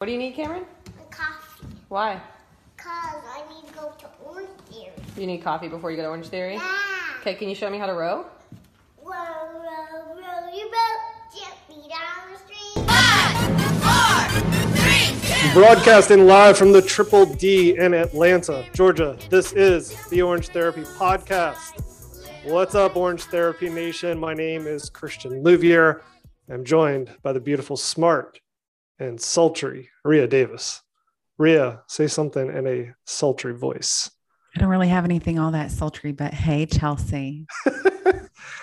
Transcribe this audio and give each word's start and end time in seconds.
What 0.00 0.06
do 0.06 0.14
you 0.14 0.18
need, 0.18 0.32
Cameron? 0.32 0.64
Coffee. 1.10 1.66
Why? 1.88 2.22
Cause 2.78 3.22
I 3.22 3.44
need 3.52 3.68
to 3.68 3.74
go 3.74 3.92
to 3.98 4.06
Orange 4.24 4.48
Theory. 4.70 4.92
You 5.18 5.26
need 5.26 5.42
coffee 5.42 5.68
before 5.68 5.90
you 5.90 5.98
go 5.98 6.04
to 6.04 6.08
Orange 6.08 6.28
Theory? 6.28 6.54
Yeah. 6.54 6.78
Okay, 7.20 7.34
can 7.34 7.50
you 7.50 7.54
show 7.54 7.68
me 7.68 7.76
how 7.76 7.84
to 7.84 7.92
row? 7.92 8.24
Row, 9.04 9.12
row, 9.12 10.14
row 10.14 10.54
your 10.54 10.70
boat 10.70 11.00
gently 11.36 11.86
down 11.90 12.32
the 12.32 12.38
stream. 12.38 12.86
Broadcasting 15.52 16.26
live 16.26 16.56
from 16.56 16.72
the 16.72 16.80
Triple 16.80 17.26
D 17.26 17.76
in 17.76 17.92
Atlanta, 17.92 18.64
Georgia. 18.72 19.18
This 19.28 19.52
is 19.52 20.08
the 20.08 20.22
Orange 20.22 20.48
Therapy 20.48 20.84
Podcast. 20.84 21.84
What's 22.46 22.74
up, 22.74 22.96
Orange 22.96 23.24
Therapy 23.24 23.68
Nation? 23.68 24.18
My 24.18 24.32
name 24.32 24.66
is 24.66 24.88
Christien 24.88 25.44
Louvier. 25.44 26.00
I'm 26.48 26.64
joined 26.64 27.10
by 27.22 27.34
the 27.34 27.40
beautiful, 27.40 27.76
smart, 27.76 28.40
and 29.00 29.20
sultry 29.20 29.90
Rhea 30.04 30.28
Davis. 30.28 30.82
Rhea, 31.38 31.82
say 31.88 32.06
something 32.06 32.54
in 32.54 32.66
a 32.66 32.92
sultry 33.06 33.54
voice. 33.54 34.10
I 34.54 34.60
don't 34.60 34.68
really 34.68 34.88
have 34.88 35.04
anything 35.04 35.38
all 35.38 35.52
that 35.52 35.70
sultry, 35.70 36.12
but 36.12 36.34
hey, 36.34 36.66
Chelsea. 36.66 37.46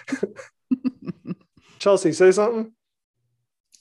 Chelsea, 1.80 2.12
say 2.14 2.32
something. 2.32 2.72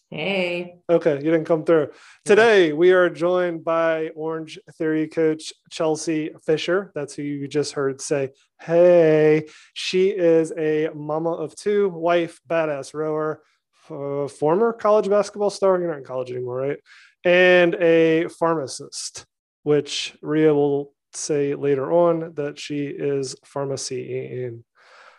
Hey. 0.08 0.76
Okay, 0.88 1.16
you 1.16 1.30
didn't 1.32 1.46
come 1.46 1.64
through. 1.64 1.88
Today, 2.24 2.72
we 2.72 2.92
are 2.92 3.10
joined 3.10 3.64
by 3.64 4.10
Orange 4.14 4.56
Theory 4.78 5.08
coach 5.08 5.52
Chelsea 5.70 6.30
Fischer. 6.44 6.92
That's 6.94 7.14
who 7.14 7.22
you 7.22 7.48
just 7.48 7.72
heard 7.72 8.00
say, 8.00 8.30
Hey. 8.60 9.48
She 9.74 10.10
is 10.10 10.52
a 10.56 10.90
mama 10.94 11.32
of 11.32 11.56
two, 11.56 11.88
wife, 11.88 12.40
badass 12.48 12.94
rower, 12.94 13.42
uh, 13.90 14.28
former 14.28 14.72
college 14.72 15.08
basketball 15.08 15.50
star. 15.50 15.78
You're 15.78 15.88
not 15.88 15.98
in 15.98 16.04
college 16.04 16.30
anymore, 16.30 16.56
right? 16.56 16.78
And 17.24 17.74
a 17.76 18.28
pharmacist, 18.28 19.26
which 19.62 20.16
Rhea 20.22 20.54
will 20.54 20.92
say 21.12 21.54
later 21.54 21.90
on 21.90 22.34
that 22.34 22.58
she 22.58 22.86
is 22.86 23.36
pharmacy 23.44 24.44
in. 24.44 24.64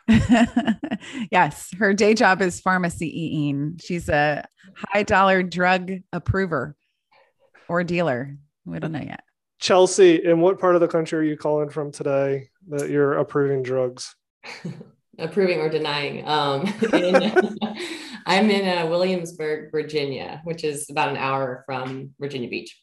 yes, 1.32 1.70
her 1.78 1.94
day 1.94 2.14
job 2.14 2.42
is 2.42 2.62
pharmacy 2.62 3.08
eating. 3.08 3.80
She's 3.84 4.08
a 4.08 4.46
high 4.76 5.04
dollar 5.04 5.44
drug 5.44 5.92
approver 6.14 6.76
or 7.68 7.84
dealer. 7.84 8.38
We 8.66 8.80
don't 8.80 8.94
know 8.94 9.02
yet. 9.02 9.24
Chelsea, 9.60 10.24
in 10.24 10.40
what 10.40 10.60
part 10.60 10.76
of 10.76 10.82
the 10.82 10.88
country 10.88 11.20
are 11.20 11.24
you 11.24 11.38
calling 11.38 11.70
from 11.70 11.92
today 11.92 12.50
that 12.70 12.90
you're 12.90 13.18
approving 13.18 13.64
drugs? 13.64 14.16
approving 15.20 15.60
or 15.60 15.70
denying. 15.70 16.28
Um, 16.28 16.62
in, 16.94 17.58
I'm 18.28 18.52
in 18.52 18.68
uh, 18.68 18.88
Williamsburg, 18.88 19.72
Virginia, 19.72 20.42
which 20.44 20.66
is 20.66 20.90
about 20.90 21.08
an 21.08 21.16
hour 21.16 21.64
from 21.66 22.14
Virginia 22.20 22.50
Beach. 22.50 22.78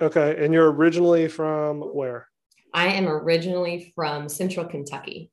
Okay. 0.00 0.42
And 0.42 0.54
you're 0.54 0.72
originally 0.72 1.28
from 1.28 1.82
where? 1.82 2.26
I 2.72 2.88
am 2.88 3.08
originally 3.08 3.92
from 3.94 4.26
Central 4.30 4.64
Kentucky. 4.64 5.30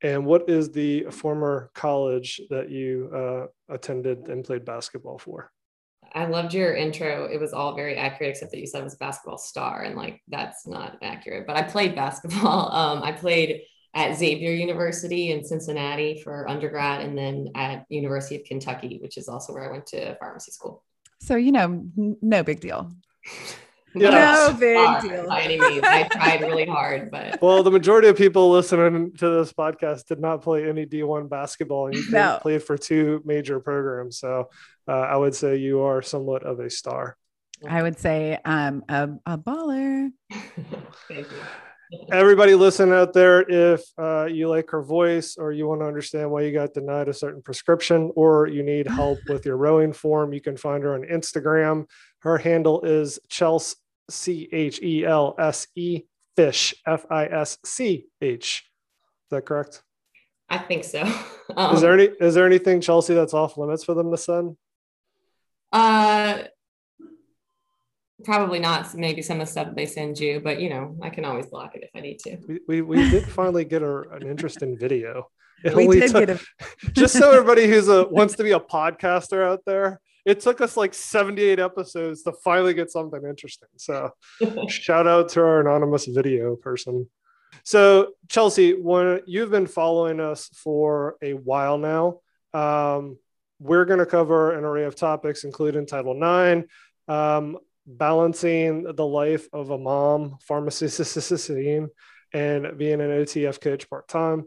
And 0.00 0.24
what 0.24 0.48
is 0.48 0.70
the 0.70 1.06
former 1.10 1.70
college 1.74 2.40
that 2.50 2.70
you 2.70 3.10
uh, 3.12 3.74
attended 3.74 4.28
and 4.28 4.44
played 4.44 4.64
basketball 4.64 5.18
for? 5.18 5.50
I 6.14 6.26
loved 6.26 6.54
your 6.54 6.76
intro. 6.76 7.24
It 7.24 7.40
was 7.40 7.52
all 7.52 7.74
very 7.74 7.96
accurate, 7.96 8.30
except 8.30 8.52
that 8.52 8.60
you 8.60 8.66
said 8.68 8.82
I 8.82 8.84
was 8.84 8.94
a 8.94 8.98
basketball 8.98 9.38
star, 9.38 9.82
and 9.82 9.96
like 9.96 10.20
that's 10.28 10.66
not 10.66 10.98
accurate. 11.02 11.48
But 11.48 11.56
I 11.56 11.62
played 11.62 11.96
basketball. 11.96 12.70
Um, 12.76 13.02
I 13.02 13.10
played 13.10 13.62
at 13.96 14.14
Xavier 14.16 14.52
University 14.52 15.32
in 15.32 15.42
Cincinnati 15.42 16.20
for 16.22 16.48
undergrad, 16.48 17.00
and 17.00 17.16
then 17.18 17.48
at 17.56 17.86
University 17.88 18.36
of 18.36 18.44
Kentucky, 18.44 18.98
which 19.02 19.16
is 19.16 19.26
also 19.26 19.52
where 19.52 19.68
I 19.68 19.72
went 19.72 19.86
to 19.86 20.14
pharmacy 20.16 20.52
school. 20.52 20.84
So 21.20 21.34
you 21.36 21.50
know, 21.50 21.84
no 21.96 22.42
big 22.44 22.60
deal. 22.60 22.92
Yeah. 23.98 24.10
No 24.10 24.56
big 24.60 24.76
Far, 24.84 25.00
deal. 25.00 25.26
By 25.26 25.40
any 25.40 25.58
means, 25.58 25.82
I 25.82 26.02
tried 26.08 26.42
really 26.42 26.66
hard, 26.66 27.10
but 27.10 27.38
Well, 27.40 27.62
the 27.62 27.70
majority 27.70 28.08
of 28.08 28.16
people 28.18 28.50
listening 28.50 29.14
to 29.16 29.30
this 29.38 29.54
podcast 29.54 30.04
did 30.04 30.20
not 30.20 30.42
play 30.42 30.68
any 30.68 30.84
D1 30.84 31.30
basketball, 31.30 31.86
and 31.86 31.96
you 31.96 32.04
No. 32.10 32.38
played 32.42 32.62
for 32.62 32.76
two 32.76 33.22
major 33.24 33.58
programs. 33.58 34.18
So 34.18 34.50
uh, 34.86 34.92
I 34.92 35.16
would 35.16 35.34
say 35.34 35.56
you 35.56 35.80
are 35.80 36.02
somewhat 36.02 36.42
of 36.42 36.60
a 36.60 36.68
star. 36.68 37.16
I 37.66 37.82
would 37.82 37.98
say 37.98 38.38
um 38.44 38.84
a, 38.90 39.08
a 39.24 39.38
baller. 39.38 40.10
thank 41.08 41.30
you. 41.32 41.38
Everybody 42.10 42.54
listen 42.54 42.92
out 42.92 43.12
there, 43.12 43.42
if 43.48 43.82
uh, 43.98 44.24
you 44.24 44.48
like 44.48 44.70
her 44.70 44.82
voice 44.82 45.36
or 45.36 45.52
you 45.52 45.68
want 45.68 45.80
to 45.82 45.86
understand 45.86 46.30
why 46.30 46.42
you 46.42 46.52
got 46.52 46.74
denied 46.74 47.08
a 47.08 47.14
certain 47.14 47.42
prescription 47.42 48.10
or 48.16 48.48
you 48.48 48.62
need 48.62 48.88
help 48.88 49.18
with 49.28 49.46
your 49.46 49.56
rowing 49.56 49.92
form, 49.92 50.32
you 50.32 50.40
can 50.40 50.56
find 50.56 50.82
her 50.82 50.94
on 50.94 51.02
Instagram. 51.02 51.86
Her 52.20 52.38
handle 52.38 52.82
is 52.82 53.20
Chels 53.28 53.76
C 54.10 54.48
H 54.52 54.80
E 54.82 55.04
L 55.04 55.34
S 55.38 55.68
E 55.76 56.02
Fish 56.34 56.74
F 56.86 57.06
I 57.10 57.26
S 57.26 57.58
C 57.64 58.06
H. 58.20 58.64
Is 59.26 59.30
that 59.30 59.46
correct? 59.46 59.82
I 60.48 60.58
think 60.58 60.84
so. 60.84 61.02
Um, 61.56 61.76
Is 61.76 61.80
there 61.80 61.92
any 61.92 62.08
is 62.20 62.34
there 62.34 62.44
anything 62.44 62.80
Chelsea 62.80 63.14
that's 63.14 63.32
off 63.32 63.56
limits 63.56 63.84
for 63.84 63.94
them 63.94 64.10
to 64.10 64.16
send? 64.16 64.56
Uh, 65.72 66.38
probably 68.26 68.58
not. 68.58 68.94
Maybe 68.94 69.22
some 69.22 69.40
of 69.40 69.46
the 69.46 69.50
stuff 69.52 69.68
they 69.74 69.86
send 69.86 70.18
you, 70.18 70.40
but 70.40 70.60
you 70.60 70.68
know, 70.68 70.96
I 71.02 71.08
can 71.08 71.24
always 71.24 71.46
block 71.46 71.74
it 71.76 71.84
if 71.84 71.90
I 71.94 72.00
need 72.00 72.18
to. 72.20 72.36
We 72.46 72.60
we, 72.68 72.82
we 72.82 73.10
did 73.10 73.24
finally 73.26 73.64
get 73.64 73.82
a, 73.82 74.00
an 74.10 74.26
interesting 74.28 74.76
video. 74.78 75.28
It 75.64 75.74
We 75.74 75.84
only 75.84 76.00
did 76.00 76.10
took- 76.12 76.26
get 76.26 76.36
a 76.38 76.92
just 76.92 77.14
so 77.16 77.30
everybody 77.30 77.66
who's 77.66 77.88
a 77.88 78.06
wants 78.18 78.34
to 78.36 78.44
be 78.44 78.52
a 78.52 78.60
podcaster 78.60 79.42
out 79.42 79.62
there 79.64 80.00
it 80.26 80.40
took 80.40 80.60
us 80.60 80.76
like 80.76 80.92
78 80.92 81.58
episodes 81.58 82.22
to 82.24 82.32
finally 82.44 82.74
get 82.74 82.90
something 82.90 83.22
interesting 83.26 83.70
so 83.78 84.10
shout 84.68 85.06
out 85.06 85.30
to 85.30 85.40
our 85.40 85.60
anonymous 85.62 86.04
video 86.04 86.56
person 86.56 87.08
so 87.64 88.12
chelsea 88.28 88.72
when 88.74 89.20
you've 89.26 89.50
been 89.50 89.66
following 89.66 90.20
us 90.20 90.48
for 90.62 91.16
a 91.22 91.32
while 91.32 91.78
now 91.78 92.20
um, 92.52 93.16
we're 93.58 93.86
going 93.86 93.98
to 93.98 94.06
cover 94.06 94.52
an 94.58 94.62
array 94.62 94.84
of 94.84 94.94
topics 94.94 95.42
including 95.44 95.86
title 95.86 96.14
ix 96.22 96.68
um, 97.08 97.56
balancing 97.86 98.82
the 98.94 99.06
life 99.06 99.48
of 99.52 99.70
a 99.70 99.78
mom 99.78 100.36
pharmacist 100.42 100.98
and 102.32 102.76
being 102.76 103.00
an 103.00 103.10
otf 103.10 103.60
coach 103.60 103.88
part-time 103.88 104.46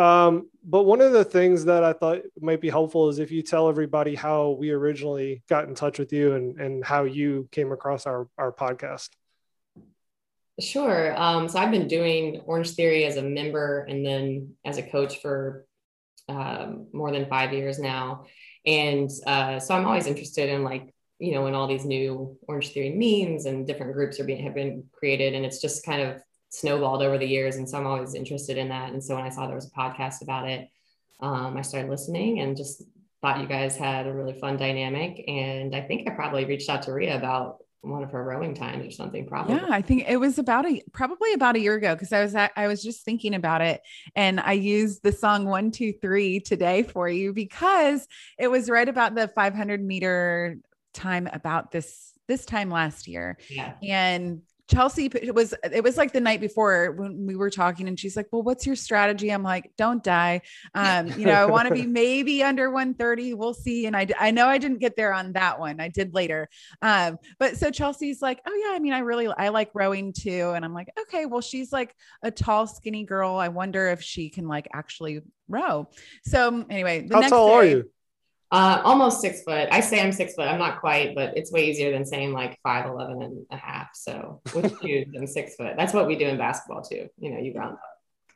um, 0.00 0.48
but 0.64 0.84
one 0.84 1.02
of 1.02 1.12
the 1.12 1.26
things 1.26 1.66
that 1.66 1.84
I 1.84 1.92
thought 1.92 2.22
might 2.40 2.62
be 2.62 2.70
helpful 2.70 3.10
is 3.10 3.18
if 3.18 3.30
you 3.30 3.42
tell 3.42 3.68
everybody 3.68 4.14
how 4.14 4.52
we 4.58 4.70
originally 4.70 5.42
got 5.46 5.68
in 5.68 5.74
touch 5.74 5.98
with 5.98 6.10
you 6.10 6.32
and, 6.32 6.58
and 6.58 6.82
how 6.82 7.04
you 7.04 7.50
came 7.52 7.70
across 7.70 8.06
our, 8.06 8.26
our 8.38 8.50
podcast. 8.50 9.10
Sure. 10.58 11.14
Um, 11.20 11.48
so 11.48 11.58
I've 11.58 11.70
been 11.70 11.86
doing 11.86 12.40
Orange 12.46 12.70
Theory 12.70 13.04
as 13.04 13.18
a 13.18 13.22
member 13.22 13.80
and 13.80 14.04
then 14.04 14.54
as 14.64 14.78
a 14.78 14.82
coach 14.82 15.20
for 15.20 15.66
um, 16.30 16.86
more 16.94 17.12
than 17.12 17.28
five 17.28 17.52
years 17.52 17.78
now. 17.78 18.24
And 18.64 19.10
uh, 19.26 19.60
so 19.60 19.74
I'm 19.74 19.84
always 19.84 20.06
interested 20.06 20.48
in 20.48 20.64
like, 20.64 20.94
you 21.20 21.32
know, 21.32 21.44
when 21.44 21.54
all 21.54 21.66
these 21.66 21.84
new 21.84 22.36
Orange 22.48 22.70
Theory 22.70 22.90
memes 22.90 23.44
and 23.44 23.66
different 23.66 23.92
groups 23.92 24.18
are 24.18 24.24
being 24.24 24.42
have 24.42 24.54
been 24.54 24.84
created, 24.92 25.34
and 25.34 25.44
it's 25.44 25.60
just 25.60 25.84
kind 25.84 26.02
of 26.02 26.22
snowballed 26.48 27.02
over 27.02 27.18
the 27.18 27.26
years. 27.26 27.56
And 27.56 27.68
so 27.68 27.78
I'm 27.78 27.86
always 27.86 28.14
interested 28.14 28.58
in 28.58 28.70
that. 28.70 28.92
And 28.92 29.02
so 29.02 29.14
when 29.14 29.24
I 29.24 29.28
saw 29.28 29.46
there 29.46 29.54
was 29.54 29.66
a 29.66 29.70
podcast 29.70 30.22
about 30.22 30.48
it, 30.48 30.68
um, 31.20 31.56
I 31.56 31.62
started 31.62 31.90
listening 31.90 32.40
and 32.40 32.56
just 32.56 32.82
thought 33.20 33.40
you 33.40 33.46
guys 33.46 33.76
had 33.76 34.06
a 34.06 34.12
really 34.12 34.32
fun 34.32 34.56
dynamic. 34.56 35.22
And 35.28 35.76
I 35.76 35.82
think 35.82 36.08
I 36.08 36.14
probably 36.14 36.46
reached 36.46 36.68
out 36.70 36.82
to 36.82 36.92
Rhea 36.92 37.16
about 37.16 37.58
one 37.82 38.02
of 38.02 38.10
her 38.10 38.22
rowing 38.22 38.54
times 38.54 38.86
or 38.86 38.90
something. 38.90 39.26
Probably. 39.26 39.54
Yeah, 39.54 39.66
I 39.70 39.80
think 39.80 40.04
it 40.08 40.18
was 40.18 40.38
about 40.38 40.66
a 40.66 40.82
probably 40.92 41.32
about 41.32 41.56
a 41.56 41.60
year 41.60 41.74
ago 41.74 41.94
because 41.94 42.12
I 42.12 42.22
was 42.22 42.34
at, 42.34 42.52
I 42.56 42.66
was 42.66 42.82
just 42.82 43.04
thinking 43.04 43.34
about 43.34 43.62
it 43.62 43.80
and 44.14 44.38
I 44.38 44.52
used 44.52 45.02
the 45.02 45.12
song 45.12 45.46
one 45.46 45.70
two 45.70 45.92
three 45.92 46.40
today 46.40 46.82
for 46.82 47.08
you 47.08 47.32
because 47.32 48.06
it 48.38 48.48
was 48.48 48.68
right 48.68 48.88
about 48.88 49.14
the 49.14 49.28
500 49.28 49.82
meter 49.82 50.58
time 50.92 51.28
about 51.32 51.70
this 51.70 52.12
this 52.28 52.44
time 52.44 52.70
last 52.70 53.08
year 53.08 53.38
Yeah. 53.48 53.72
and 53.82 54.42
Chelsea 54.70 55.06
it 55.06 55.34
was 55.34 55.52
it 55.64 55.82
was 55.82 55.96
like 55.96 56.12
the 56.12 56.20
night 56.20 56.40
before 56.40 56.92
when 56.92 57.26
we 57.26 57.34
were 57.34 57.50
talking 57.50 57.88
and 57.88 57.98
she's 57.98 58.16
like, 58.16 58.28
"Well, 58.30 58.42
what's 58.42 58.64
your 58.64 58.76
strategy?" 58.76 59.30
I'm 59.30 59.42
like, 59.42 59.72
"Don't 59.76 60.00
die." 60.00 60.42
Um, 60.76 61.08
you 61.18 61.26
know, 61.26 61.32
I 61.32 61.46
want 61.46 61.66
to 61.66 61.74
be 61.74 61.86
maybe 61.86 62.44
under 62.44 62.70
130. 62.70 63.34
We'll 63.34 63.52
see. 63.52 63.86
And 63.86 63.96
I 63.96 64.06
I 64.16 64.30
know 64.30 64.46
I 64.46 64.58
didn't 64.58 64.78
get 64.78 64.94
there 64.94 65.12
on 65.12 65.32
that 65.32 65.58
one. 65.58 65.80
I 65.80 65.88
did 65.88 66.14
later. 66.14 66.48
Um, 66.82 67.18
but 67.40 67.56
so 67.56 67.72
Chelsea's 67.72 68.22
like, 68.22 68.40
"Oh 68.46 68.54
yeah, 68.54 68.76
I 68.76 68.78
mean, 68.78 68.92
I 68.92 69.00
really 69.00 69.26
I 69.26 69.48
like 69.48 69.70
rowing 69.74 70.12
too." 70.12 70.52
And 70.54 70.64
I'm 70.64 70.72
like, 70.72 70.88
"Okay, 71.00 71.26
well, 71.26 71.40
she's 71.40 71.72
like 71.72 71.92
a 72.22 72.30
tall, 72.30 72.68
skinny 72.68 73.02
girl. 73.02 73.34
I 73.34 73.48
wonder 73.48 73.88
if 73.88 74.02
she 74.02 74.30
can 74.30 74.46
like 74.46 74.68
actually 74.72 75.22
row." 75.48 75.88
So 76.24 76.64
anyway, 76.70 77.08
the 77.08 77.14
How 77.16 77.20
next 77.22 77.32
tall 77.32 77.50
are 77.50 77.64
you? 77.64 77.90
Uh, 78.52 78.82
almost 78.84 79.20
six 79.20 79.42
foot. 79.42 79.68
I 79.70 79.78
say 79.80 80.00
I'm 80.02 80.10
six 80.10 80.34
foot. 80.34 80.48
I'm 80.48 80.58
not 80.58 80.80
quite, 80.80 81.14
but 81.14 81.36
it's 81.36 81.52
way 81.52 81.68
easier 81.70 81.92
than 81.92 82.04
saying 82.04 82.32
like 82.32 82.58
five, 82.64 82.86
11 82.86 83.22
and 83.22 83.46
a 83.52 83.56
half. 83.56 83.90
So 83.94 84.40
with 84.54 84.76
shoes, 84.82 85.06
I'm 85.16 85.26
six 85.26 85.54
foot. 85.54 85.74
That's 85.76 85.92
what 85.94 86.06
we 86.08 86.16
do 86.16 86.26
in 86.26 86.36
basketball 86.36 86.82
too. 86.82 87.08
You 87.18 87.30
know, 87.30 87.38
you 87.38 87.52
round 87.54 87.74
up. 87.74 87.80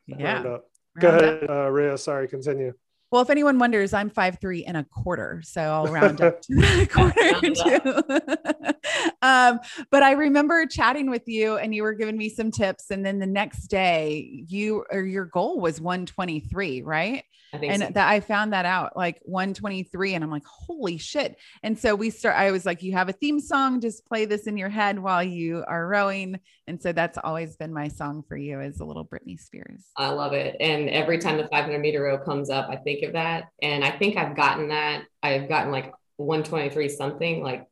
Yeah. 0.07 0.33
Round 0.35 0.47
up. 0.47 0.63
Go 0.99 1.09
round 1.09 1.21
ahead, 1.21 1.43
up. 1.43 1.49
uh, 1.49 1.69
Rhea. 1.69 1.97
Sorry, 1.97 2.27
continue. 2.29 2.73
Well, 3.15 3.21
if 3.21 3.29
anyone 3.29 3.59
wonders, 3.59 3.93
I'm 3.93 4.09
five 4.09 4.39
three 4.41 4.65
and 4.65 4.75
a 4.75 4.83
quarter, 4.83 5.41
so 5.41 5.61
I'll 5.61 5.87
round 5.87 6.19
up 6.19 6.41
to 6.41 6.53
a 6.81 6.85
quarter 6.85 7.39
too. 7.39 8.73
um, 9.21 9.61
but 9.89 10.03
I 10.03 10.11
remember 10.11 10.65
chatting 10.65 11.09
with 11.09 11.25
you, 11.25 11.55
and 11.55 11.73
you 11.73 11.83
were 11.83 11.93
giving 11.93 12.17
me 12.17 12.27
some 12.27 12.51
tips, 12.51 12.91
and 12.91 13.05
then 13.05 13.19
the 13.19 13.25
next 13.25 13.67
day, 13.67 14.43
you 14.49 14.83
or 14.91 15.05
your 15.05 15.23
goal 15.23 15.61
was 15.61 15.79
123, 15.79 16.81
right? 16.81 17.23
And 17.53 17.83
so. 17.83 17.89
that 17.93 18.09
I 18.09 18.19
found 18.19 18.51
that 18.51 18.65
out 18.65 18.97
like 18.97 19.21
123 19.23 20.13
and 20.13 20.25
I'm 20.25 20.29
like 20.29 20.43
holy 20.45 20.97
shit 20.97 21.37
and 21.63 21.79
so 21.79 21.95
we 21.95 22.09
start 22.09 22.35
I 22.35 22.51
was 22.51 22.65
like 22.65 22.83
you 22.83 22.91
have 22.93 23.07
a 23.07 23.13
theme 23.13 23.39
song 23.39 23.79
just 23.79 24.05
play 24.05 24.25
this 24.25 24.45
in 24.45 24.57
your 24.57 24.67
head 24.67 24.99
while 24.99 25.23
you 25.23 25.63
are 25.65 25.87
rowing 25.87 26.37
and 26.67 26.81
so 26.81 26.91
that's 26.91 27.17
always 27.23 27.55
been 27.55 27.71
my 27.71 27.87
song 27.87 28.23
for 28.27 28.35
you 28.35 28.59
is 28.59 28.81
a 28.81 28.83
little 28.83 29.05
Britney 29.05 29.39
Spears 29.39 29.85
I 29.97 30.09
love 30.09 30.33
it. 30.33 30.57
And 30.59 30.89
every 30.89 31.17
time 31.17 31.37
the 31.37 31.47
500 31.47 31.79
meter 31.79 32.03
row 32.03 32.17
comes 32.17 32.49
up, 32.49 32.67
I 32.69 32.75
think 32.75 33.03
of 33.07 33.13
that. 33.13 33.49
And 33.61 33.83
I 33.83 33.91
think 33.91 34.17
I've 34.17 34.35
gotten 34.35 34.69
that. 34.69 35.03
I've 35.23 35.47
gotten 35.49 35.71
like 35.71 35.93
123 36.17 36.89
something, 36.89 37.43
like 37.43 37.65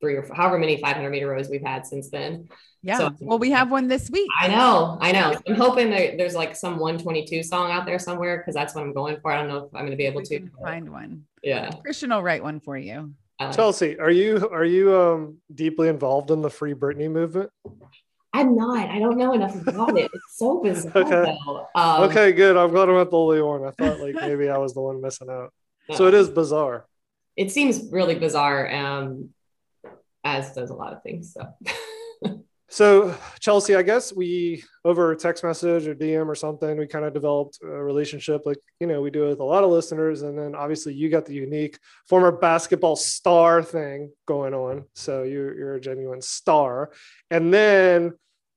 three 0.00 0.16
or 0.16 0.26
however 0.34 0.58
many 0.58 0.80
500 0.80 1.10
meter 1.10 1.28
rows 1.28 1.48
we've 1.48 1.62
had 1.62 1.86
since 1.86 2.10
then. 2.10 2.48
yeah 2.82 2.98
So- 2.98 3.10
well 3.20 3.38
we 3.38 3.50
have 3.50 3.70
one 3.70 3.86
this 3.86 4.10
week 4.10 4.28
I 4.40 4.48
know, 4.48 4.98
I 5.00 5.12
know. 5.12 5.38
I'm 5.46 5.54
hoping 5.54 5.90
that 5.90 6.18
there's 6.18 6.34
like 6.34 6.56
some 6.56 6.78
122 6.80 7.44
song 7.44 7.70
out 7.70 7.86
there 7.86 8.00
somewhere 8.00 8.38
because 8.38 8.54
that's 8.54 8.74
what 8.74 8.82
I'm 8.82 8.92
going 8.92 9.18
for. 9.22 9.30
I 9.30 9.36
don't 9.38 9.46
know 9.48 9.58
if 9.58 9.74
I'm 9.74 9.82
going 9.82 9.92
to 9.92 9.96
be 9.96 10.06
able 10.06 10.22
we 10.22 10.38
to. 10.38 10.48
find 10.60 10.90
one 10.90 11.24
Yeah. 11.44 11.70
Christien 11.82 12.10
will 12.10 12.22
write 12.22 12.42
one 12.42 12.58
for 12.58 12.76
you 12.76 13.14
I 13.38 13.44
like 13.44 13.54
it. 13.54 13.56
Chelsea, 13.56 13.98
are 14.00 14.10
you 14.10 14.48
are 14.50 14.64
you 14.64 14.96
um 14.96 15.36
deeply 15.54 15.86
involved 15.88 16.32
in 16.32 16.42
the 16.42 16.50
Free 16.50 16.74
Britney 16.74 17.08
movement? 17.08 17.50
I'm 18.32 18.56
not. 18.56 18.88
I 18.88 18.98
don't 18.98 19.18
know 19.18 19.32
enough 19.34 19.54
about 19.66 19.98
it. 19.98 20.10
It's 20.12 20.38
so 20.38 20.60
bizarre. 20.62 20.92
Okay. 20.96 21.36
Though. 21.46 21.66
Um, 21.74 22.02
okay, 22.04 22.32
good. 22.32 22.56
I'm 22.56 22.70
glad 22.70 22.88
I'm 22.88 22.94
not 22.94 23.10
the 23.10 23.18
only 23.18 23.42
one. 23.42 23.64
I 23.64 23.70
thought 23.70 24.00
like 24.00 24.14
maybe 24.20 24.48
I 24.48 24.58
was 24.58 24.74
the 24.74 24.80
one 24.80 25.00
missing 25.00 25.28
out. 25.30 25.52
So 25.94 26.06
it 26.06 26.14
is 26.14 26.30
bizarre. 26.30 26.86
It 27.36 27.50
seems 27.50 27.90
really 27.90 28.14
bizarre, 28.14 28.72
um, 28.72 29.30
as 30.24 30.54
does 30.54 30.70
a 30.70 30.74
lot 30.74 30.92
of 30.92 31.02
things. 31.02 31.34
So. 31.34 32.42
So 32.72 33.14
Chelsea, 33.38 33.76
I 33.76 33.82
guess 33.82 34.14
we 34.14 34.64
over 34.82 35.14
text 35.14 35.44
message 35.44 35.86
or 35.86 35.94
DM 35.94 36.26
or 36.26 36.34
something, 36.34 36.78
we 36.78 36.86
kind 36.86 37.04
of 37.04 37.12
developed 37.12 37.58
a 37.62 37.66
relationship 37.66 38.46
like 38.46 38.56
you 38.80 38.86
know 38.86 39.02
we 39.02 39.10
do 39.10 39.28
with 39.28 39.40
a 39.40 39.44
lot 39.44 39.62
of 39.62 39.70
listeners, 39.70 40.22
and 40.22 40.38
then 40.38 40.54
obviously 40.54 40.94
you 40.94 41.10
got 41.10 41.26
the 41.26 41.34
unique 41.34 41.78
former 42.08 42.32
basketball 42.32 42.96
star 42.96 43.62
thing 43.62 44.10
going 44.24 44.54
on. 44.54 44.84
So 44.94 45.22
you're 45.22 45.54
you're 45.54 45.74
a 45.74 45.80
genuine 45.82 46.22
star, 46.22 46.92
and 47.30 47.52
then 47.52 48.12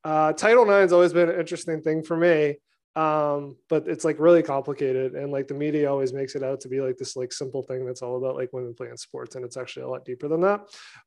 uh, 0.06 0.32
Title 0.32 0.66
has 0.70 0.94
always 0.94 1.12
been 1.12 1.28
an 1.28 1.38
interesting 1.38 1.82
thing 1.82 2.02
for 2.02 2.16
me. 2.16 2.56
Um, 2.96 3.58
but 3.68 3.88
it's 3.88 4.06
like 4.06 4.20
really 4.20 4.42
complicated, 4.42 5.16
and 5.16 5.32
like 5.32 5.50
the 5.50 5.54
media 5.54 5.92
always 5.92 6.14
makes 6.14 6.36
it 6.36 6.44
out 6.44 6.62
to 6.62 6.70
be 6.70 6.80
like 6.80 6.98
this 6.98 7.18
like 7.18 7.34
simple 7.34 7.62
thing 7.62 7.86
that's 7.86 8.02
all 8.02 8.16
about 8.16 8.36
like 8.36 8.54
women 8.54 8.74
playing 8.74 8.96
sports, 8.96 9.36
and 9.36 9.44
it's 9.44 9.58
actually 9.58 9.84
a 9.84 9.90
lot 9.90 10.06
deeper 10.06 10.30
than 10.30 10.42
that. 10.42 10.62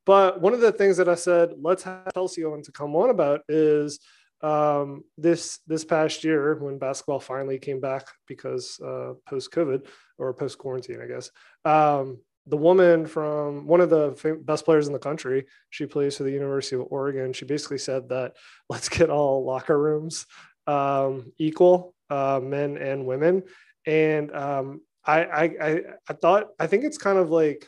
But 0.05 0.39
one 0.39 0.53
of 0.53 0.61
the 0.61 0.71
things 0.71 0.97
that 0.97 1.09
I 1.09 1.15
said, 1.15 1.53
let's 1.59 1.83
have 1.83 2.13
Chelsea 2.13 2.45
on 2.45 2.61
to 2.61 2.71
come 2.71 2.95
on 2.95 3.09
about 3.09 3.41
is 3.49 3.99
um, 4.41 5.03
this 5.17 5.59
this 5.67 5.83
past 5.83 6.23
year 6.23 6.55
when 6.55 6.77
basketball 6.77 7.19
finally 7.19 7.57
came 7.57 7.79
back 7.79 8.05
because 8.27 8.79
uh, 8.79 9.13
post 9.27 9.51
COVID 9.51 9.87
or 10.17 10.33
post 10.33 10.57
quarantine, 10.59 11.01
I 11.01 11.07
guess. 11.07 11.31
Um, 11.65 12.19
the 12.45 12.57
woman 12.57 13.05
from 13.05 13.67
one 13.67 13.79
of 13.79 13.89
the 13.89 14.39
best 14.43 14.65
players 14.65 14.87
in 14.87 14.93
the 14.93 14.99
country, 14.99 15.45
she 15.69 15.85
plays 15.85 16.17
for 16.17 16.23
the 16.23 16.31
University 16.31 16.75
of 16.75 16.87
Oregon. 16.89 17.31
She 17.31 17.45
basically 17.45 17.77
said 17.77 18.09
that 18.09 18.33
let's 18.69 18.89
get 18.89 19.09
all 19.09 19.45
locker 19.45 19.79
rooms 19.79 20.25
um, 20.69 21.31
equal, 21.37 21.95
uh, 22.09 22.39
men 22.41 22.77
and 22.77 23.05
women. 23.05 23.43
And 23.85 24.33
um, 24.35 24.81
I, 25.05 25.23
I, 25.23 25.43
I, 25.43 25.81
I 26.07 26.13
thought, 26.13 26.49
I 26.59 26.67
think 26.67 26.83
it's 26.83 26.97
kind 26.97 27.17
of 27.17 27.31
like 27.31 27.67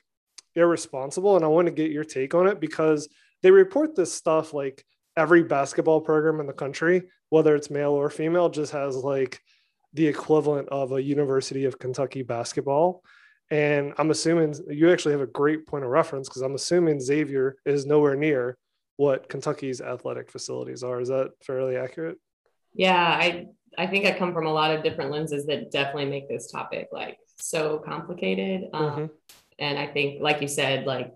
irresponsible. 0.56 1.36
And 1.36 1.44
I 1.44 1.48
want 1.48 1.68
to 1.68 1.74
get 1.74 1.92
your 1.92 2.04
take 2.04 2.36
on 2.36 2.48
it 2.48 2.60
because 2.60 3.10
they 3.42 3.50
report 3.50 3.96
this 3.96 4.14
stuff 4.14 4.54
like 4.54 4.86
every 5.18 5.44
basketball 5.44 6.02
program 6.02 6.40
in 6.40 6.48
the 6.48 6.54
country, 6.54 7.04
whether 7.30 7.56
it's 7.56 7.72
male 7.72 7.92
or 7.92 8.10
female, 8.10 8.50
just 8.50 8.72
has 8.72 8.96
like 8.96 9.42
the 9.94 10.08
equivalent 10.08 10.70
of 10.70 10.92
a 10.92 11.02
University 11.02 11.66
of 11.66 11.80
Kentucky 11.80 12.22
basketball. 12.22 13.04
And 13.50 13.94
I'm 13.98 14.12
assuming 14.12 14.56
you 14.70 14.92
actually 14.92 15.12
have 15.14 15.22
a 15.22 15.28
great 15.28 15.68
point 15.68 15.84
of 15.84 15.90
reference 15.90 16.30
because 16.30 16.44
I'm 16.44 16.56
assuming 16.56 17.02
Xavier 17.02 17.58
is 17.66 17.86
nowhere 17.86 18.16
near 18.16 18.58
what 18.96 19.28
Kentucky's 19.28 19.82
athletic 19.82 20.32
facilities 20.32 20.84
are. 20.84 21.02
Is 21.02 21.10
that 21.10 21.32
fairly 21.44 21.76
accurate? 21.76 22.18
Yeah, 22.74 22.96
I 22.96 23.48
I 23.78 23.88
think 23.88 24.06
I 24.06 24.12
come 24.18 24.34
from 24.34 24.48
a 24.48 24.54
lot 24.54 24.76
of 24.76 24.84
different 24.84 25.12
lenses 25.12 25.46
that 25.46 25.72
definitely 25.72 26.06
make 26.06 26.28
this 26.28 26.52
topic 26.52 26.90
like 26.92 27.18
so 27.38 27.80
complicated. 27.80 28.70
Um, 28.74 28.92
Mhm. 28.92 29.10
And 29.60 29.80
I 29.80 29.88
think, 29.88 30.22
like 30.22 30.42
you 30.42 30.48
said, 30.48 30.86
like 30.86 31.14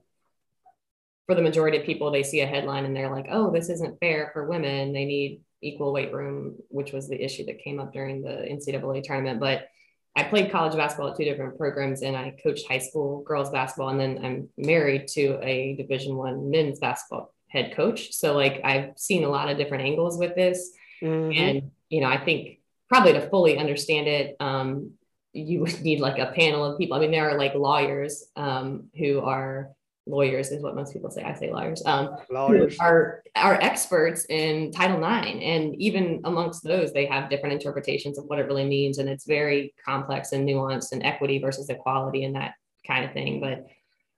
for 1.25 1.36
the 1.36 1.42
majority 1.42 1.78
of 1.78 1.84
people, 1.86 2.12
they 2.12 2.24
see 2.24 2.42
a 2.42 2.46
headline 2.46 2.86
and 2.86 2.96
they're 2.96 3.10
like, 3.10 3.28
"Oh, 3.30 3.50
this 3.52 3.69
isn't 3.69 4.00
fair 4.00 4.30
for 4.34 4.48
women. 4.48 4.94
They 4.94 5.06
need 5.06 5.42
equal 5.62 5.92
weight 5.92 6.13
room," 6.13 6.57
which 6.69 6.92
was 6.94 7.07
the 7.10 7.22
issue 7.24 7.46
that 7.46 7.60
came 7.60 7.80
up 7.80 7.92
during 7.92 8.22
the 8.22 8.46
NCAA 8.48 9.02
tournament. 9.02 9.40
But 9.40 9.68
I 10.16 10.24
played 10.24 10.52
college 10.52 10.75
basketball 10.75 11.10
at 11.10 11.18
two 11.18 11.25
different 11.25 11.57
programs, 11.57 12.04
and 12.04 12.16
I 12.16 12.36
coached 12.44 12.68
high 12.68 12.78
school 12.78 13.22
girls 13.24 13.50
basketball, 13.50 13.90
and 13.90 14.00
then 14.00 14.24
I'm 14.24 14.50
married 14.57 15.07
to 15.10 15.40
a 15.42 15.75
Division 15.75 16.16
One 16.16 16.50
men's 16.52 16.80
basketball 16.80 17.34
head 17.48 17.74
coach. 17.75 18.13
So 18.13 18.34
like 18.36 18.62
I've 18.63 18.98
seen 18.98 19.24
a 19.24 19.30
lot 19.30 19.50
of 19.50 19.57
different 19.57 19.84
angles 19.84 20.18
with 20.19 20.36
this. 20.36 20.72
Mhm. 21.01 21.38
And, 21.38 21.71
you 21.89 22.01
know, 22.01 22.07
I 22.07 22.18
think 22.24 22.59
probably 22.89 23.13
to 23.13 23.30
fully 23.30 23.57
understand 23.57 24.07
it, 24.07 24.36
um, 24.39 24.92
you 25.33 25.62
would 25.62 25.81
need 25.81 26.00
like 26.00 26.19
a 26.19 26.31
panel 26.33 26.63
of 26.63 26.77
people. 26.77 26.95
I 26.97 27.00
mean, 27.00 27.12
there 27.12 27.30
are 27.30 27.38
like 27.38 27.56
lawyers 27.56 28.25
um, 28.36 28.89
who 28.97 29.19
are 29.19 29.71
lawyers, 30.07 30.51
is 30.51 30.62
what 30.62 30.75
most 30.75 30.94
people 30.94 31.09
say. 31.09 31.24
I 31.24 31.33
say 31.33 31.51
lawyers. 31.51 31.81
Um, 31.86 32.15
Lawyers. 32.30 32.77
are 32.80 33.24
are 33.36 33.56
experts 33.62 34.25
in 34.30 34.71
Title 34.71 34.97
IX, 34.97 35.39
and 35.42 35.75
even 35.75 36.21
amongst 36.24 36.63
those, 36.63 36.94
they 36.94 37.06
have 37.07 37.30
different 37.30 37.53
interpretations 37.53 38.18
of 38.18 38.25
what 38.25 38.39
it 38.39 38.45
really 38.45 38.65
means, 38.65 39.00
and 39.00 39.09
it's 39.09 39.25
very 39.25 39.74
complex 39.83 40.31
and 40.31 40.47
nuanced, 40.47 40.92
and 40.92 41.03
equity 41.03 41.39
versus 41.39 41.69
equality, 41.69 42.24
and 42.24 42.36
that 42.36 42.53
kind 42.86 43.03
of 43.03 43.13
thing. 43.13 43.42
But 43.42 43.65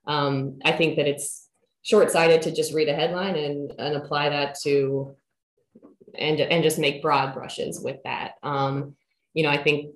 um, 0.06 0.58
I 0.64 0.72
think 0.72 0.96
that 0.96 1.08
it's 1.08 1.48
short-sighted 1.82 2.42
to 2.42 2.52
just 2.52 2.74
read 2.74 2.88
a 2.88 2.94
headline 2.94 3.36
and 3.36 3.72
and 3.78 3.96
apply 3.96 4.28
that 4.28 4.56
to 4.62 5.16
and 6.18 6.40
and 6.40 6.62
just 6.62 6.78
make 6.78 7.02
broad 7.02 7.34
brushes 7.34 7.80
with 7.80 8.02
that. 8.04 8.34
Um, 8.42 8.96
you 9.34 9.42
know, 9.42 9.50
I 9.50 9.62
think 9.62 9.94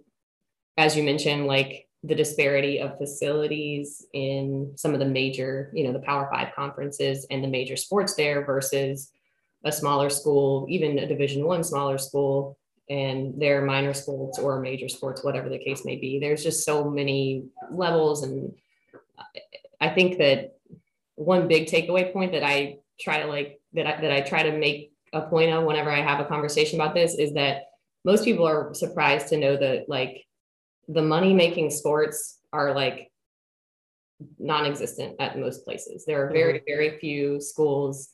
as 0.76 0.96
you 0.96 1.02
mentioned, 1.02 1.46
like 1.46 1.88
the 2.04 2.14
disparity 2.14 2.80
of 2.80 2.98
facilities 2.98 4.04
in 4.12 4.72
some 4.76 4.92
of 4.92 4.98
the 4.98 5.06
major, 5.06 5.70
you 5.74 5.84
know, 5.84 5.92
the 5.92 6.00
Power 6.00 6.28
Five 6.32 6.54
conferences 6.54 7.26
and 7.30 7.44
the 7.44 7.48
major 7.48 7.76
sports 7.76 8.14
there 8.14 8.44
versus 8.44 9.10
a 9.64 9.70
smaller 9.70 10.10
school, 10.10 10.66
even 10.68 10.98
a 10.98 11.06
Division 11.06 11.44
One 11.44 11.62
smaller 11.62 11.98
school, 11.98 12.58
and 12.90 13.40
their 13.40 13.62
minor 13.62 13.94
sports 13.94 14.38
or 14.38 14.60
major 14.60 14.88
sports, 14.88 15.22
whatever 15.22 15.48
the 15.48 15.58
case 15.58 15.84
may 15.84 15.96
be. 15.96 16.18
There's 16.18 16.42
just 16.42 16.64
so 16.64 16.90
many 16.90 17.44
levels, 17.70 18.24
and 18.24 18.52
I 19.80 19.90
think 19.90 20.18
that 20.18 20.56
one 21.14 21.46
big 21.46 21.66
takeaway 21.66 22.12
point 22.12 22.32
that 22.32 22.42
I 22.42 22.78
try 23.00 23.20
to 23.20 23.26
like 23.26 23.60
that 23.74 23.86
I, 23.86 24.00
that 24.00 24.12
I 24.12 24.20
try 24.22 24.42
to 24.42 24.58
make 24.58 24.91
a 25.12 25.22
point 25.22 25.52
of 25.52 25.64
whenever 25.64 25.90
I 25.90 26.00
have 26.00 26.20
a 26.20 26.24
conversation 26.24 26.80
about 26.80 26.94
this 26.94 27.14
is 27.14 27.34
that 27.34 27.64
most 28.04 28.24
people 28.24 28.46
are 28.46 28.74
surprised 28.74 29.28
to 29.28 29.36
know 29.36 29.56
that 29.56 29.88
like 29.88 30.24
the 30.88 31.02
money 31.02 31.34
making 31.34 31.70
sports 31.70 32.38
are 32.52 32.74
like 32.74 33.10
non-existent 34.38 35.16
at 35.20 35.38
most 35.38 35.64
places. 35.64 36.04
There 36.04 36.26
are 36.26 36.32
very, 36.32 36.54
mm-hmm. 36.54 36.64
very 36.66 36.98
few 36.98 37.40
schools 37.40 38.10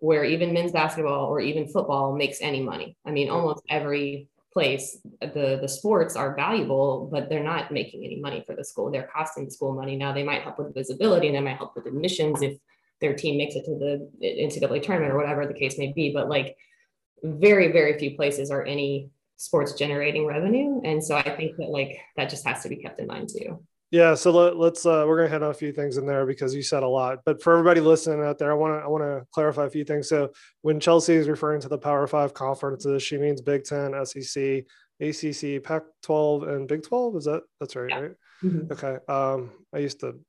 where 0.00 0.24
even 0.24 0.52
men's 0.52 0.72
basketball 0.72 1.26
or 1.26 1.40
even 1.40 1.68
football 1.68 2.14
makes 2.14 2.38
any 2.40 2.62
money. 2.62 2.96
I 3.04 3.10
mean, 3.10 3.30
almost 3.30 3.62
every 3.68 4.28
place 4.52 4.98
the 5.20 5.58
the 5.60 5.68
sports 5.68 6.16
are 6.16 6.34
valuable, 6.34 7.08
but 7.12 7.28
they're 7.28 7.42
not 7.42 7.70
making 7.70 8.04
any 8.04 8.20
money 8.20 8.42
for 8.46 8.54
the 8.54 8.64
school. 8.64 8.90
They're 8.90 9.10
costing 9.14 9.44
the 9.44 9.50
school 9.50 9.74
money. 9.74 9.96
Now 9.96 10.12
they 10.12 10.22
might 10.22 10.42
help 10.42 10.58
with 10.58 10.74
visibility 10.74 11.28
and 11.28 11.36
they 11.36 11.40
might 11.40 11.56
help 11.56 11.76
with 11.76 11.86
admissions 11.86 12.42
if 12.42 12.58
their 13.00 13.14
team 13.14 13.38
makes 13.38 13.54
it 13.54 13.64
to 13.64 13.78
the 13.78 14.10
NCAA 14.22 14.82
tournament 14.82 15.12
or 15.12 15.16
whatever 15.16 15.46
the 15.46 15.54
case 15.54 15.78
may 15.78 15.92
be. 15.92 16.12
But 16.12 16.28
like 16.28 16.56
very, 17.22 17.72
very 17.72 17.98
few 17.98 18.16
places 18.16 18.50
are 18.50 18.64
any 18.64 19.10
sports 19.36 19.72
generating 19.74 20.26
revenue. 20.26 20.80
And 20.84 21.02
so 21.02 21.16
I 21.16 21.36
think 21.36 21.56
that 21.56 21.68
like 21.68 21.98
that 22.16 22.30
just 22.30 22.46
has 22.46 22.62
to 22.62 22.68
be 22.68 22.76
kept 22.76 23.00
in 23.00 23.06
mind 23.06 23.28
too. 23.28 23.64
Yeah, 23.90 24.14
so 24.14 24.30
let, 24.32 24.56
let's 24.56 24.84
uh, 24.84 25.04
we're 25.06 25.16
gonna 25.16 25.30
hit 25.30 25.42
on 25.42 25.50
a 25.50 25.54
few 25.54 25.72
things 25.72 25.96
in 25.96 26.04
there 26.04 26.26
because 26.26 26.54
you 26.54 26.62
said 26.62 26.82
a 26.82 26.88
lot. 26.88 27.20
But 27.24 27.42
for 27.42 27.54
everybody 27.54 27.80
listening 27.80 28.22
out 28.22 28.36
there, 28.36 28.50
I 28.50 28.54
want 28.54 28.74
to 28.74 28.84
I 28.84 28.86
want 28.86 29.02
to 29.02 29.26
clarify 29.32 29.64
a 29.64 29.70
few 29.70 29.82
things. 29.84 30.10
So 30.10 30.30
when 30.60 30.78
Chelsea 30.78 31.14
is 31.14 31.26
referring 31.26 31.62
to 31.62 31.68
the 31.68 31.78
Power 31.78 32.06
Five 32.06 32.34
conferences, 32.34 33.02
she 33.02 33.16
means 33.16 33.40
Big 33.40 33.64
Ten, 33.64 33.94
SEC, 34.04 34.64
ACC, 35.00 35.62
Pac-12, 35.64 36.48
and 36.48 36.68
Big 36.68 36.82
12. 36.82 37.16
Is 37.16 37.24
that 37.24 37.42
that's 37.60 37.76
right? 37.76 37.88
Yeah. 37.88 37.98
Right. 38.00 38.12
Mhm. 38.44 38.70
Okay. 38.72 38.98
Um, 39.08 39.52
I 39.72 39.78
used 39.78 40.00
to 40.00 40.20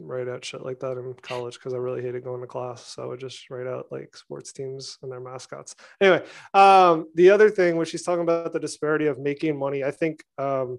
write 0.00 0.28
out 0.28 0.44
shit 0.44 0.64
like 0.64 0.80
that 0.80 0.98
in 0.98 1.14
college 1.22 1.54
because 1.54 1.74
I 1.74 1.78
really 1.78 2.02
hated 2.02 2.24
going 2.24 2.40
to 2.40 2.46
class. 2.46 2.86
So 2.86 3.02
I 3.02 3.06
would 3.06 3.20
just 3.20 3.50
write 3.50 3.66
out 3.66 3.86
like 3.90 4.16
sports 4.16 4.52
teams 4.52 4.98
and 5.02 5.10
their 5.10 5.20
mascots. 5.20 5.74
Anyway, 6.00 6.24
um, 6.54 7.06
the 7.14 7.30
other 7.30 7.50
thing, 7.50 7.76
when 7.76 7.86
she's 7.86 8.02
talking 8.02 8.22
about 8.22 8.52
the 8.52 8.60
disparity 8.60 9.06
of 9.06 9.18
making 9.18 9.58
money, 9.58 9.84
I 9.84 9.90
think 9.90 10.22
um, 10.38 10.78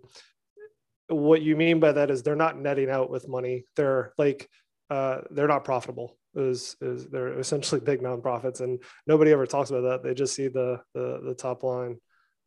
what 1.08 1.42
you 1.42 1.56
mean 1.56 1.80
by 1.80 1.92
that 1.92 2.12
is 2.12 2.24
they're 2.24 2.36
not 2.36 2.60
netting 2.60 2.90
out 2.90 3.10
with 3.10 3.28
money. 3.28 3.66
They're 3.76 4.14
like 4.18 4.50
uh, 4.90 5.22
they're 5.32 5.48
not 5.48 5.66
profitable. 5.66 6.18
Is 6.36 6.76
is 6.82 7.08
they're 7.08 7.40
essentially 7.40 7.82
big 7.82 8.02
nonprofits, 8.02 8.62
and 8.62 8.82
nobody 9.06 9.32
ever 9.32 9.46
talks 9.46 9.70
about 9.70 9.82
that. 9.82 10.04
They 10.04 10.14
just 10.14 10.36
see 10.36 10.48
the 10.48 10.82
the, 10.94 11.22
the 11.24 11.36
top 11.36 11.64
line 11.64 11.98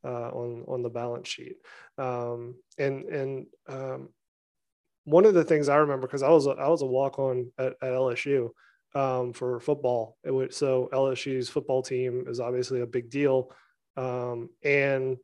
uh, 0.04 0.30
on 0.30 0.64
on 0.68 0.82
the 0.82 0.90
balance 0.90 1.28
sheet. 1.28 1.56
Um, 1.98 2.56
and 2.78 3.04
and 3.04 3.46
um, 3.68 4.08
one 5.04 5.24
of 5.24 5.34
the 5.34 5.44
things 5.44 5.68
I 5.68 5.76
remember 5.76 6.06
because 6.06 6.22
I 6.22 6.30
was 6.30 6.46
a, 6.46 6.50
I 6.50 6.68
was 6.68 6.82
a 6.82 6.86
walk 6.86 7.18
on 7.18 7.50
at, 7.58 7.74
at, 7.82 7.92
LSU 7.92 8.50
um, 8.94 9.32
for 9.32 9.60
football. 9.60 10.16
It 10.24 10.30
would, 10.30 10.54
so 10.54 10.88
LSU's 10.92 11.48
football 11.48 11.82
team 11.82 12.24
is 12.26 12.40
obviously 12.40 12.80
a 12.80 12.86
big 12.86 13.10
deal, 13.10 13.52
um, 13.96 14.50
and 14.62 15.18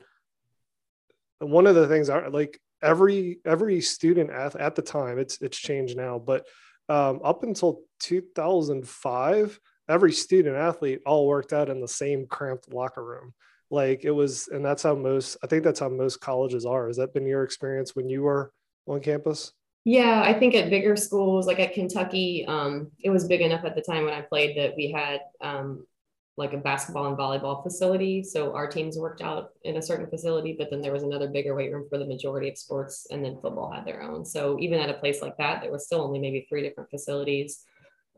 one 1.38 1.66
of 1.66 1.74
the 1.74 1.88
things 1.88 2.10
I 2.10 2.26
like 2.28 2.60
every 2.82 3.40
every 3.44 3.80
student 3.80 4.30
at, 4.30 4.56
at 4.56 4.74
the 4.74 4.82
time 4.82 5.18
it's 5.18 5.40
it's 5.42 5.58
changed 5.58 5.96
now 5.96 6.18
but 6.18 6.46
um, 6.88 7.20
up 7.22 7.42
until 7.42 7.82
2005 8.00 9.60
every 9.90 10.12
student 10.12 10.56
athlete 10.56 11.00
all 11.04 11.26
worked 11.26 11.52
out 11.52 11.68
in 11.68 11.80
the 11.80 11.88
same 11.88 12.26
cramped 12.26 12.72
locker 12.72 13.04
room. 13.04 13.34
Like 13.70 14.04
it 14.04 14.12
was 14.12 14.48
and 14.48 14.64
that's 14.64 14.82
how 14.82 14.94
most 14.94 15.36
i 15.42 15.46
think 15.46 15.64
that's 15.64 15.80
how 15.80 15.88
most 15.88 16.20
colleges 16.20 16.64
are. 16.64 16.86
Has 16.86 16.96
that 16.96 17.12
been 17.12 17.26
your 17.26 17.42
experience 17.42 17.94
when 17.94 18.08
you 18.08 18.22
were 18.22 18.52
on 18.86 19.00
campus 19.00 19.52
yeah 19.84 20.22
i 20.24 20.32
think 20.32 20.54
at 20.54 20.70
bigger 20.70 20.96
schools 20.96 21.46
like 21.46 21.58
at 21.58 21.74
kentucky 21.74 22.44
um, 22.46 22.90
it 23.02 23.10
was 23.10 23.26
big 23.26 23.40
enough 23.40 23.64
at 23.64 23.74
the 23.74 23.82
time 23.82 24.04
when 24.04 24.14
i 24.14 24.20
played 24.20 24.56
that 24.56 24.74
we 24.76 24.90
had 24.90 25.20
um, 25.40 25.84
like 26.40 26.54
a 26.54 26.56
basketball 26.56 27.06
and 27.06 27.18
volleyball 27.18 27.62
facility. 27.62 28.22
So 28.22 28.54
our 28.54 28.66
teams 28.66 28.96
worked 28.96 29.20
out 29.20 29.50
in 29.64 29.76
a 29.76 29.82
certain 29.82 30.08
facility, 30.08 30.56
but 30.58 30.70
then 30.70 30.80
there 30.80 30.92
was 30.92 31.02
another 31.02 31.28
bigger 31.28 31.54
weight 31.54 31.70
room 31.70 31.86
for 31.88 31.98
the 31.98 32.06
majority 32.06 32.48
of 32.48 32.56
sports, 32.56 33.06
and 33.10 33.22
then 33.22 33.38
football 33.42 33.70
had 33.70 33.84
their 33.84 34.02
own. 34.02 34.24
So 34.24 34.58
even 34.58 34.80
at 34.80 34.88
a 34.88 34.94
place 34.94 35.20
like 35.20 35.36
that, 35.36 35.60
there 35.60 35.70
was 35.70 35.84
still 35.84 36.00
only 36.00 36.18
maybe 36.18 36.46
three 36.48 36.62
different 36.62 36.88
facilities. 36.88 37.62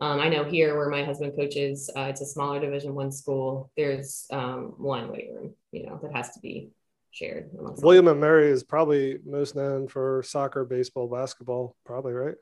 Um, 0.01 0.21
I 0.21 0.29
know 0.29 0.45
here 0.45 0.77
where 0.77 0.89
my 0.89 1.03
husband 1.03 1.35
coaches, 1.37 1.91
uh, 1.97 2.03
it's 2.03 2.21
a 2.21 2.27
smaller 2.27 2.61
Division 2.61 2.95
One 2.95 3.11
school. 3.11 3.73
There's 3.77 4.27
um, 4.31 4.75
one 4.79 5.11
weight 5.11 5.31
room, 5.35 5.55
you 5.73 5.87
know, 5.87 5.99
that 6.03 6.15
has 6.15 6.31
to 6.35 6.41
be 6.41 6.71
shared. 7.13 7.51
William 7.53 8.09
and 8.09 8.21
Mary 8.21 8.51
is 8.51 8.65
probably 8.65 9.19
most 9.25 9.55
known 9.55 9.87
for 9.87 10.23
soccer, 10.25 10.65
baseball, 10.65 11.09
basketball, 11.09 11.77
probably 11.85 12.13
right. 12.13 12.35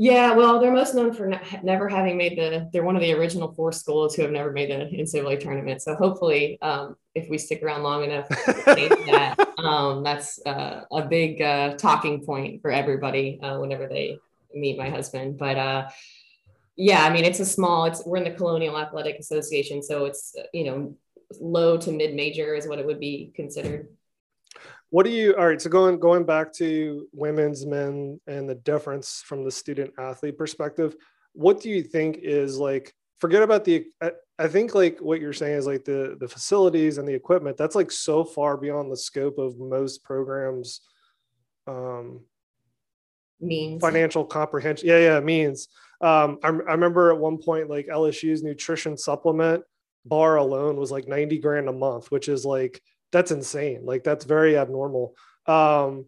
Yeah, 0.00 0.34
well, 0.34 0.60
they're 0.60 0.72
most 0.72 0.94
known 0.94 1.12
for 1.12 1.26
ne- 1.26 1.60
never 1.64 1.88
having 1.88 2.16
made 2.16 2.38
the. 2.38 2.68
They're 2.72 2.84
one 2.84 2.94
of 2.94 3.02
the 3.02 3.12
original 3.14 3.52
four 3.52 3.72
schools 3.72 4.14
who 4.14 4.22
have 4.22 4.30
never 4.30 4.52
made 4.52 4.70
the 4.70 4.96
NCAA 4.96 5.40
tournament. 5.40 5.82
So 5.82 5.96
hopefully, 5.96 6.56
um, 6.62 6.94
if 7.16 7.28
we 7.28 7.36
stick 7.36 7.64
around 7.64 7.82
long 7.82 8.04
enough, 8.04 8.28
that 8.66 9.54
um, 9.58 10.04
that's 10.04 10.38
uh, 10.46 10.84
a 10.92 11.02
big 11.02 11.42
uh, 11.42 11.74
talking 11.76 12.24
point 12.24 12.62
for 12.62 12.70
everybody 12.70 13.40
uh, 13.42 13.58
whenever 13.58 13.88
they 13.88 14.18
meet 14.54 14.78
my 14.78 14.88
husband. 14.88 15.36
But 15.36 15.58
uh, 15.58 15.88
yeah, 16.76 17.02
I 17.02 17.12
mean, 17.12 17.24
it's 17.24 17.40
a 17.40 17.44
small. 17.44 17.86
It's 17.86 18.06
we're 18.06 18.18
in 18.18 18.24
the 18.24 18.30
Colonial 18.30 18.78
Athletic 18.78 19.18
Association, 19.18 19.82
so 19.82 20.04
it's 20.04 20.36
you 20.54 20.62
know 20.62 20.96
low 21.40 21.76
to 21.76 21.90
mid 21.90 22.14
major 22.14 22.54
is 22.54 22.68
what 22.68 22.78
it 22.78 22.86
would 22.86 23.00
be 23.00 23.32
considered 23.34 23.88
what 24.90 25.04
do 25.04 25.10
you 25.10 25.34
all 25.36 25.46
right 25.46 25.60
so 25.60 25.68
going 25.68 25.98
going 25.98 26.24
back 26.24 26.52
to 26.52 27.06
women's 27.12 27.66
men 27.66 28.20
and 28.26 28.48
the 28.48 28.54
difference 28.54 29.22
from 29.24 29.44
the 29.44 29.50
student 29.50 29.92
athlete 29.98 30.38
perspective 30.38 30.96
what 31.32 31.60
do 31.60 31.68
you 31.68 31.82
think 31.82 32.18
is 32.22 32.58
like 32.58 32.94
forget 33.18 33.42
about 33.42 33.64
the 33.64 33.86
I, 34.38 34.48
think 34.48 34.74
like 34.74 35.00
what 35.00 35.20
you're 35.20 35.32
saying 35.32 35.56
is 35.56 35.66
like 35.66 35.84
the 35.84 36.16
the 36.18 36.28
facilities 36.28 36.98
and 36.98 37.06
the 37.06 37.14
equipment 37.14 37.56
that's 37.56 37.74
like 37.74 37.90
so 37.90 38.24
far 38.24 38.56
beyond 38.56 38.90
the 38.90 38.96
scope 38.96 39.38
of 39.38 39.58
most 39.58 40.04
programs 40.04 40.80
um 41.66 42.20
means. 43.40 43.80
financial 43.80 44.24
comprehension 44.24 44.88
yeah 44.88 44.98
yeah 44.98 45.20
means. 45.20 45.68
Um 46.00 46.38
I, 46.42 46.48
I 46.48 46.72
remember 46.72 47.10
at 47.10 47.18
one 47.18 47.38
point 47.38 47.68
like 47.68 47.88
lsu's 47.88 48.42
nutrition 48.42 48.96
supplement 48.96 49.64
bar 50.06 50.36
alone 50.36 50.76
was 50.76 50.92
like 50.92 51.08
90 51.08 51.38
grand 51.38 51.68
a 51.68 51.72
month 51.72 52.10
which 52.10 52.28
is 52.28 52.44
like 52.44 52.80
that's 53.12 53.30
insane. 53.30 53.84
Like 53.84 54.04
that's 54.04 54.24
very 54.24 54.56
abnormal. 54.56 55.14
Um, 55.46 56.06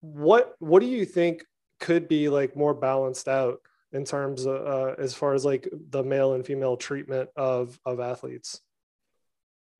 what 0.00 0.54
what 0.58 0.80
do 0.80 0.86
you 0.86 1.04
think 1.04 1.44
could 1.78 2.08
be 2.08 2.28
like 2.28 2.56
more 2.56 2.74
balanced 2.74 3.28
out 3.28 3.60
in 3.92 4.04
terms 4.04 4.46
of 4.46 4.66
uh, 4.66 4.94
as 4.98 5.14
far 5.14 5.34
as 5.34 5.44
like 5.44 5.68
the 5.90 6.02
male 6.02 6.34
and 6.34 6.44
female 6.44 6.76
treatment 6.76 7.30
of 7.36 7.78
of 7.84 8.00
athletes? 8.00 8.60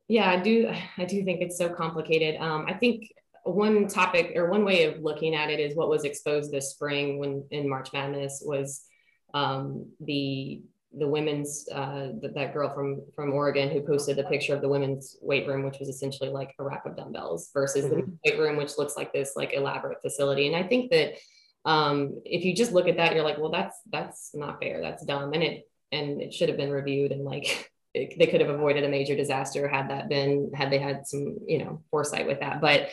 Yeah, 0.08 0.28
I 0.28 0.40
do. 0.40 0.72
I 0.98 1.04
do 1.04 1.24
think 1.24 1.40
it's 1.40 1.56
so 1.56 1.68
complicated. 1.68 2.40
Um, 2.40 2.66
I 2.68 2.74
think 2.74 3.12
one 3.44 3.88
topic 3.88 4.32
or 4.34 4.50
one 4.50 4.64
way 4.64 4.84
of 4.84 5.00
looking 5.00 5.34
at 5.34 5.50
it 5.50 5.60
is 5.60 5.74
what 5.74 5.88
was 5.88 6.04
exposed 6.04 6.52
this 6.52 6.72
spring 6.72 7.18
when 7.18 7.44
in 7.50 7.68
March 7.68 7.92
Madness 7.92 8.42
was 8.44 8.82
um, 9.34 9.86
the 10.00 10.62
the 10.96 11.06
women's 11.06 11.68
uh, 11.72 12.08
that 12.34 12.52
girl 12.52 12.72
from 12.74 13.02
from 13.14 13.32
Oregon 13.32 13.70
who 13.70 13.80
posted 13.80 14.16
the 14.16 14.24
picture 14.24 14.54
of 14.54 14.60
the 14.60 14.68
women's 14.68 15.16
weight 15.20 15.46
room, 15.46 15.64
which 15.64 15.78
was 15.78 15.88
essentially 15.88 16.30
like 16.30 16.54
a 16.58 16.64
rack 16.64 16.84
of 16.84 16.96
dumbbells, 16.96 17.50
versus 17.54 17.84
mm-hmm. 17.84 18.00
the 18.00 18.18
weight 18.24 18.40
room, 18.40 18.56
which 18.56 18.76
looks 18.76 18.96
like 18.96 19.12
this 19.12 19.34
like 19.36 19.52
elaborate 19.52 20.02
facility. 20.02 20.48
And 20.48 20.56
I 20.56 20.66
think 20.66 20.90
that 20.90 21.14
um, 21.64 22.20
if 22.24 22.44
you 22.44 22.54
just 22.54 22.72
look 22.72 22.88
at 22.88 22.96
that, 22.96 23.14
you're 23.14 23.24
like, 23.24 23.38
well, 23.38 23.50
that's 23.50 23.76
that's 23.90 24.30
not 24.34 24.60
fair, 24.60 24.80
that's 24.80 25.04
dumb, 25.04 25.32
and 25.32 25.42
it 25.42 25.68
and 25.92 26.20
it 26.20 26.34
should 26.34 26.48
have 26.48 26.58
been 26.58 26.70
reviewed 26.70 27.12
and 27.12 27.24
like 27.24 27.70
it, 27.94 28.18
they 28.18 28.26
could 28.26 28.40
have 28.40 28.50
avoided 28.50 28.84
a 28.84 28.88
major 28.88 29.16
disaster 29.16 29.68
had 29.68 29.90
that 29.90 30.08
been 30.08 30.50
had 30.54 30.70
they 30.70 30.78
had 30.78 31.06
some 31.06 31.38
you 31.46 31.58
know 31.58 31.82
foresight 31.90 32.26
with 32.26 32.40
that, 32.40 32.60
but. 32.60 32.88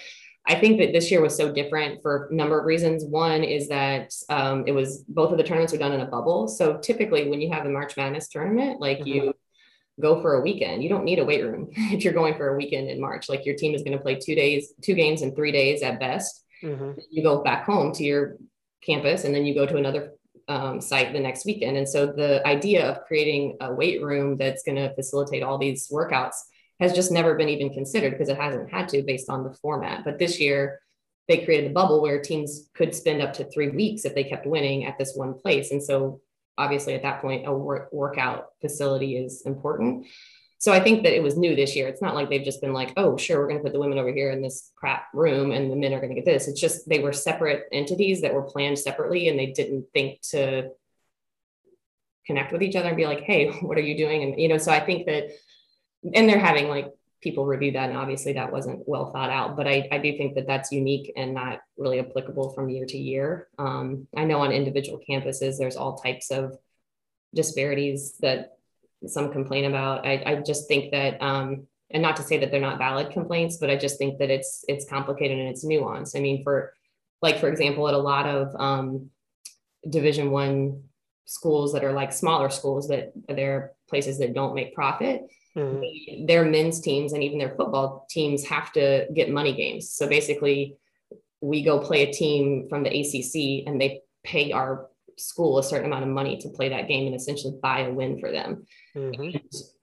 I 0.47 0.55
think 0.55 0.79
that 0.79 0.93
this 0.93 1.11
year 1.11 1.21
was 1.21 1.35
so 1.35 1.51
different 1.51 2.01
for 2.01 2.29
a 2.31 2.33
number 2.33 2.57
of 2.57 2.65
reasons. 2.65 3.03
One 3.03 3.43
is 3.43 3.67
that 3.67 4.13
um, 4.29 4.63
it 4.65 4.71
was 4.71 5.03
both 5.09 5.31
of 5.31 5.37
the 5.37 5.43
tournaments 5.43 5.73
were 5.73 5.79
done 5.79 5.91
in 5.91 5.99
a 5.99 6.05
bubble. 6.05 6.47
So 6.47 6.77
typically, 6.77 7.29
when 7.29 7.41
you 7.41 7.51
have 7.51 7.65
the 7.65 7.69
March 7.69 7.97
Madness 7.97 8.29
tournament, 8.29 8.79
like 8.79 8.99
mm-hmm. 8.99 9.07
you 9.07 9.33
go 9.99 10.21
for 10.21 10.35
a 10.35 10.41
weekend, 10.41 10.83
you 10.83 10.89
don't 10.89 11.03
need 11.03 11.19
a 11.19 11.25
weight 11.25 11.43
room 11.43 11.69
if 11.75 12.03
you're 12.03 12.13
going 12.13 12.35
for 12.35 12.53
a 12.53 12.57
weekend 12.57 12.89
in 12.89 13.01
March. 13.01 13.27
Like 13.27 13.45
your 13.45 13.55
team 13.55 13.75
is 13.75 13.83
going 13.83 13.97
to 13.97 14.01
play 14.01 14.15
two 14.15 14.35
days, 14.35 14.73
two 14.81 14.93
games 14.93 15.21
in 15.21 15.35
three 15.35 15.51
days 15.51 15.81
at 15.81 15.99
best. 15.99 16.45
Mm-hmm. 16.63 16.91
You 17.09 17.23
go 17.23 17.43
back 17.43 17.65
home 17.65 17.91
to 17.93 18.03
your 18.03 18.37
campus, 18.81 19.25
and 19.25 19.35
then 19.35 19.45
you 19.45 19.53
go 19.53 19.65
to 19.65 19.75
another 19.75 20.13
um, 20.47 20.79
site 20.79 21.11
the 21.11 21.19
next 21.19 21.45
weekend. 21.45 21.75
And 21.75 21.87
so 21.87 22.05
the 22.05 22.45
idea 22.47 22.89
of 22.89 23.05
creating 23.05 23.57
a 23.59 23.73
weight 23.73 24.01
room 24.01 24.37
that's 24.37 24.63
going 24.63 24.77
to 24.77 24.93
facilitate 24.95 25.43
all 25.43 25.57
these 25.57 25.89
workouts 25.89 26.35
has 26.79 26.93
just 26.93 27.11
never 27.11 27.35
been 27.35 27.49
even 27.49 27.73
considered 27.73 28.11
because 28.11 28.29
it 28.29 28.37
hasn't 28.37 28.69
had 28.69 28.87
to 28.89 29.01
based 29.03 29.29
on 29.29 29.43
the 29.43 29.53
format. 29.53 30.03
But 30.03 30.19
this 30.19 30.39
year, 30.39 30.79
they 31.27 31.39
created 31.39 31.71
a 31.71 31.73
bubble 31.73 32.01
where 32.01 32.21
teams 32.21 32.69
could 32.73 32.95
spend 32.95 33.21
up 33.21 33.33
to 33.33 33.49
three 33.49 33.69
weeks 33.69 34.05
if 34.05 34.15
they 34.15 34.23
kept 34.23 34.45
winning 34.45 34.85
at 34.85 34.97
this 34.97 35.13
one 35.15 35.33
place. 35.33 35.71
And 35.71 35.83
so, 35.83 36.21
obviously, 36.57 36.93
at 36.93 37.03
that 37.03 37.21
point, 37.21 37.47
a 37.47 37.53
work, 37.53 37.89
workout 37.91 38.47
facility 38.61 39.17
is 39.17 39.43
important. 39.45 40.07
So 40.59 40.73
I 40.73 40.79
think 40.79 41.03
that 41.03 41.15
it 41.15 41.21
was 41.21 41.37
new 41.37 41.55
this 41.55 41.75
year. 41.75 41.87
It's 41.87 42.01
not 42.01 42.15
like 42.15 42.29
they've 42.29 42.43
just 42.43 42.61
been 42.61 42.73
like, 42.73 42.93
oh, 42.97 43.15
sure, 43.15 43.39
we're 43.39 43.47
going 43.47 43.59
to 43.59 43.63
put 43.63 43.73
the 43.73 43.79
women 43.79 43.99
over 43.99 44.11
here 44.11 44.31
in 44.31 44.41
this 44.41 44.71
crap 44.75 45.05
room 45.13 45.51
and 45.51 45.71
the 45.71 45.75
men 45.75 45.93
are 45.93 45.99
going 45.99 46.09
to 46.09 46.15
get 46.15 46.25
this. 46.25 46.47
It's 46.47 46.59
just 46.59 46.89
they 46.89 46.99
were 46.99 47.13
separate 47.13 47.65
entities 47.71 48.21
that 48.21 48.33
were 48.33 48.41
planned 48.41 48.79
separately 48.79 49.29
and 49.29 49.37
they 49.37 49.47
didn't 49.47 49.85
think 49.93 50.19
to 50.29 50.69
connect 52.25 52.51
with 52.51 52.63
each 52.63 52.75
other 52.75 52.87
and 52.87 52.97
be 52.97 53.05
like, 53.05 53.21
hey, 53.21 53.49
what 53.61 53.77
are 53.77 53.81
you 53.81 53.95
doing? 53.95 54.23
And, 54.23 54.39
you 54.39 54.47
know, 54.47 54.57
so 54.57 54.71
I 54.71 54.79
think 54.79 55.05
that 55.05 55.29
and 56.13 56.29
they're 56.29 56.39
having 56.39 56.67
like 56.67 56.93
people 57.21 57.45
review 57.45 57.71
that 57.71 57.89
and 57.89 57.97
obviously 57.97 58.33
that 58.33 58.51
wasn't 58.51 58.87
well 58.87 59.11
thought 59.11 59.31
out 59.31 59.57
but 59.57 59.67
i, 59.67 59.87
I 59.91 59.97
do 59.97 60.15
think 60.17 60.35
that 60.35 60.45
that's 60.45 60.71
unique 60.71 61.11
and 61.15 61.33
not 61.33 61.61
really 61.77 61.99
applicable 61.99 62.51
from 62.51 62.69
year 62.69 62.85
to 62.85 62.97
year. 62.97 63.47
Um, 63.57 64.07
i 64.15 64.23
know 64.23 64.39
on 64.39 64.51
individual 64.51 64.99
campuses 65.09 65.57
there's 65.57 65.75
all 65.75 65.97
types 65.97 66.31
of 66.31 66.57
disparities 67.33 68.17
that 68.19 68.57
some 69.05 69.31
complain 69.31 69.65
about. 69.65 70.05
I, 70.05 70.23
I 70.25 70.35
just 70.37 70.67
think 70.67 70.91
that 70.91 71.21
um, 71.21 71.67
and 71.91 72.01
not 72.01 72.15
to 72.17 72.23
say 72.23 72.37
that 72.39 72.51
they're 72.51 72.59
not 72.59 72.77
valid 72.77 73.11
complaints 73.11 73.57
but 73.57 73.69
i 73.69 73.75
just 73.75 73.97
think 73.97 74.19
that 74.19 74.29
it's 74.29 74.65
it's 74.67 74.89
complicated 74.89 75.37
and 75.37 75.47
it's 75.49 75.65
nuanced. 75.65 76.15
I 76.15 76.19
mean 76.19 76.43
for 76.43 76.73
like 77.21 77.39
for 77.39 77.49
example 77.49 77.87
at 77.87 77.93
a 77.93 77.99
lot 77.99 78.25
of 78.27 78.55
um, 78.59 79.09
division 79.89 80.31
one 80.31 80.83
schools 81.25 81.73
that 81.73 81.83
are 81.83 81.93
like 81.93 82.13
smaller 82.13 82.49
schools 82.49 82.87
that 82.87 83.11
they're 83.27 83.73
places 83.89 84.19
that 84.19 84.33
don't 84.33 84.55
make 84.55 84.73
profit 84.73 85.27
Mm-hmm. 85.57 86.25
Their 86.27 86.45
men's 86.45 86.79
teams 86.79 87.13
and 87.13 87.23
even 87.23 87.39
their 87.39 87.55
football 87.55 88.05
teams 88.09 88.45
have 88.45 88.71
to 88.73 89.07
get 89.13 89.31
money 89.31 89.53
games. 89.53 89.89
So 89.89 90.07
basically, 90.07 90.75
we 91.41 91.63
go 91.63 91.79
play 91.79 92.03
a 92.03 92.13
team 92.13 92.67
from 92.69 92.83
the 92.83 92.89
ACC 92.89 93.67
and 93.67 93.81
they 93.81 94.01
pay 94.23 94.51
our 94.51 94.87
school 95.17 95.57
a 95.57 95.63
certain 95.63 95.87
amount 95.87 96.03
of 96.03 96.09
money 96.09 96.37
to 96.37 96.49
play 96.49 96.69
that 96.69 96.87
game 96.87 97.07
and 97.07 97.15
essentially 97.15 97.55
buy 97.61 97.81
a 97.81 97.91
win 97.91 98.19
for 98.19 98.31
them. 98.31 98.65
Mm-hmm. 98.95 99.37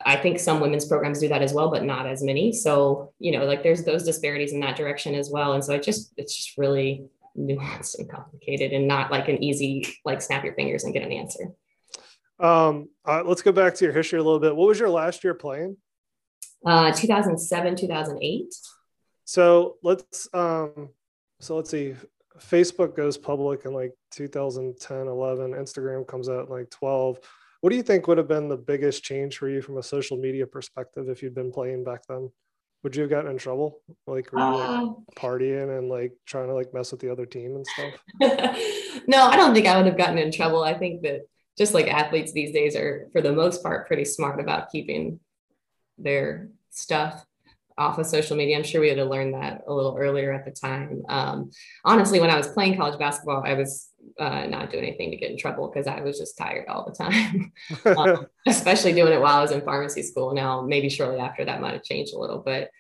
I 0.05 0.17
think 0.17 0.39
some 0.39 0.61
women's 0.61 0.87
programs 0.87 1.19
do 1.19 1.29
that 1.29 1.43
as 1.43 1.53
well, 1.53 1.71
but 1.71 1.85
not 1.85 2.07
as 2.07 2.23
many. 2.23 2.53
So, 2.53 3.13
you 3.19 3.33
know, 3.33 3.45
like 3.45 3.63
there's 3.63 3.85
those 3.85 4.05
disparities 4.05 4.53
in 4.53 4.61
that 4.61 4.77
direction 4.77 5.15
as 5.15 5.31
well. 5.31 5.55
And 5.55 5.65
so 5.65 5.75
it 5.75 5.83
just, 5.83 6.13
it's 6.17 6.37
just 6.37 6.57
really 6.57 7.07
nuanced 7.37 7.99
and 7.99 8.09
complicated 8.09 8.73
and 8.73 8.87
not 8.87 9.11
like 9.11 9.29
an 9.29 9.43
easy, 9.43 9.87
like 10.05 10.23
snap 10.23 10.45
your 10.45 10.55
fingers 10.55 10.85
and 10.85 10.95
get 10.95 11.03
an 11.03 11.13
answer. 11.13 11.51
Um, 12.41 12.89
uh, 13.05 13.23
let's 13.25 13.43
go 13.43 13.53
back 13.53 13.75
to 13.77 13.85
your 13.85 13.95
history 13.95 14.19
a 14.19 14.23
little 14.23 14.41
bit. 14.41 14.55
What 14.55 14.69
was 14.69 14.79
your 14.79 14.91
last 14.91 15.23
year 15.25 15.35
playing? 15.35 15.77
Uh, 16.67 16.93
2007, 16.93 17.77
2008. 17.77 18.55
So 19.25 19.77
let's 19.83 20.29
um, 20.35 20.91
so 21.41 21.57
let's 21.57 21.71
see. 21.71 21.95
Facebook 22.39 22.97
goes 22.97 23.17
public 23.17 23.65
in 23.65 23.73
like 23.73 23.93
2010, 24.13 25.07
11. 25.07 25.53
Instagram 25.53 26.07
comes 26.07 26.29
out 26.29 26.47
in 26.47 26.53
like 26.53 26.71
12. 26.71 27.19
What 27.61 27.71
do 27.71 27.77
you 27.77 27.83
think 27.83 28.07
would 28.09 28.19
have 28.19 28.29
been 28.29 28.49
the 28.49 28.57
biggest 28.57 29.05
change 29.05 29.39
for 29.39 29.49
you 29.49 29.63
from 29.63 29.79
a 29.79 29.83
social 29.83 30.17
media 30.17 30.47
perspective 30.47 31.09
if 31.09 31.23
you'd 31.23 31.35
been 31.35 31.53
playing 31.53 31.85
back 31.85 32.01
then? 32.09 32.31
Would 32.83 32.97
you 32.97 33.03
have 33.03 33.11
gotten 33.11 33.31
in 33.31 33.39
trouble, 33.39 33.81
like, 34.07 34.31
were 34.31 34.41
you, 34.41 34.45
like 34.45 34.81
Uh, 34.81 34.93
partying 35.17 35.79
and 35.79 35.89
like 35.89 36.13
trying 36.27 36.49
to 36.49 36.55
like 36.55 36.75
mess 36.75 36.91
with 36.91 37.01
the 37.01 37.11
other 37.11 37.25
team 37.25 37.57
and 37.57 37.67
stuff? 37.67 37.95
no, 39.07 39.25
I 39.25 39.37
don't 39.37 39.55
think 39.55 39.67
I 39.67 39.79
would 39.79 39.87
have 39.87 39.97
gotten 39.97 40.19
in 40.19 40.31
trouble. 40.31 40.63
I 40.63 40.75
think 40.75 41.01
that 41.03 41.23
just 41.57 41.75
like 41.75 41.87
athletes 41.89 42.33
these 42.33 42.53
days 42.53 42.77
are, 42.77 43.09
for 43.13 43.21
the 43.21 43.33
most 43.33 43.63
part, 43.63 43.87
pretty 43.87 44.05
smart 44.05 44.41
about 44.41 44.71
keeping 44.71 45.21
their 45.99 46.49
stuff 46.71 47.25
off 47.77 47.99
of 47.99 48.07
social 48.07 48.37
media. 48.37 48.57
I'm 48.57 48.65
sure 48.65 48.81
we 48.81 48.89
had 48.89 48.99
to 48.99 49.05
learn 49.05 49.33
that 49.33 49.63
a 49.67 49.73
little 49.73 49.97
earlier 49.99 50.33
at 50.33 50.45
the 50.45 50.51
time. 50.51 51.03
Um, 51.09 51.51
honestly, 51.85 52.21
when 52.21 52.31
I 52.31 52.37
was 52.37 52.49
playing 52.49 52.77
college 52.77 52.99
basketball, 52.99 53.43
I 53.45 53.55
was 53.55 53.89
uh, 54.19 54.47
not 54.47 54.71
doing 54.71 54.85
anything 54.85 55.11
to 55.11 55.17
get 55.17 55.31
in 55.31 55.39
trouble 55.39 55.69
because 55.69 55.87
I 55.87 56.01
was 56.01 56.19
just 56.19 56.39
tired 56.39 56.69
all 56.69 56.85
the 56.85 56.93
time, 56.93 57.53
um, 57.97 58.27
especially 58.47 58.93
doing 58.93 59.13
it 59.13 59.21
while 59.21 59.39
I 59.39 59.43
was 59.43 59.51
in 59.51 59.63
pharmacy 59.63 60.03
school. 60.03 60.35
Now, 60.35 60.63
maybe 60.63 60.89
shortly 60.89 61.19
after 61.19 61.45
that 61.45 61.61
might 61.61 61.73
have 61.73 61.83
changed 61.83 62.15
a 62.15 62.19
little, 62.19 62.39
but 62.39 62.71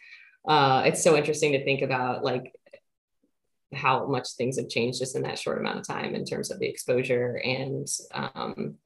uh, 0.47 0.83
it's 0.87 1.03
so 1.03 1.17
interesting 1.17 1.53
to 1.53 1.65
think 1.65 1.83
about 1.83 2.23
like 2.23 2.55
how 3.75 4.07
much 4.07 4.31
things 4.37 4.59
have 4.59 4.69
changed 4.69 4.99
just 4.99 5.17
in 5.17 5.23
that 5.23 5.39
short 5.39 5.59
amount 5.59 5.79
of 5.79 5.87
time 5.87 6.15
in 6.15 6.25
terms 6.25 6.51
of 6.51 6.59
the 6.59 6.67
exposure 6.67 7.41
and 7.45 7.87
um, 8.13 8.77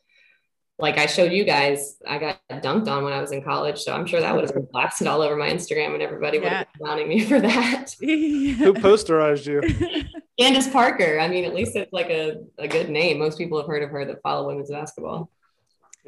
like 0.81 0.97
I 0.97 1.07
showed 1.07 1.33
you 1.33 1.43
guys, 1.45 1.97
I 2.07 2.19
got 2.19 2.39
dunked 2.49 2.87
on 2.87 3.03
when 3.03 3.13
I 3.13 3.21
was 3.21 3.33
in 3.33 3.43
college. 3.43 3.81
So 3.81 3.93
I'm 3.93 4.07
sure 4.07 4.21
that 4.21 4.33
would 4.33 4.45
have 4.45 4.55
been 4.55 4.69
blasted 4.73 5.09
all 5.09 5.23
over 5.23 5.35
my 5.35 5.51
Instagram 5.51 5.95
and 5.95 6.03
everybody 6.03 6.39
would 6.39 6.45
Yeah. 6.45 6.59
have 6.59 6.67
been 6.73 6.87
clowning 6.87 7.09
me 7.09 7.21
for 7.25 7.41
that. 7.41 7.95
Who 8.01 8.75
posterized 8.75 9.47
you? 9.47 9.61
Candace 10.39 10.69
Parker. 10.69 11.19
I 11.19 11.27
mean, 11.27 11.45
at 11.45 11.53
least 11.53 11.75
it's 11.75 11.93
like 11.93 12.11
a, 12.11 12.37
a 12.59 12.69
good 12.69 12.91
name. 12.91 13.19
Most 13.19 13.39
people 13.39 13.59
have 13.59 13.67
heard 13.67 13.83
of 13.83 13.91
her 13.91 14.05
that 14.05 14.23
follow 14.23 14.47
women's 14.47 14.71
basketball. 14.71 15.31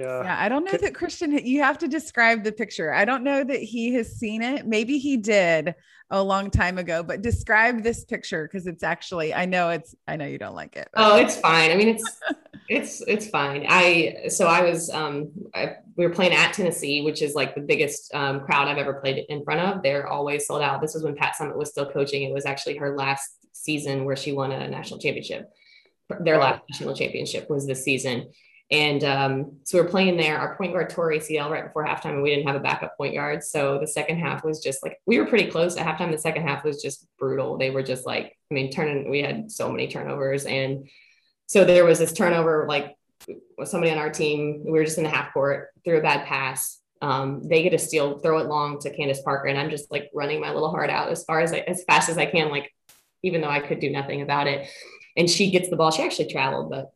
Yeah. 0.00 0.22
Yeah, 0.24 0.36
I 0.38 0.48
don't 0.48 0.64
know 0.64 0.76
that 0.78 0.94
Christien, 0.94 1.32
you 1.46 1.62
have 1.62 1.76
to 1.78 1.88
describe 1.88 2.42
the 2.42 2.52
picture. 2.52 2.92
I 2.92 3.04
don't 3.04 3.22
know 3.22 3.44
that 3.44 3.60
he 3.60 3.92
has 3.94 4.16
seen 4.16 4.42
it. 4.42 4.66
Maybe 4.66 4.98
he 4.98 5.16
did 5.18 5.74
a 6.10 6.22
long 6.22 6.50
time 6.50 6.78
ago, 6.78 7.02
but 7.02 7.20
describe 7.22 7.82
this 7.82 8.04
picture 8.04 8.44
because 8.48 8.66
it's 8.66 8.82
actually, 8.82 9.34
I 9.34 9.44
know 9.44 9.68
it's, 9.70 9.94
I 10.08 10.16
know 10.16 10.26
you 10.26 10.38
don't 10.38 10.54
like 10.54 10.74
it. 10.76 10.88
but- 10.94 11.02
Oh, 11.12 11.16
it's 11.16 11.36
fine. 11.36 11.70
I 11.70 11.76
mean, 11.76 11.88
it's 11.88 12.20
it's 12.68 13.02
it's 13.08 13.28
fine. 13.28 13.66
I 13.68 14.28
so 14.28 14.46
I 14.46 14.62
was 14.62 14.90
um 14.90 15.30
I, 15.54 15.74
we 15.96 16.06
were 16.06 16.12
playing 16.14 16.32
at 16.34 16.52
Tennessee, 16.52 17.02
which 17.02 17.20
is 17.20 17.34
like 17.34 17.54
the 17.56 17.60
biggest 17.60 18.14
um, 18.14 18.40
crowd 18.40 18.68
I've 18.68 18.78
ever 18.78 18.94
played 18.94 19.24
in 19.28 19.42
front 19.44 19.60
of. 19.60 19.82
They're 19.82 20.06
always 20.06 20.46
sold 20.46 20.62
out. 20.62 20.80
This 20.80 20.94
was 20.94 21.02
when 21.02 21.16
Pat 21.16 21.34
Summitt 21.38 21.56
was 21.56 21.70
still 21.70 21.90
coaching. 21.90 22.22
It 22.22 22.32
was 22.32 22.46
actually 22.46 22.76
her 22.76 22.96
last 22.96 23.28
season 23.52 24.04
where 24.04 24.14
she 24.16 24.30
won 24.32 24.52
a 24.52 24.68
national 24.68 25.00
championship. 25.00 25.50
Their 26.20 26.38
last 26.38 26.62
national 26.70 26.94
championship 26.94 27.50
was 27.50 27.66
this 27.66 27.82
season. 27.84 28.30
And 28.70 29.02
um, 29.02 29.56
so 29.64 29.78
we 29.78 29.82
we're 29.82 29.90
playing 29.90 30.16
there. 30.16 30.38
Our 30.38 30.56
point 30.56 30.72
guard 30.72 30.90
tore 30.90 31.10
ACL 31.10 31.50
right 31.50 31.64
before 31.64 31.84
halftime, 31.84 32.12
and 32.12 32.22
we 32.22 32.30
didn't 32.30 32.46
have 32.46 32.56
a 32.56 32.60
backup 32.60 32.96
point 32.96 33.14
guard. 33.14 33.42
So 33.42 33.78
the 33.80 33.86
second 33.86 34.18
half 34.18 34.44
was 34.44 34.62
just 34.62 34.82
like 34.84 34.98
we 35.06 35.18
were 35.18 35.26
pretty 35.26 35.50
close 35.50 35.76
at 35.76 35.86
halftime. 35.86 36.12
The 36.12 36.18
second 36.18 36.46
half 36.46 36.64
was 36.64 36.80
just 36.80 37.06
brutal. 37.18 37.58
They 37.58 37.70
were 37.70 37.82
just 37.82 38.06
like, 38.06 38.36
I 38.50 38.54
mean, 38.54 38.70
turning. 38.70 39.10
We 39.10 39.22
had 39.22 39.50
so 39.50 39.70
many 39.70 39.88
turnovers, 39.88 40.44
and 40.44 40.88
so 41.46 41.64
there 41.64 41.84
was 41.84 41.98
this 41.98 42.12
turnover. 42.12 42.66
Like 42.68 42.96
somebody 43.64 43.90
on 43.90 43.98
our 43.98 44.10
team, 44.10 44.62
we 44.64 44.70
were 44.70 44.84
just 44.84 44.98
in 44.98 45.04
the 45.04 45.10
half 45.10 45.32
court, 45.32 45.70
threw 45.84 45.98
a 45.98 46.02
bad 46.02 46.26
pass. 46.26 46.78
Um, 47.02 47.42
they 47.48 47.62
get 47.64 47.74
a 47.74 47.78
steal, 47.78 48.18
throw 48.20 48.38
it 48.38 48.46
long 48.46 48.78
to 48.80 48.94
Candace 48.94 49.22
Parker, 49.22 49.48
and 49.48 49.58
I'm 49.58 49.70
just 49.70 49.90
like 49.90 50.10
running 50.14 50.40
my 50.40 50.52
little 50.52 50.70
heart 50.70 50.90
out 50.90 51.08
as 51.10 51.24
far 51.24 51.40
as 51.40 51.52
I, 51.52 51.58
as 51.58 51.82
fast 51.84 52.08
as 52.08 52.18
I 52.18 52.26
can, 52.26 52.50
like 52.50 52.72
even 53.24 53.40
though 53.40 53.48
I 53.48 53.60
could 53.60 53.80
do 53.80 53.90
nothing 53.90 54.22
about 54.22 54.46
it. 54.46 54.68
And 55.16 55.28
she 55.28 55.50
gets 55.50 55.68
the 55.68 55.76
ball. 55.76 55.90
She 55.90 56.02
actually 56.02 56.30
traveled, 56.30 56.70
but 56.70 56.92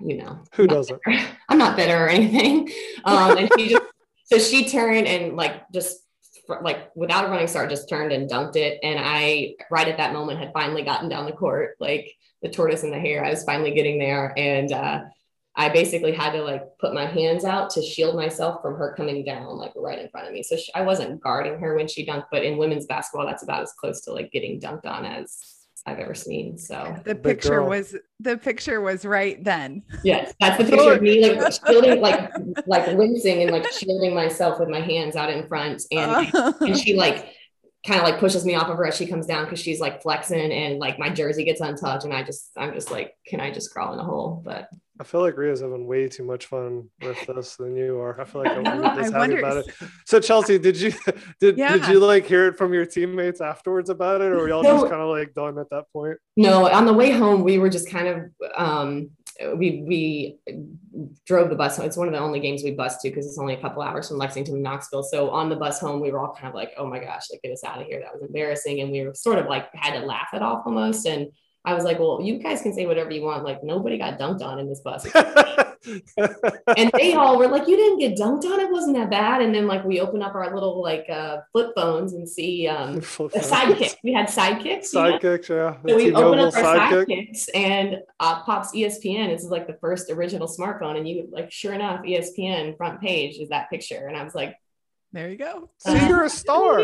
you 0.00 0.16
know, 0.18 0.40
Who 0.54 0.66
doesn't? 0.66 1.00
bitter. 1.04 1.24
I'm 1.48 1.58
not 1.58 1.76
bitter 1.76 2.04
or 2.04 2.08
anything. 2.08 2.70
Um, 3.04 3.38
and 3.38 3.50
she 3.56 3.68
just 3.68 3.82
so 4.24 4.38
she 4.38 4.68
turned 4.68 5.06
and 5.06 5.36
like 5.36 5.70
just 5.72 5.98
like 6.62 6.90
without 6.94 7.24
a 7.24 7.28
running 7.28 7.46
start, 7.48 7.70
just 7.70 7.88
turned 7.88 8.12
and 8.12 8.30
dunked 8.30 8.56
it. 8.56 8.78
And 8.82 8.98
I 9.02 9.54
right 9.70 9.88
at 9.88 9.96
that 9.98 10.12
moment 10.12 10.38
had 10.40 10.52
finally 10.52 10.82
gotten 10.82 11.08
down 11.08 11.26
the 11.26 11.32
court, 11.32 11.76
like 11.80 12.12
the 12.42 12.48
tortoise 12.48 12.82
in 12.82 12.90
the 12.90 13.00
hare. 13.00 13.24
I 13.24 13.30
was 13.30 13.44
finally 13.44 13.72
getting 13.72 13.98
there, 13.98 14.32
and 14.36 14.72
uh, 14.72 15.02
I 15.54 15.70
basically 15.70 16.12
had 16.12 16.32
to 16.32 16.42
like 16.42 16.62
put 16.78 16.94
my 16.94 17.06
hands 17.06 17.44
out 17.44 17.70
to 17.70 17.82
shield 17.82 18.14
myself 18.14 18.60
from 18.62 18.76
her 18.76 18.94
coming 18.96 19.24
down 19.24 19.56
like 19.56 19.72
right 19.74 19.98
in 19.98 20.08
front 20.10 20.26
of 20.28 20.32
me. 20.34 20.42
So 20.42 20.56
she, 20.56 20.72
I 20.74 20.82
wasn't 20.82 21.20
guarding 21.20 21.58
her 21.60 21.74
when 21.74 21.88
she 21.88 22.06
dunked, 22.06 22.26
but 22.30 22.44
in 22.44 22.58
women's 22.58 22.86
basketball, 22.86 23.26
that's 23.26 23.42
about 23.42 23.62
as 23.62 23.72
close 23.72 24.02
to 24.02 24.12
like 24.12 24.30
getting 24.32 24.60
dunked 24.60 24.86
on 24.86 25.04
as 25.04 25.55
I've 25.86 26.00
ever 26.00 26.14
seen. 26.14 26.58
So 26.58 26.96
the 27.04 27.14
picture 27.14 27.60
girl. 27.60 27.68
was, 27.68 27.94
the 28.18 28.36
picture 28.36 28.80
was 28.80 29.04
right 29.04 29.42
then. 29.42 29.82
yes, 30.02 30.34
that's 30.40 30.58
the 30.58 30.64
picture 30.68 30.92
of 30.94 31.02
me 31.02 31.34
like 31.34 31.52
shielding, 31.66 32.00
like 32.00 32.32
like 32.66 32.96
wincing 32.96 33.42
and 33.42 33.52
like 33.52 33.70
shielding 33.72 34.14
myself 34.14 34.58
with 34.58 34.68
my 34.68 34.80
hands 34.80 35.14
out 35.14 35.30
in 35.30 35.46
front, 35.46 35.82
and 35.92 36.28
and 36.60 36.78
she 36.78 36.94
like 36.96 37.32
kind 37.86 38.00
of 38.00 38.06
like 38.06 38.18
pushes 38.18 38.44
me 38.44 38.54
off 38.54 38.68
of 38.68 38.76
her 38.76 38.86
as 38.86 38.96
she 38.96 39.06
comes 39.06 39.26
down 39.26 39.44
because 39.44 39.60
she's 39.60 39.80
like 39.80 40.02
flexing 40.02 40.52
and 40.52 40.78
like 40.78 40.98
my 40.98 41.08
jersey 41.08 41.44
gets 41.44 41.60
untouched 41.60 42.04
and 42.04 42.12
I 42.12 42.24
just 42.24 42.50
I'm 42.56 42.74
just 42.74 42.90
like 42.90 43.14
can 43.26 43.40
I 43.40 43.52
just 43.52 43.72
crawl 43.72 43.92
in 43.92 44.00
a 44.00 44.04
hole 44.04 44.42
but 44.44 44.68
I 44.98 45.04
feel 45.04 45.20
like 45.20 45.36
Rhea's 45.36 45.60
having 45.60 45.86
way 45.86 46.08
too 46.08 46.24
much 46.24 46.46
fun 46.46 46.88
with 47.02 47.18
this 47.26 47.56
than 47.56 47.76
you 47.76 47.98
are. 48.00 48.18
I 48.20 48.24
feel 48.24 48.42
like 48.44 48.52
I'm 48.56 48.64
just 48.64 49.12
happy 49.12 49.18
wonder- 49.18 49.38
about 49.38 49.56
it. 49.58 49.74
So 50.06 50.20
Chelsea, 50.20 50.58
did 50.58 50.76
you 50.80 50.92
did 51.40 51.58
Yeah. 51.58 51.72
did 51.76 51.88
you 51.88 52.00
like 52.00 52.24
hear 52.26 52.48
it 52.48 52.56
from 52.56 52.72
your 52.72 52.86
teammates 52.86 53.40
afterwards 53.40 53.90
about 53.90 54.20
it, 54.22 54.32
or 54.32 54.36
were 54.38 54.48
y'all 54.48 54.62
No. 54.62 54.72
just 54.78 54.90
kind 54.90 55.02
of 55.02 55.08
like 55.08 55.34
done 55.34 55.58
at 55.58 55.68
that 55.70 55.84
point? 55.92 56.18
no 56.38 56.68
on 56.68 56.84
the 56.86 56.92
way 56.92 57.10
home 57.10 57.42
we 57.44 57.58
were 57.58 57.70
just 57.70 57.90
kind 57.90 58.08
of 58.08 58.24
um 58.56 59.10
we 59.56 59.82
we 59.86 60.38
drove 61.26 61.48
the 61.50 61.54
bus 61.56 61.78
it's 61.78 61.96
one 61.96 62.06
of 62.08 62.12
the 62.14 62.18
only 62.20 62.40
games 62.40 62.62
we 62.62 62.70
bused 62.70 63.00
to 63.00 63.08
because 63.10 63.26
it's 63.26 63.38
only 63.38 63.54
a 63.54 63.60
couple 63.60 63.82
hours 63.82 64.08
from 64.08 64.16
Lexington 64.18 64.54
to 64.54 64.60
Knoxville 64.60 65.02
so 65.02 65.30
on 65.30 65.48
the 65.50 65.56
bus 65.56 65.78
home 65.80 66.00
we 66.00 66.10
were 66.10 66.18
all 66.20 66.34
kind 66.34 66.48
of 66.48 66.54
like 66.54 66.72
oh 66.78 66.86
my 66.86 66.98
gosh 66.98 67.24
like 67.30 67.40
get 67.42 67.52
us 67.52 67.64
out 67.64 67.80
of 67.80 67.86
here 67.86 68.00
that 68.00 68.12
was 68.14 68.22
embarrassing 68.22 68.80
and 68.80 68.90
we 68.90 69.06
were 69.06 69.14
sort 69.14 69.38
of 69.38 69.46
like 69.46 69.68
had 69.74 69.98
to 69.98 70.06
laugh 70.06 70.28
it 70.34 70.42
off 70.42 70.62
almost 70.66 71.06
and 71.06 71.28
I 71.66 71.74
was 71.74 71.84
like 71.84 71.98
well 71.98 72.20
you 72.22 72.38
guys 72.38 72.62
can 72.62 72.72
say 72.72 72.86
whatever 72.86 73.10
you 73.10 73.22
want 73.22 73.44
like 73.44 73.62
nobody 73.62 73.98
got 73.98 74.18
dunked 74.18 74.42
on 74.42 74.58
in 74.58 74.68
this 74.68 74.80
bus 74.80 75.06
and 75.86 76.90
they 76.94 77.14
all 77.14 77.38
were 77.38 77.48
like, 77.48 77.68
"You 77.68 77.76
didn't 77.76 77.98
get 77.98 78.16
dunked 78.16 78.44
on. 78.44 78.60
It 78.60 78.70
wasn't 78.70 78.96
that 78.96 79.10
bad." 79.10 79.42
And 79.42 79.54
then 79.54 79.66
like 79.66 79.84
we 79.84 80.00
open 80.00 80.22
up 80.22 80.34
our 80.34 80.52
little 80.52 80.82
like 80.82 81.06
uh, 81.08 81.38
flip 81.52 81.72
phones 81.74 82.12
and 82.12 82.28
see 82.28 82.66
um, 82.66 82.94
the 82.94 83.00
sidekicks. 83.00 83.96
We 84.02 84.12
had 84.12 84.26
sidekicks. 84.26 84.92
you 84.92 85.02
know? 85.02 85.18
Sidekicks, 85.18 85.48
yeah. 85.48 85.76
So 85.88 85.96
we 85.96 86.12
open 86.14 86.38
up 86.38 86.54
our 86.54 86.62
sidekick. 86.62 87.06
sidekicks 87.06 87.48
and 87.54 87.98
uh, 88.20 88.42
pops 88.42 88.72
ESPN. 88.72 89.30
This 89.30 89.44
is 89.44 89.50
like 89.50 89.66
the 89.66 89.78
first 89.80 90.10
original 90.10 90.48
smartphone, 90.48 90.96
and 90.96 91.08
you 91.08 91.28
like 91.30 91.52
sure 91.52 91.72
enough, 91.72 92.02
ESPN 92.02 92.76
front 92.76 93.00
page 93.00 93.38
is 93.38 93.50
that 93.50 93.70
picture, 93.70 94.06
and 94.06 94.16
I 94.16 94.24
was 94.24 94.34
like, 94.34 94.56
there 95.12 95.30
you 95.30 95.36
go. 95.36 95.70
See, 95.78 96.06
you're 96.06 96.24
a 96.24 96.30
star. 96.30 96.82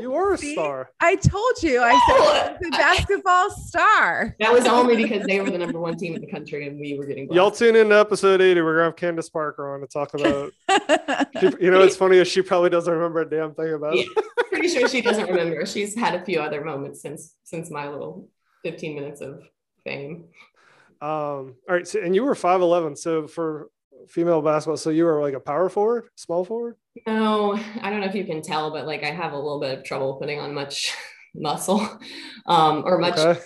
"Really?" 0.00 0.12
You 0.12 0.14
are 0.14 0.32
a 0.34 0.38
See? 0.38 0.52
star. 0.52 0.90
I 1.00 1.16
told 1.16 1.62
you, 1.62 1.80
I 1.82 1.92
said 2.08 2.58
the 2.60 2.70
basketball 2.72 3.50
star. 3.50 4.34
That 4.40 4.52
was 4.52 4.66
only 4.66 4.96
because 4.96 5.26
they 5.26 5.40
were 5.40 5.50
the 5.50 5.58
number 5.58 5.80
one 5.80 5.96
team 5.96 6.14
in 6.14 6.20
the 6.20 6.30
country, 6.30 6.66
and 6.66 6.78
we 6.80 6.98
were 6.98 7.06
getting 7.06 7.32
Y'all 7.32 7.50
tune 7.50 7.76
in 7.76 7.88
to 7.90 7.98
episode 7.98 8.40
80. 8.40 8.60
We're 8.62 8.74
gonna 8.74 8.84
have 8.84 8.96
Candace 8.96 9.28
Parker 9.28 9.74
on 9.74 9.80
to 9.80 9.86
talk 9.86 10.14
about. 10.14 10.52
she- 11.40 11.64
you 11.64 11.70
know, 11.70 11.80
it's 11.82 11.96
funny 11.96 12.16
is 12.18 12.28
she 12.28 12.42
probably 12.42 12.70
doesn't 12.70 12.92
remember 12.92 13.20
a 13.20 13.28
damn 13.30 13.54
thing 13.54 13.72
about 13.74 13.94
it. 13.96 14.06
Yeah. 14.16 14.22
Pretty 14.48 14.68
sure 14.68 14.88
she 14.88 15.00
doesn't 15.00 15.26
remember. 15.30 15.64
She's 15.66 15.94
had 15.96 16.14
a 16.14 16.24
few 16.24 16.40
other 16.40 16.64
moments 16.64 17.00
since 17.02 17.34
since 17.44 17.70
my 17.70 17.88
little 17.88 18.28
15 18.64 18.94
minutes 18.94 19.20
of 19.20 19.42
fame. 19.84 20.24
Um, 21.02 21.08
all 21.66 21.74
right, 21.76 21.88
so 21.88 22.00
and 22.00 22.14
you 22.14 22.24
were 22.24 22.34
5'11, 22.34 22.98
so 22.98 23.26
for 23.26 23.70
female 24.08 24.42
basketball, 24.42 24.76
so 24.76 24.90
you 24.90 25.04
were 25.04 25.20
like 25.20 25.34
a 25.34 25.40
power 25.40 25.68
forward, 25.68 26.08
small 26.16 26.44
forward. 26.44 26.76
No, 27.06 27.58
I 27.82 27.90
don't 27.90 28.00
know 28.00 28.06
if 28.06 28.14
you 28.14 28.24
can 28.24 28.42
tell, 28.42 28.70
but 28.70 28.86
like 28.86 29.02
I 29.04 29.10
have 29.10 29.32
a 29.32 29.36
little 29.36 29.60
bit 29.60 29.78
of 29.78 29.84
trouble 29.84 30.14
putting 30.14 30.38
on 30.40 30.54
much 30.54 30.94
muscle 31.34 31.80
um, 32.46 32.82
or 32.84 32.98
much 32.98 33.18
Okay. 33.18 33.40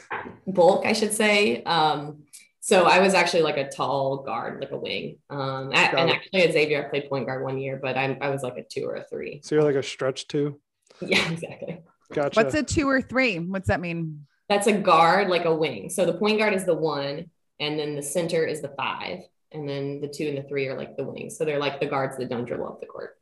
bulk, 0.47 0.87
I 0.87 0.93
should 0.93 1.13
say. 1.13 1.63
Um, 1.65 2.25
so 2.61 2.85
I 2.85 3.01
was 3.01 3.13
actually 3.13 3.43
like 3.43 3.59
a 3.59 3.69
tall 3.69 4.23
guard, 4.23 4.61
like 4.61 4.71
a 4.71 4.79
wing. 4.79 5.19
Um, 5.29 5.71
a- 5.73 5.77
and 5.77 6.11
actually 6.11 6.43
at 6.45 6.53
Xavier, 6.53 6.87
I 6.87 6.89
played 6.89 7.09
point 7.11 7.27
guard 7.27 7.43
one 7.45 7.59
year, 7.59 7.79
but 7.81 7.97
I, 7.99 8.17
I 8.21 8.31
was 8.31 8.43
like 8.43 8.57
a 8.57 8.63
two 8.65 8.87
or 8.87 8.95
a 8.97 9.05
three. 9.05 9.41
So 9.45 9.55
you're 9.55 9.65
like 9.65 9.75
a 9.77 9.83
stretch 9.83 10.29
two. 10.29 10.59
Yeah, 11.03 11.31
exactly. 11.31 11.83
Gotcha. 12.13 12.41
What's 12.41 12.55
a 12.55 12.63
two 12.63 12.89
or 12.89 13.03
three? 13.03 13.39
What's 13.39 13.69
that 13.69 13.81
mean? 13.81 14.27
That's 14.49 14.67
a 14.67 14.73
guard, 14.73 15.29
like 15.29 15.45
a 15.45 15.55
wing. 15.55 15.91
So 15.91 16.07
the 16.07 16.15
point 16.15 16.39
guard 16.39 16.55
is 16.55 16.65
the 16.65 16.75
one, 16.75 17.31
and 17.61 17.79
then 17.79 17.97
the 17.97 18.03
center 18.03 18.45
is 18.47 18.63
the 18.63 18.69
five, 18.77 19.21
and 19.55 19.69
then 19.69 20.01
the 20.01 20.09
two 20.09 20.27
and 20.29 20.37
the 20.39 20.43
three 20.43 20.67
are 20.67 20.77
like 20.77 20.97
the 20.97 21.05
wings. 21.05 21.37
So 21.39 21.45
they're 21.45 21.59
like 21.59 21.81
the 21.81 21.87
guards 21.87 22.17
that 22.19 22.29
don't 22.29 22.45
dribble 22.45 22.67
up 22.67 22.81
the 22.81 22.87
court. 22.87 23.17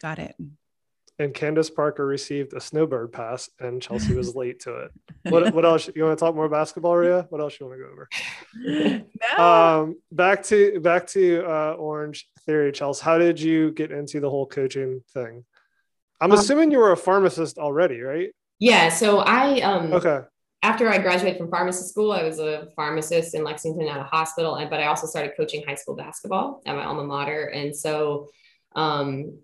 Got 0.00 0.18
it. 0.18 0.36
and 1.18 1.34
Candace 1.34 1.68
Parker 1.70 2.06
received 2.06 2.52
a 2.54 2.60
snowbird 2.60 3.12
pass, 3.12 3.50
and 3.58 3.82
Chelsea 3.82 4.14
was 4.14 4.34
late 4.42 4.60
to 4.60 4.76
it. 4.84 4.90
What, 5.28 5.52
what 5.52 5.64
else? 5.64 5.88
You 5.94 6.04
want 6.04 6.18
to 6.18 6.24
talk 6.24 6.34
more 6.34 6.48
basketball, 6.48 6.96
Rhea? 6.96 7.26
What 7.30 7.40
else 7.40 7.58
you 7.58 7.66
want 7.66 7.78
to 7.78 7.84
go 7.84 7.90
over? 7.92 9.04
no. 9.38 9.44
Um, 9.82 9.96
back 10.12 10.42
to 10.44 10.80
back 10.80 11.06
to 11.08 11.44
uh, 11.46 11.72
Orange 11.78 12.26
Theory, 12.46 12.72
Chelsea. 12.72 13.04
How 13.04 13.18
did 13.18 13.40
you 13.40 13.72
get 13.72 13.90
into 13.90 14.20
the 14.20 14.30
whole 14.30 14.46
coaching 14.46 15.02
thing? 15.12 15.44
I'm 16.22 16.32
Um, 16.32 16.38
assuming 16.38 16.70
you 16.70 16.78
were 16.78 16.92
a 16.92 16.96
pharmacist 16.96 17.58
already, 17.58 18.00
right? 18.00 18.30
Yeah. 18.58 18.88
So 18.90 19.20
I 19.20 19.60
um 19.60 19.92
Okay. 19.94 20.20
After 20.62 20.88
I 20.88 20.98
graduated 20.98 21.38
from 21.38 21.50
pharmacy 21.50 21.86
school, 21.86 22.12
I 22.12 22.22
was 22.22 22.38
a 22.38 22.68
pharmacist 22.76 23.34
in 23.34 23.44
Lexington 23.44 23.88
at 23.88 23.98
a 23.98 24.04
hospital, 24.04 24.56
and 24.56 24.68
but 24.68 24.80
I 24.80 24.86
also 24.86 25.06
started 25.06 25.32
coaching 25.36 25.64
high 25.66 25.74
school 25.74 25.96
basketball 25.96 26.60
at 26.66 26.76
my 26.76 26.84
alma 26.84 27.04
mater, 27.04 27.46
and 27.46 27.74
so, 27.74 28.28
um, 28.76 29.38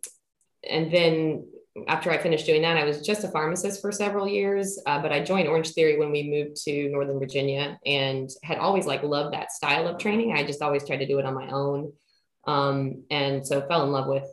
and 0.68 0.92
then 0.92 1.46
after 1.88 2.10
I 2.10 2.18
finished 2.18 2.46
doing 2.46 2.62
that, 2.62 2.76
I 2.76 2.84
was 2.84 3.00
just 3.00 3.24
a 3.24 3.28
pharmacist 3.28 3.80
for 3.80 3.92
several 3.92 4.26
years. 4.28 4.78
Uh, 4.86 5.00
but 5.00 5.12
I 5.12 5.22
joined 5.22 5.48
Orange 5.48 5.72
Theory 5.72 5.98
when 5.98 6.10
we 6.10 6.30
moved 6.30 6.62
to 6.64 6.88
Northern 6.90 7.18
Virginia, 7.18 7.78
and 7.86 8.28
had 8.42 8.58
always 8.58 8.84
like 8.84 9.02
loved 9.02 9.34
that 9.34 9.52
style 9.52 9.88
of 9.88 9.98
training. 9.98 10.32
I 10.32 10.44
just 10.44 10.60
always 10.60 10.86
tried 10.86 10.98
to 10.98 11.06
do 11.06 11.18
it 11.18 11.24
on 11.24 11.34
my 11.34 11.48
own, 11.48 11.92
um, 12.46 13.02
and 13.10 13.46
so 13.46 13.60
fell 13.66 13.84
in 13.84 13.90
love 13.90 14.06
with 14.06 14.24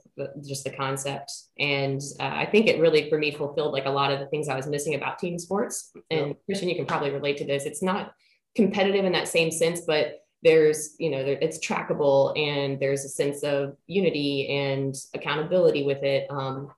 just 0.46 0.64
the 0.64 0.70
concept. 0.70 1.32
And 1.58 2.00
uh, 2.20 2.32
I 2.34 2.46
think 2.46 2.68
it 2.68 2.80
really, 2.80 3.10
for 3.10 3.18
me, 3.18 3.32
fulfilled 3.32 3.74
like 3.74 3.86
a 3.86 3.90
lot 3.90 4.12
of 4.12 4.20
the 4.20 4.28
things 4.28 4.48
I 4.48 4.56
was 4.56 4.68
missing 4.68 4.96
about 4.96 5.20
team 5.20 5.40
sports. 5.40 5.92
And 6.12 6.28
yeah. 6.28 6.34
Christien, 6.46 6.70
you 6.70 6.76
can 6.76 6.86
probably 6.86 7.10
relate 7.10 7.38
to 7.38 7.46
this. 7.46 7.66
It's 7.66 7.82
not 7.82 8.14
competitive 8.56 9.06
in 9.06 9.14
that 9.14 9.28
same 9.28 9.50
sense, 9.50 9.82
but 9.82 10.20
there's, 10.44 10.96
you 11.00 11.10
know, 11.10 11.20
it's 11.20 11.66
trackable 11.66 12.38
and 12.38 12.80
there's 12.80 13.06
a 13.06 13.10
sense 13.10 13.44
of 13.44 13.76
unity 13.88 14.50
and 14.50 14.96
accountability 15.14 15.84
with 15.84 16.04
it. 16.04 16.30
Um, 16.30 16.70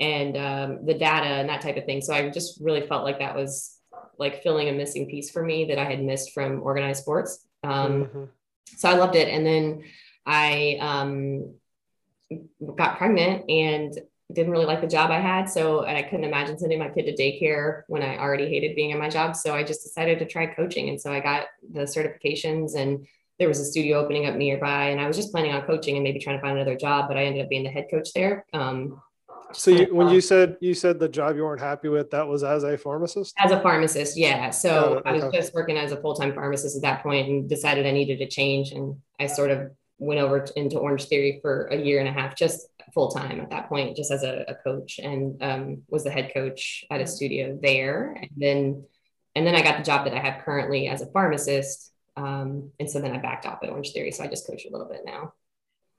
and 0.00 0.36
um, 0.36 0.86
the 0.86 0.94
data 0.94 1.26
and 1.26 1.48
that 1.50 1.60
type 1.60 1.76
of 1.76 1.84
thing. 1.84 2.00
So 2.00 2.14
I 2.14 2.30
just 2.30 2.58
really 2.60 2.86
felt 2.86 3.04
like 3.04 3.18
that 3.18 3.36
was 3.36 3.76
like 4.18 4.42
filling 4.42 4.68
a 4.68 4.72
missing 4.72 5.08
piece 5.08 5.30
for 5.30 5.42
me 5.44 5.66
that 5.66 5.78
I 5.78 5.84
had 5.84 6.02
missed 6.02 6.32
from 6.32 6.62
organized 6.62 7.02
sports. 7.02 7.46
Um, 7.62 8.04
mm-hmm. 8.04 8.24
So 8.76 8.88
I 8.88 8.94
loved 8.94 9.14
it. 9.14 9.28
And 9.28 9.44
then 9.44 9.84
I 10.26 10.78
um, 10.80 11.54
got 12.76 12.98
pregnant 12.98 13.50
and 13.50 13.98
didn't 14.32 14.52
really 14.52 14.66
like 14.66 14.80
the 14.80 14.86
job 14.86 15.10
I 15.10 15.18
had. 15.20 15.46
So, 15.46 15.82
and 15.82 15.96
I 15.96 16.02
couldn't 16.02 16.24
imagine 16.24 16.58
sending 16.58 16.78
my 16.78 16.88
kid 16.88 17.04
to 17.04 17.20
daycare 17.20 17.82
when 17.88 18.02
I 18.02 18.18
already 18.18 18.48
hated 18.48 18.76
being 18.76 18.90
in 18.90 18.98
my 18.98 19.08
job. 19.08 19.34
So 19.34 19.54
I 19.54 19.64
just 19.64 19.82
decided 19.82 20.18
to 20.20 20.26
try 20.26 20.46
coaching. 20.46 20.88
And 20.88 21.00
so 21.00 21.12
I 21.12 21.20
got 21.20 21.46
the 21.72 21.82
certifications 21.82 22.76
and 22.76 23.06
there 23.38 23.48
was 23.48 23.58
a 23.58 23.64
studio 23.64 23.98
opening 23.98 24.26
up 24.26 24.36
nearby 24.36 24.90
and 24.90 25.00
I 25.00 25.06
was 25.06 25.16
just 25.16 25.32
planning 25.32 25.52
on 25.52 25.62
coaching 25.62 25.96
and 25.96 26.04
maybe 26.04 26.20
trying 26.20 26.36
to 26.36 26.42
find 26.42 26.56
another 26.56 26.76
job, 26.76 27.08
but 27.08 27.16
I 27.16 27.24
ended 27.24 27.42
up 27.42 27.48
being 27.48 27.64
the 27.64 27.70
head 27.70 27.88
coach 27.90 28.12
there. 28.14 28.44
Um, 28.52 29.00
so 29.52 29.70
you, 29.72 29.92
when 29.92 30.10
you 30.10 30.20
said 30.20 30.56
you 30.60 30.74
said 30.74 31.00
the 31.00 31.08
job 31.08 31.34
you 31.34 31.42
weren't 31.42 31.60
happy 31.60 31.88
with, 31.88 32.10
that 32.10 32.28
was 32.28 32.44
as 32.44 32.62
a 32.62 32.78
pharmacist? 32.78 33.34
As 33.36 33.50
a 33.50 33.60
pharmacist, 33.60 34.16
yeah. 34.16 34.50
So 34.50 35.02
oh, 35.04 35.08
I 35.08 35.12
was 35.12 35.24
just 35.32 35.54
working 35.54 35.76
as 35.76 35.90
a 35.90 36.00
full-time 36.00 36.34
pharmacist 36.34 36.76
at 36.76 36.82
that 36.82 37.02
point 37.02 37.28
and 37.28 37.48
decided 37.48 37.84
I 37.84 37.90
needed 37.90 38.20
a 38.20 38.26
change. 38.26 38.70
And 38.70 38.96
I 39.18 39.26
sort 39.26 39.50
of 39.50 39.72
went 40.00 40.18
over 40.18 40.44
into 40.56 40.78
Orange 40.78 41.04
Theory 41.04 41.38
for 41.42 41.66
a 41.66 41.76
year 41.76 42.00
and 42.00 42.08
a 42.08 42.12
half, 42.12 42.34
just 42.34 42.66
full 42.92 43.10
time 43.10 43.40
at 43.40 43.50
that 43.50 43.68
point, 43.68 43.96
just 43.96 44.10
as 44.10 44.24
a, 44.24 44.44
a 44.48 44.54
coach, 44.54 44.98
and 44.98 45.40
um, 45.42 45.82
was 45.88 46.04
the 46.04 46.10
head 46.10 46.32
coach 46.34 46.84
at 46.90 47.00
a 47.00 47.06
studio 47.06 47.56
there. 47.62 48.16
And 48.20 48.30
then, 48.36 48.84
and 49.36 49.46
then 49.46 49.54
I 49.54 49.62
got 49.62 49.78
the 49.78 49.84
job 49.84 50.06
that 50.06 50.14
I 50.14 50.18
have 50.18 50.42
currently 50.42 50.88
as 50.88 51.02
a 51.02 51.06
pharmacist. 51.06 51.92
Um, 52.16 52.72
and 52.80 52.90
so 52.90 53.00
then 53.00 53.12
I 53.12 53.18
backed 53.18 53.46
off 53.46 53.60
at 53.62 53.70
Orange 53.70 53.92
Theory, 53.92 54.10
so 54.10 54.24
I 54.24 54.26
just 54.26 54.46
coach 54.46 54.64
a 54.64 54.72
little 54.72 54.88
bit 54.88 55.02
now. 55.04 55.34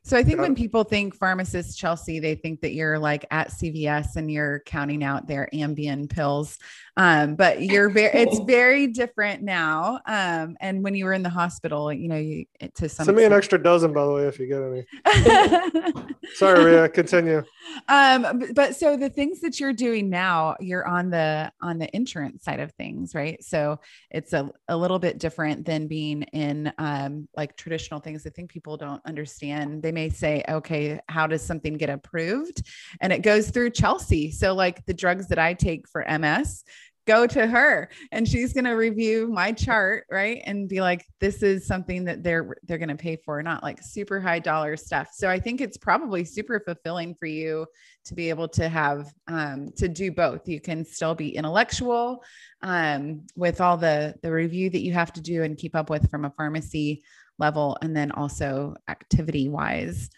So 0.03 0.17
I 0.17 0.23
think 0.23 0.39
when 0.39 0.55
people 0.55 0.83
think 0.83 1.15
pharmacist 1.15 1.77
Chelsea, 1.77 2.19
they 2.19 2.33
think 2.33 2.61
that 2.61 2.73
you're 2.73 2.97
like 2.97 3.25
at 3.29 3.49
CVS 3.51 4.15
and 4.15 4.31
you're 4.31 4.61
counting 4.65 5.03
out 5.03 5.27
their 5.27 5.47
Ambien 5.53 6.09
pills. 6.09 6.57
Um, 6.97 7.35
but 7.35 7.61
you're 7.61 7.89
very, 7.89 8.11
it's 8.13 8.39
very 8.45 8.87
different 8.87 9.43
now. 9.43 9.99
Um, 10.05 10.57
and 10.59 10.83
when 10.83 10.95
you 10.95 11.05
were 11.05 11.13
in 11.13 11.23
the 11.23 11.29
hospital, 11.29 11.93
you 11.93 12.09
know, 12.09 12.17
you 12.17 12.45
to 12.75 12.89
some 12.89 13.05
send 13.05 13.17
me 13.17 13.23
an 13.23 13.31
extra 13.31 13.61
dozen, 13.61 13.93
by 13.93 14.05
the 14.05 14.11
way, 14.11 14.27
if 14.27 14.39
you 14.39 14.47
get 14.47 14.61
any. 14.61 16.03
Sorry, 16.33 16.63
Rhea, 16.65 16.89
continue. 16.89 17.43
Um, 17.87 18.43
but 18.53 18.75
so 18.75 18.97
the 18.97 19.09
things 19.09 19.39
that 19.41 19.59
you're 19.59 19.73
doing 19.73 20.09
now, 20.09 20.55
you're 20.59 20.85
on 20.85 21.09
the 21.09 21.51
on 21.61 21.77
the 21.77 21.95
insurance 21.95 22.43
side 22.43 22.59
of 22.59 22.71
things, 22.73 23.15
right? 23.15 23.41
So 23.43 23.79
it's 24.09 24.33
a, 24.33 24.49
a 24.67 24.75
little 24.75 24.99
bit 24.99 25.17
different 25.17 25.65
than 25.65 25.87
being 25.87 26.23
in 26.23 26.73
um 26.77 27.29
like 27.37 27.55
traditional 27.55 27.99
things. 27.99 28.27
I 28.27 28.31
think 28.31 28.49
people 28.49 28.75
don't 28.77 29.01
understand. 29.05 29.81
They 29.81 29.90
may 29.91 30.09
say, 30.09 30.43
okay, 30.47 30.99
how 31.07 31.27
does 31.27 31.41
something 31.41 31.75
get 31.75 31.89
approved? 31.89 32.63
And 32.99 33.11
it 33.13 33.21
goes 33.21 33.49
through 33.49 33.71
Chelsea. 33.71 34.31
So 34.31 34.53
like 34.53 34.85
the 34.85 34.93
drugs 34.93 35.27
that 35.27 35.39
I 35.39 35.53
take 35.53 35.87
for 35.87 36.05
MS 36.07 36.63
go 37.07 37.25
to 37.25 37.47
her 37.47 37.89
and 38.11 38.27
she's 38.27 38.53
going 38.53 38.65
to 38.65 38.71
review 38.71 39.27
my 39.27 39.51
chart 39.51 40.05
right 40.11 40.41
and 40.45 40.69
be 40.69 40.81
like 40.81 41.05
this 41.19 41.41
is 41.41 41.65
something 41.65 42.05
that 42.05 42.23
they're 42.23 42.55
they're 42.63 42.77
going 42.77 42.89
to 42.89 42.95
pay 42.95 43.15
for 43.15 43.41
not 43.41 43.63
like 43.63 43.81
super 43.81 44.19
high 44.19 44.37
dollar 44.39 44.77
stuff 44.77 45.09
so 45.11 45.27
i 45.27 45.39
think 45.39 45.61
it's 45.61 45.77
probably 45.77 46.23
super 46.23 46.59
fulfilling 46.59 47.15
for 47.15 47.25
you 47.25 47.65
to 48.05 48.13
be 48.13 48.29
able 48.29 48.47
to 48.47 48.69
have 48.69 49.11
um, 49.27 49.69
to 49.75 49.87
do 49.87 50.11
both 50.11 50.47
you 50.47 50.61
can 50.61 50.85
still 50.85 51.15
be 51.15 51.35
intellectual 51.35 52.23
um, 52.61 53.25
with 53.35 53.61
all 53.61 53.77
the 53.77 54.13
the 54.21 54.31
review 54.31 54.69
that 54.69 54.81
you 54.81 54.93
have 54.93 55.11
to 55.11 55.21
do 55.21 55.43
and 55.43 55.57
keep 55.57 55.75
up 55.75 55.89
with 55.89 56.09
from 56.09 56.25
a 56.25 56.31
pharmacy 56.31 57.03
level 57.39 57.77
and 57.81 57.95
then 57.95 58.11
also 58.11 58.75
activity 58.87 59.49
wise 59.49 60.09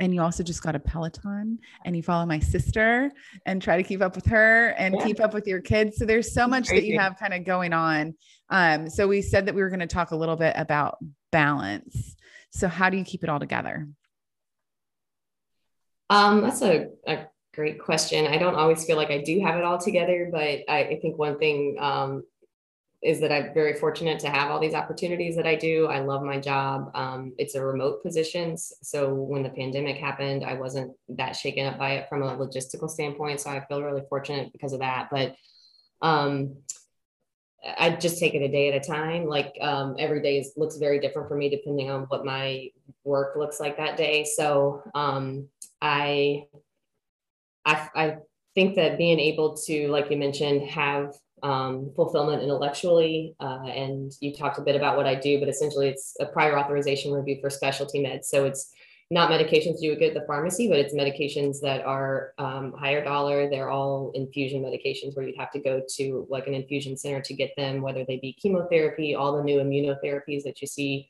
and 0.00 0.14
you 0.14 0.22
also 0.22 0.42
just 0.42 0.62
got 0.62 0.74
a 0.74 0.78
Peloton 0.78 1.58
and 1.84 1.94
you 1.94 2.02
follow 2.02 2.24
my 2.24 2.38
sister 2.38 3.12
and 3.44 3.60
try 3.60 3.76
to 3.76 3.82
keep 3.82 4.00
up 4.00 4.16
with 4.16 4.24
her 4.26 4.68
and 4.70 4.94
yeah. 4.94 5.04
keep 5.04 5.20
up 5.20 5.34
with 5.34 5.46
your 5.46 5.60
kids. 5.60 5.98
So 5.98 6.06
there's 6.06 6.32
so 6.32 6.48
much 6.48 6.68
that 6.68 6.84
you 6.84 6.98
have 6.98 7.18
kind 7.18 7.34
of 7.34 7.44
going 7.44 7.74
on. 7.74 8.14
Um, 8.48 8.88
so 8.88 9.06
we 9.06 9.20
said 9.20 9.46
that 9.46 9.54
we 9.54 9.60
were 9.60 9.68
going 9.68 9.80
to 9.80 9.86
talk 9.86 10.10
a 10.10 10.16
little 10.16 10.36
bit 10.36 10.54
about 10.56 10.96
balance. 11.30 12.16
So 12.50 12.66
how 12.66 12.88
do 12.88 12.96
you 12.96 13.04
keep 13.04 13.22
it 13.22 13.28
all 13.28 13.38
together? 13.38 13.88
Um, 16.08 16.40
that's 16.40 16.62
a, 16.62 16.88
a 17.06 17.26
great 17.54 17.78
question. 17.78 18.26
I 18.26 18.38
don't 18.38 18.56
always 18.56 18.84
feel 18.84 18.96
like 18.96 19.10
I 19.10 19.18
do 19.18 19.38
have 19.40 19.58
it 19.58 19.64
all 19.64 19.78
together, 19.78 20.30
but 20.32 20.64
I, 20.66 20.88
I 20.90 20.98
think 21.02 21.18
one 21.18 21.38
thing 21.38 21.76
um, 21.78 22.24
is 23.02 23.20
that 23.20 23.32
I'm 23.32 23.54
very 23.54 23.74
fortunate 23.74 24.18
to 24.20 24.28
have 24.28 24.50
all 24.50 24.60
these 24.60 24.74
opportunities 24.74 25.34
that 25.36 25.46
I 25.46 25.54
do. 25.54 25.86
I 25.86 26.00
love 26.00 26.22
my 26.22 26.38
job. 26.38 26.90
Um, 26.94 27.32
it's 27.38 27.54
a 27.54 27.64
remote 27.64 28.02
position. 28.02 28.58
So 28.58 29.14
when 29.14 29.42
the 29.42 29.48
pandemic 29.48 29.96
happened, 29.96 30.44
I 30.44 30.54
wasn't 30.54 30.92
that 31.08 31.34
shaken 31.34 31.66
up 31.66 31.78
by 31.78 31.92
it 31.92 32.08
from 32.10 32.22
a 32.22 32.36
logistical 32.36 32.90
standpoint. 32.90 33.40
So 33.40 33.50
I 33.50 33.64
feel 33.64 33.82
really 33.82 34.02
fortunate 34.08 34.52
because 34.52 34.74
of 34.74 34.80
that. 34.80 35.08
But 35.10 35.34
um, 36.02 36.56
I 37.78 37.90
just 37.90 38.18
take 38.18 38.34
it 38.34 38.42
a 38.42 38.48
day 38.48 38.70
at 38.70 38.84
a 38.84 38.86
time. 38.86 39.24
Like 39.24 39.54
um, 39.62 39.96
every 39.98 40.20
day 40.20 40.38
is, 40.38 40.52
looks 40.58 40.76
very 40.76 41.00
different 41.00 41.28
for 41.28 41.36
me 41.36 41.48
depending 41.48 41.90
on 41.90 42.02
what 42.04 42.26
my 42.26 42.68
work 43.04 43.34
looks 43.36 43.60
like 43.60 43.78
that 43.78 43.96
day. 43.96 44.24
So 44.24 44.82
um, 44.94 45.48
I, 45.80 46.46
I, 47.64 47.88
I 47.94 48.16
think 48.54 48.76
that 48.76 48.98
being 48.98 49.18
able 49.18 49.56
to, 49.56 49.88
like 49.88 50.10
you 50.10 50.18
mentioned, 50.18 50.68
have 50.68 51.14
um, 51.42 51.92
fulfillment 51.96 52.42
intellectually. 52.42 53.34
Uh, 53.40 53.64
and 53.64 54.12
you 54.20 54.34
talked 54.34 54.58
a 54.58 54.62
bit 54.62 54.76
about 54.76 54.96
what 54.96 55.06
I 55.06 55.14
do, 55.14 55.38
but 55.40 55.48
essentially 55.48 55.88
it's 55.88 56.14
a 56.20 56.26
prior 56.26 56.58
authorization 56.58 57.12
review 57.12 57.38
for 57.40 57.50
specialty 57.50 58.02
meds. 58.02 58.26
So 58.26 58.44
it's 58.44 58.72
not 59.12 59.30
medications 59.30 59.78
you 59.80 59.90
would 59.90 59.98
get 59.98 60.14
at 60.14 60.20
the 60.20 60.26
pharmacy, 60.26 60.68
but 60.68 60.78
it's 60.78 60.94
medications 60.94 61.60
that 61.62 61.84
are 61.84 62.32
um, 62.38 62.72
higher 62.78 63.02
dollar. 63.02 63.50
They're 63.50 63.70
all 63.70 64.12
infusion 64.14 64.62
medications 64.62 65.16
where 65.16 65.26
you'd 65.26 65.38
have 65.38 65.50
to 65.52 65.58
go 65.58 65.82
to 65.96 66.26
like 66.30 66.46
an 66.46 66.54
infusion 66.54 66.96
center 66.96 67.20
to 67.22 67.34
get 67.34 67.50
them, 67.56 67.82
whether 67.82 68.04
they 68.04 68.18
be 68.18 68.36
chemotherapy, 68.40 69.16
all 69.16 69.36
the 69.36 69.42
new 69.42 69.58
immunotherapies 69.58 70.44
that 70.44 70.60
you 70.60 70.68
see 70.68 71.08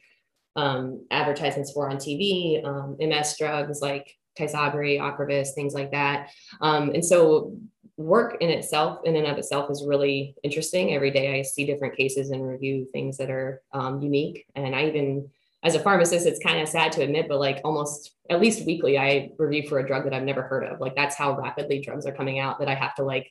um, 0.56 1.06
advertisements 1.10 1.72
for 1.72 1.90
on 1.90 1.96
TV, 1.96 2.62
MS 2.98 3.28
um, 3.28 3.34
drugs 3.38 3.80
like 3.82 4.16
Tysabri, 4.38 4.98
Ocrevus, 4.98 5.54
things 5.54 5.74
like 5.74 5.90
that. 5.90 6.30
Um, 6.60 6.90
and 6.90 7.04
so 7.04 7.56
work 8.00 8.38
in 8.40 8.48
itself 8.48 9.00
in 9.04 9.14
and 9.16 9.26
of 9.26 9.36
itself 9.36 9.70
is 9.70 9.84
really 9.86 10.34
interesting. 10.42 10.94
Every 10.94 11.10
day 11.10 11.38
i 11.38 11.42
see 11.42 11.66
different 11.66 11.96
cases 11.96 12.30
and 12.30 12.46
review 12.46 12.88
things 12.92 13.18
that 13.18 13.30
are 13.30 13.62
um, 13.72 14.00
unique. 14.00 14.46
And 14.54 14.74
i 14.74 14.86
even 14.86 15.28
as 15.62 15.74
a 15.74 15.80
pharmacist 15.80 16.26
it's 16.26 16.42
kind 16.42 16.60
of 16.60 16.68
sad 16.68 16.90
to 16.90 17.02
admit 17.02 17.28
but 17.28 17.38
like 17.38 17.60
almost 17.64 18.12
at 18.30 18.40
least 18.40 18.64
weekly 18.64 18.96
i 18.96 19.28
review 19.38 19.68
for 19.68 19.78
a 19.78 19.86
drug 19.86 20.04
that 20.04 20.14
i've 20.14 20.22
never 20.22 20.42
heard 20.42 20.64
of. 20.64 20.80
Like 20.80 20.96
that's 20.96 21.14
how 21.14 21.36
rapidly 21.36 21.80
drugs 21.80 22.06
are 22.06 22.14
coming 22.14 22.38
out 22.38 22.58
that 22.58 22.68
i 22.68 22.74
have 22.74 22.94
to 22.94 23.04
like 23.04 23.30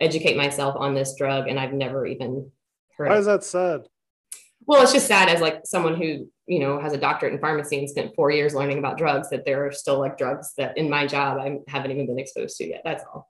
educate 0.00 0.36
myself 0.36 0.74
on 0.78 0.94
this 0.94 1.14
drug 1.16 1.46
and 1.48 1.60
i've 1.60 1.74
never 1.74 2.06
even 2.06 2.50
heard 2.96 3.08
why 3.08 3.14
of. 3.14 3.20
is 3.20 3.26
that 3.26 3.44
sad? 3.44 3.82
Well 4.66 4.82
it's 4.82 4.92
just 4.92 5.06
sad 5.06 5.28
as 5.28 5.40
like 5.40 5.60
someone 5.64 5.96
who 5.96 6.28
you 6.46 6.60
know 6.60 6.80
has 6.80 6.94
a 6.94 6.98
doctorate 6.98 7.34
in 7.34 7.40
pharmacy 7.40 7.78
and 7.78 7.90
spent 7.90 8.14
four 8.14 8.30
years 8.30 8.54
learning 8.54 8.78
about 8.78 8.96
drugs 8.96 9.28
that 9.30 9.44
there 9.44 9.66
are 9.66 9.72
still 9.72 9.98
like 9.98 10.16
drugs 10.16 10.54
that 10.56 10.78
in 10.78 10.88
my 10.88 11.06
job 11.06 11.38
i 11.38 11.58
haven't 11.68 11.90
even 11.90 12.06
been 12.06 12.18
exposed 12.18 12.56
to 12.56 12.66
yet. 12.66 12.80
That's 12.84 13.04
all 13.12 13.28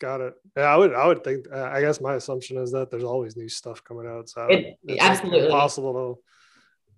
Got 0.00 0.22
it. 0.22 0.34
Yeah, 0.56 0.62
I 0.64 0.76
would. 0.76 0.94
I 0.94 1.06
would 1.06 1.22
think. 1.22 1.46
Uh, 1.52 1.64
I 1.64 1.82
guess 1.82 2.00
my 2.00 2.14
assumption 2.14 2.56
is 2.56 2.72
that 2.72 2.90
there's 2.90 3.04
always 3.04 3.36
new 3.36 3.50
stuff 3.50 3.84
coming 3.84 4.06
out. 4.06 4.30
So 4.30 4.46
it, 4.46 4.78
it's 4.82 5.02
absolutely 5.02 5.44
impossible 5.44 6.18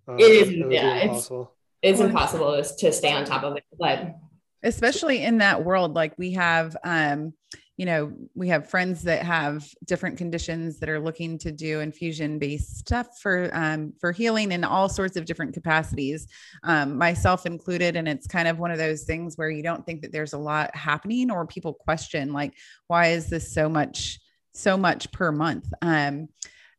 to. 0.06 0.12
Uh, 0.12 0.16
it 0.16 0.22
is. 0.22 0.48
It 0.48 0.70
yeah, 0.70 1.00
impossible. 1.00 1.56
It's, 1.82 2.00
it's 2.00 2.08
impossible 2.08 2.62
to 2.62 2.92
stay 2.92 3.12
on 3.12 3.24
top 3.24 3.42
of 3.42 3.56
it, 3.56 3.64
but 3.76 4.14
especially 4.62 5.22
in 5.22 5.38
that 5.38 5.64
world, 5.64 5.94
like 5.94 6.16
we 6.16 6.32
have, 6.32 6.76
um, 6.84 7.34
you 7.82 7.86
know, 7.86 8.12
we 8.36 8.46
have 8.46 8.70
friends 8.70 9.02
that 9.02 9.24
have 9.24 9.66
different 9.86 10.16
conditions 10.16 10.78
that 10.78 10.88
are 10.88 11.00
looking 11.00 11.36
to 11.38 11.50
do 11.50 11.80
infusion 11.80 12.38
based 12.38 12.76
stuff 12.76 13.18
for 13.20 13.50
um, 13.52 13.92
for 14.00 14.12
healing 14.12 14.52
in 14.52 14.62
all 14.62 14.88
sorts 14.88 15.16
of 15.16 15.24
different 15.24 15.52
capacities, 15.52 16.28
um, 16.62 16.96
myself 16.96 17.44
included. 17.44 17.96
And 17.96 18.06
it's 18.06 18.28
kind 18.28 18.46
of 18.46 18.60
one 18.60 18.70
of 18.70 18.78
those 18.78 19.02
things 19.02 19.36
where 19.36 19.50
you 19.50 19.64
don't 19.64 19.84
think 19.84 20.02
that 20.02 20.12
there's 20.12 20.32
a 20.32 20.38
lot 20.38 20.76
happening, 20.76 21.28
or 21.28 21.44
people 21.44 21.74
question 21.74 22.32
like, 22.32 22.54
why 22.86 23.08
is 23.08 23.26
this 23.26 23.52
so 23.52 23.68
much 23.68 24.20
so 24.52 24.76
much 24.76 25.10
per 25.10 25.32
month? 25.32 25.66
Um, 25.82 26.28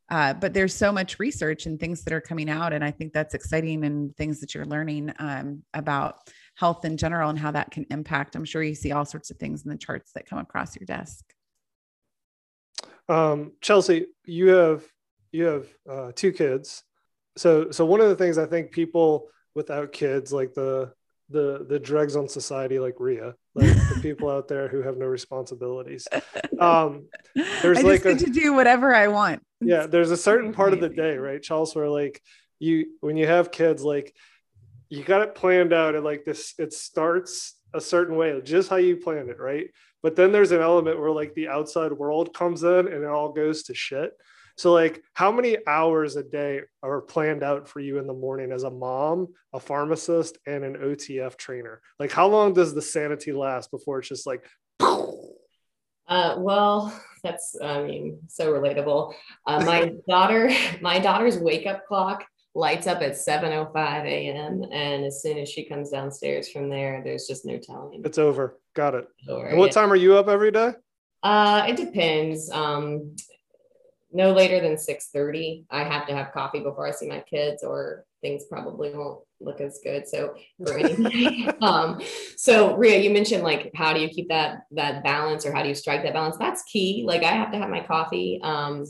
uh, 0.08 0.32
but 0.32 0.54
there's 0.54 0.74
so 0.74 0.90
much 0.90 1.18
research 1.18 1.66
and 1.66 1.78
things 1.78 2.02
that 2.04 2.14
are 2.14 2.20
coming 2.22 2.48
out. 2.48 2.72
And 2.72 2.82
I 2.82 2.92
think 2.92 3.12
that's 3.12 3.34
exciting 3.34 3.84
and 3.84 4.16
things 4.16 4.40
that 4.40 4.54
you're 4.54 4.64
learning 4.64 5.12
um, 5.18 5.64
about 5.74 6.30
health 6.54 6.84
in 6.84 6.96
general 6.96 7.30
and 7.30 7.38
how 7.38 7.50
that 7.50 7.70
can 7.70 7.86
impact. 7.90 8.36
I'm 8.36 8.44
sure 8.44 8.62
you 8.62 8.74
see 8.74 8.92
all 8.92 9.04
sorts 9.04 9.30
of 9.30 9.38
things 9.38 9.64
in 9.64 9.70
the 9.70 9.76
charts 9.76 10.12
that 10.12 10.26
come 10.26 10.38
across 10.38 10.76
your 10.76 10.86
desk. 10.86 11.24
Um, 13.08 13.52
Chelsea, 13.60 14.06
you 14.24 14.48
have 14.48 14.84
you 15.32 15.44
have 15.44 15.66
uh, 15.88 16.12
two 16.14 16.32
kids. 16.32 16.84
So 17.36 17.70
so 17.70 17.84
one 17.84 18.00
of 18.00 18.08
the 18.08 18.16
things 18.16 18.38
I 18.38 18.46
think 18.46 18.70
people 18.70 19.28
without 19.54 19.92
kids, 19.92 20.32
like 20.32 20.54
the 20.54 20.92
the 21.30 21.66
the 21.68 21.78
dregs 21.78 22.16
on 22.16 22.28
society, 22.28 22.78
like 22.78 22.94
Rhea, 22.98 23.34
like 23.54 23.74
the 23.74 23.98
people 24.02 24.30
out 24.30 24.48
there 24.48 24.68
who 24.68 24.82
have 24.82 24.96
no 24.96 25.06
responsibilities. 25.06 26.06
Um, 26.60 27.08
there's 27.62 27.78
I 27.78 27.82
like 27.82 28.04
get 28.04 28.22
a, 28.22 28.24
to 28.26 28.30
do 28.30 28.54
whatever 28.54 28.94
I 28.94 29.08
want. 29.08 29.42
Yeah, 29.60 29.86
there's 29.86 30.12
a 30.12 30.16
certain 30.16 30.52
part 30.54 30.72
of 30.72 30.80
the 30.80 30.88
day, 30.88 31.16
right, 31.16 31.42
Charles, 31.42 31.74
where 31.74 31.88
like 31.88 32.22
you 32.60 32.86
when 33.00 33.16
you 33.16 33.26
have 33.26 33.50
kids, 33.50 33.82
like 33.82 34.14
you 34.88 35.02
got 35.04 35.22
it 35.22 35.34
planned 35.34 35.72
out 35.72 35.94
and 35.94 36.04
like 36.04 36.24
this, 36.24 36.54
it 36.58 36.72
starts 36.72 37.58
a 37.74 37.80
certain 37.80 38.16
way, 38.16 38.40
just 38.42 38.70
how 38.70 38.76
you 38.76 38.96
planned 38.96 39.30
it, 39.30 39.38
right? 39.38 39.68
But 40.02 40.16
then 40.16 40.32
there's 40.32 40.52
an 40.52 40.60
element 40.60 41.00
where 41.00 41.10
like 41.10 41.34
the 41.34 41.48
outside 41.48 41.92
world 41.92 42.34
comes 42.34 42.62
in 42.62 42.88
and 42.88 43.02
it 43.02 43.08
all 43.08 43.32
goes 43.32 43.64
to 43.64 43.74
shit. 43.74 44.12
So, 44.56 44.72
like, 44.72 45.02
how 45.14 45.32
many 45.32 45.56
hours 45.66 46.14
a 46.14 46.22
day 46.22 46.60
are 46.82 47.00
planned 47.00 47.42
out 47.42 47.68
for 47.68 47.80
you 47.80 47.98
in 47.98 48.06
the 48.06 48.12
morning 48.12 48.52
as 48.52 48.62
a 48.62 48.70
mom, 48.70 49.28
a 49.52 49.58
pharmacist, 49.58 50.38
and 50.46 50.62
an 50.62 50.76
OTF 50.76 51.36
trainer? 51.36 51.80
Like, 51.98 52.12
how 52.12 52.28
long 52.28 52.52
does 52.52 52.72
the 52.72 52.82
sanity 52.82 53.32
last 53.32 53.72
before 53.72 53.98
it's 53.98 54.08
just 54.08 54.28
like, 54.28 54.44
uh, 54.80 56.36
well, 56.38 56.96
that's, 57.24 57.56
I 57.60 57.82
mean, 57.82 58.20
so 58.28 58.52
relatable. 58.52 59.14
Uh, 59.44 59.64
my 59.64 59.92
daughter, 60.08 60.54
my 60.80 61.00
daughter's 61.00 61.36
wake 61.36 61.66
up 61.66 61.84
clock 61.86 62.24
lights 62.54 62.86
up 62.86 63.02
at 63.02 63.12
7.05 63.12 64.04
a.m. 64.04 64.64
And 64.70 65.04
as 65.04 65.22
soon 65.22 65.38
as 65.38 65.48
she 65.48 65.64
comes 65.64 65.90
downstairs 65.90 66.48
from 66.48 66.68
there, 66.68 67.02
there's 67.04 67.26
just 67.26 67.44
no 67.44 67.58
telling. 67.58 68.02
It's 68.04 68.18
over. 68.18 68.58
Got 68.74 68.94
it. 68.94 69.08
Over. 69.28 69.46
And 69.46 69.58
what 69.58 69.72
time 69.72 69.92
are 69.92 69.96
you 69.96 70.16
up 70.16 70.28
every 70.28 70.50
day? 70.50 70.72
Uh, 71.22 71.64
it 71.68 71.76
depends. 71.76 72.50
Um, 72.50 73.16
no 74.14 74.32
later 74.32 74.60
than 74.60 74.76
6.30 74.76 75.64
i 75.70 75.82
have 75.82 76.06
to 76.06 76.14
have 76.14 76.32
coffee 76.32 76.60
before 76.60 76.86
i 76.86 76.90
see 76.92 77.08
my 77.08 77.20
kids 77.20 77.62
or 77.62 78.04
things 78.22 78.44
probably 78.48 78.94
won't 78.94 79.20
look 79.40 79.60
as 79.60 79.80
good 79.84 80.08
so 80.08 80.34
um, 81.60 82.00
so 82.36 82.76
rhea 82.76 82.98
you 82.98 83.10
mentioned 83.10 83.42
like 83.42 83.70
how 83.74 83.92
do 83.92 84.00
you 84.00 84.08
keep 84.08 84.28
that 84.28 84.62
that 84.70 85.02
balance 85.04 85.44
or 85.44 85.52
how 85.52 85.62
do 85.62 85.68
you 85.68 85.74
strike 85.74 86.02
that 86.02 86.14
balance 86.14 86.36
that's 86.38 86.62
key 86.62 87.04
like 87.06 87.22
i 87.22 87.32
have 87.32 87.52
to 87.52 87.58
have 87.58 87.68
my 87.68 87.80
coffee 87.80 88.40
um, 88.42 88.84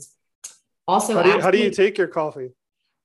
also 0.87 1.15
how 1.15 1.23
do 1.23 1.29
you, 1.31 1.41
how 1.41 1.51
do 1.51 1.57
you 1.57 1.71
take 1.71 1.97
your 1.97 2.07
coffee 2.07 2.51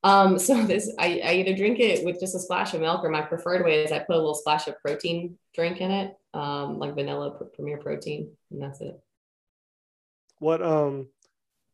um, 0.02 0.38
so 0.38 0.62
this 0.66 0.92
I, 0.98 1.20
I 1.24 1.32
either 1.34 1.54
drink 1.54 1.78
it 1.78 2.04
with 2.04 2.20
just 2.20 2.34
a 2.34 2.38
splash 2.38 2.74
of 2.74 2.80
milk 2.80 3.04
or 3.04 3.10
my 3.10 3.22
preferred 3.22 3.64
way 3.64 3.84
is 3.84 3.92
i 3.92 3.98
put 3.98 4.16
a 4.16 4.18
little 4.18 4.34
splash 4.34 4.66
of 4.66 4.80
protein 4.80 5.38
drink 5.54 5.80
in 5.80 5.90
it 5.90 6.16
um, 6.34 6.78
like 6.78 6.94
vanilla 6.94 7.32
premier 7.54 7.78
protein 7.78 8.30
and 8.50 8.62
that's 8.62 8.80
it 8.80 9.00
what 10.38 10.62
um 10.62 11.08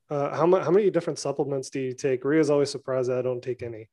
uh, 0.09 0.31
how, 0.37 0.47
how 0.61 0.71
many 0.71 0.91
different 0.91 1.19
supplements 1.19 1.71
do 1.71 1.81
you 1.81 1.93
take? 1.93 2.25
Ria's 2.25 2.51
always 2.51 2.71
surprised 2.71 3.11
that 3.11 3.19
I 3.19 3.23
don't 3.23 3.43
take 3.43 3.63
any. 3.63 3.89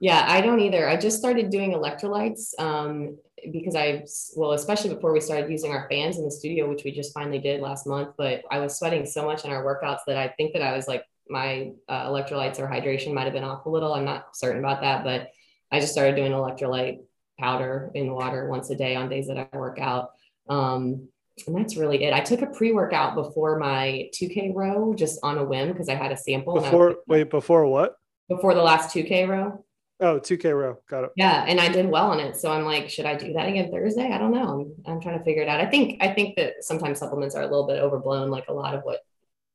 Yeah, 0.00 0.24
I 0.26 0.40
don't 0.40 0.60
either. 0.60 0.88
I 0.88 0.96
just 0.96 1.18
started 1.18 1.50
doing 1.50 1.72
electrolytes 1.72 2.58
um, 2.58 3.18
because 3.52 3.76
I, 3.76 4.04
well, 4.34 4.52
especially 4.52 4.94
before 4.94 5.12
we 5.12 5.20
started 5.20 5.48
using 5.50 5.70
our 5.70 5.86
fans 5.88 6.18
in 6.18 6.24
the 6.24 6.30
studio, 6.30 6.68
which 6.68 6.82
we 6.84 6.90
just 6.90 7.14
finally 7.14 7.38
did 7.38 7.60
last 7.60 7.86
month. 7.86 8.14
But 8.18 8.42
I 8.50 8.58
was 8.58 8.76
sweating 8.76 9.06
so 9.06 9.24
much 9.24 9.44
in 9.44 9.52
our 9.52 9.62
workouts 9.62 10.00
that 10.06 10.16
I 10.16 10.28
think 10.28 10.54
that 10.54 10.62
I 10.62 10.74
was 10.74 10.88
like, 10.88 11.04
my 11.28 11.72
uh, 11.88 12.06
electrolytes 12.06 12.58
or 12.58 12.66
hydration 12.66 13.12
might 13.12 13.24
have 13.24 13.32
been 13.32 13.44
off 13.44 13.66
a 13.66 13.70
little. 13.70 13.94
I'm 13.94 14.04
not 14.04 14.36
certain 14.36 14.58
about 14.58 14.80
that, 14.82 15.04
but 15.04 15.30
I 15.70 15.80
just 15.80 15.92
started 15.92 16.16
doing 16.16 16.32
electrolyte 16.32 17.00
powder 17.38 17.90
in 17.94 18.12
water 18.12 18.48
once 18.48 18.70
a 18.70 18.76
day 18.76 18.94
on 18.94 19.08
days 19.08 19.26
that 19.28 19.38
I 19.38 19.56
work 19.56 19.78
out. 19.78 20.10
Um, 20.48 21.08
and 21.46 21.56
that's 21.56 21.76
really 21.76 22.04
it. 22.04 22.12
I 22.12 22.20
took 22.20 22.42
a 22.42 22.46
pre 22.46 22.72
workout 22.72 23.14
before 23.14 23.58
my 23.58 24.10
2K 24.14 24.54
row 24.54 24.94
just 24.94 25.18
on 25.22 25.38
a 25.38 25.44
whim 25.44 25.72
because 25.72 25.88
I 25.88 25.94
had 25.94 26.12
a 26.12 26.16
sample. 26.16 26.54
Before, 26.54 26.96
wait, 27.06 27.30
before 27.30 27.66
what? 27.66 27.96
Before 28.28 28.54
the 28.54 28.62
last 28.62 28.94
2K 28.94 29.28
row. 29.28 29.64
Oh, 30.00 30.18
2K 30.18 30.56
row. 30.56 30.78
Got 30.88 31.04
it. 31.04 31.10
Yeah. 31.16 31.44
And 31.46 31.60
I 31.60 31.68
did 31.68 31.86
well 31.86 32.10
on 32.10 32.20
it. 32.20 32.36
So 32.36 32.50
I'm 32.50 32.64
like, 32.64 32.90
should 32.90 33.06
I 33.06 33.16
do 33.16 33.32
that 33.32 33.48
again 33.48 33.70
Thursday? 33.70 34.10
I 34.12 34.18
don't 34.18 34.32
know. 34.32 34.74
I'm, 34.86 34.94
I'm 34.94 35.00
trying 35.00 35.18
to 35.18 35.24
figure 35.24 35.42
it 35.42 35.48
out. 35.48 35.60
I 35.60 35.66
think, 35.66 36.02
I 36.02 36.08
think 36.12 36.36
that 36.36 36.64
sometimes 36.64 36.98
supplements 36.98 37.34
are 37.34 37.42
a 37.42 37.46
little 37.46 37.66
bit 37.66 37.80
overblown, 37.80 38.30
like 38.30 38.48
a 38.48 38.52
lot 38.52 38.74
of 38.74 38.82
what 38.82 39.00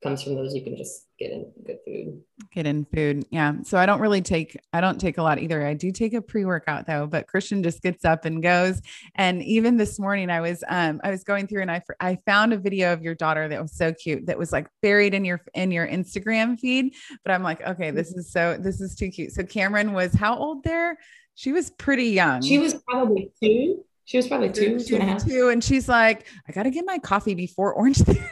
comes 0.04 0.22
from 0.22 0.36
those 0.36 0.54
you 0.54 0.64
can 0.64 0.78
just 0.78 1.08
get 1.18 1.32
in 1.32 1.52
good 1.66 1.80
food. 1.86 2.22
Get 2.54 2.68
in 2.68 2.86
food. 2.86 3.26
Yeah. 3.32 3.54
So 3.64 3.78
i 3.78 3.86
don't 3.86 4.00
really 4.00 4.22
take 4.22 4.58
i 4.72 4.80
don't 4.80 5.00
take 5.00 5.18
a 5.18 5.24
lot 5.24 5.40
either. 5.40 5.66
I 5.66 5.74
do 5.74 5.92
take 5.92 6.14
a 6.14 6.22
pre-workout 6.22 6.86
though 6.86 7.08
but 7.08 7.28
christien 7.28 7.64
just 7.64 7.82
gets 7.82 8.06
up 8.06 8.26
and 8.26 8.42
goes. 8.44 8.82
And 9.16 9.42
even 9.44 9.78
this 9.78 10.00
morning 10.00 10.30
i 10.30 10.40
was 10.40 10.64
um 10.68 11.02
i 11.04 11.10
was 11.10 11.24
going 11.24 11.48
through 11.48 11.64
and 11.64 11.72
i 11.72 11.82
i 12.00 12.18
found 12.26 12.54
a 12.54 12.58
video 12.58 12.94
of 12.94 13.02
your 13.02 13.16
daughter 13.16 13.48
that 13.48 13.62
was 13.62 13.76
so 13.76 13.94
cute 13.94 14.28
that 14.28 14.38
was 14.38 14.52
like 14.52 14.68
buried 14.82 15.14
in 15.14 15.26
your 15.26 15.42
in 15.54 15.72
your 15.72 15.88
instagram 15.88 16.60
feed. 16.60 16.94
But 17.24 17.34
i'm 17.34 17.44
like 17.44 17.62
okay 17.66 17.92
this 17.92 18.12
is 18.12 18.32
so 18.32 18.58
this 18.60 18.82
is 18.82 18.96
too 18.96 19.10
cute. 19.10 19.32
So 19.32 19.44
cameron 19.44 19.94
was 19.94 20.14
how 20.14 20.38
old 20.38 20.64
there? 20.64 20.98
She 21.34 21.52
was 21.52 21.70
pretty 21.70 22.10
young. 22.10 22.42
She 22.42 22.58
was 22.58 22.74
probably 22.74 23.32
two. 23.42 23.84
She 24.06 24.16
was 24.16 24.28
probably 24.28 24.50
two, 24.50 24.80
two 24.80 24.96
and 24.96 25.04
a 25.04 25.06
half. 25.06 25.26
Two, 25.26 25.50
and 25.50 25.62
she's 25.62 25.90
like, 25.90 26.26
I 26.48 26.54
got 26.54 26.64
to 26.64 26.72
get 26.72 26.86
my 26.86 26.98
coffee 26.98 27.36
before 27.36 27.74
Orange 27.76 27.98
Theory. 27.98 28.26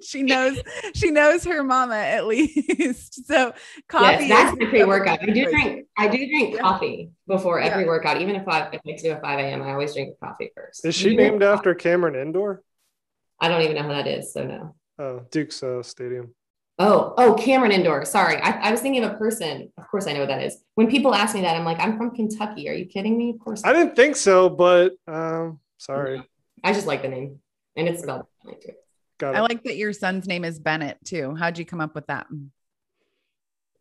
she 0.04 0.22
knows 0.22 0.58
she 0.94 1.10
knows 1.10 1.44
her 1.44 1.62
mama 1.62 1.96
at 1.96 2.26
least. 2.26 3.20
So 3.30 3.52
coffee. 3.88 4.26
Yes, 4.26 4.28
that's 4.28 4.58
the 4.58 4.66
pre-workout. 4.66 5.22
I 5.22 5.26
do 5.26 5.44
drink. 5.44 5.86
I 5.96 6.08
do 6.08 6.16
drink 6.16 6.54
yeah. 6.54 6.60
coffee 6.60 7.10
before 7.28 7.60
every 7.60 7.84
workout. 7.84 8.20
Even 8.20 8.34
if 8.34 8.48
I 8.48 8.68
if 8.72 8.80
I 8.86 9.00
do 9.00 9.12
a 9.12 9.20
five 9.20 9.38
a.m., 9.38 9.62
I 9.62 9.70
always 9.70 9.94
drink 9.94 10.18
coffee 10.18 10.50
first. 10.56 10.84
Is 10.84 10.94
she 10.96 11.14
named 11.14 11.42
after 11.42 11.74
Cameron 11.74 12.16
Indoor? 12.16 12.62
I 13.40 13.48
don't 13.48 13.62
even 13.62 13.76
know 13.76 13.82
who 13.82 13.90
that 13.90 14.08
is. 14.08 14.32
So 14.32 14.44
no. 14.44 14.74
Oh, 14.98 15.26
Duke's 15.30 15.62
uh, 15.62 15.82
Stadium. 15.82 16.34
Oh, 16.78 17.12
oh, 17.18 17.34
Cameron 17.34 17.72
Indoor. 17.72 18.06
Sorry, 18.06 18.36
I, 18.36 18.68
I, 18.68 18.70
was 18.70 18.80
thinking 18.80 19.04
of 19.04 19.12
a 19.12 19.16
person. 19.16 19.70
Of 19.76 19.86
course, 19.88 20.06
I 20.06 20.14
know 20.14 20.20
what 20.20 20.28
that 20.28 20.42
is. 20.42 20.62
When 20.76 20.90
people 20.90 21.14
ask 21.14 21.34
me 21.34 21.42
that, 21.42 21.54
I'm 21.54 21.64
like, 21.64 21.78
I'm 21.78 21.98
from 21.98 22.14
Kentucky. 22.14 22.70
Are 22.70 22.72
you 22.72 22.86
kidding 22.86 23.18
me? 23.18 23.30
Of 23.30 23.38
course. 23.38 23.60
I 23.64 23.74
didn't 23.74 23.96
think 23.96 24.16
so, 24.16 24.48
but 24.48 24.94
um, 25.06 25.60
sorry. 25.76 26.22
I 26.64 26.72
just 26.72 26.86
like 26.86 27.02
the 27.02 27.08
name, 27.08 27.38
and 27.76 27.86
it's 27.86 28.02
spelled 28.02 28.24
too. 28.62 28.72
Got 29.20 29.34
it. 29.34 29.38
I 29.38 29.40
like 29.42 29.62
that 29.64 29.76
your 29.76 29.92
son's 29.92 30.26
name 30.26 30.44
is 30.44 30.58
Bennett 30.58 30.96
too. 31.04 31.36
How'd 31.36 31.58
you 31.58 31.66
come 31.66 31.80
up 31.80 31.94
with 31.94 32.06
that? 32.06 32.26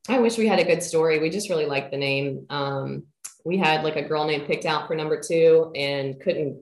I 0.10 0.19
wish 0.19 0.38
we 0.38 0.47
had 0.47 0.60
a 0.60 0.65
good 0.65 0.84
story. 0.84 1.17
We 1.19 1.30
just 1.30 1.49
really 1.49 1.65
liked 1.65 1.91
the 1.91 1.97
name. 1.97 2.45
Um, 2.49 3.04
we 3.45 3.58
had 3.58 3.86
like 3.86 3.95
a 3.95 4.02
girl 4.02 4.25
name 4.25 4.41
picked 4.41 4.65
out 4.65 4.88
for 4.88 4.95
number 4.95 5.19
two 5.19 5.71
and 5.75 6.19
couldn't 6.19 6.62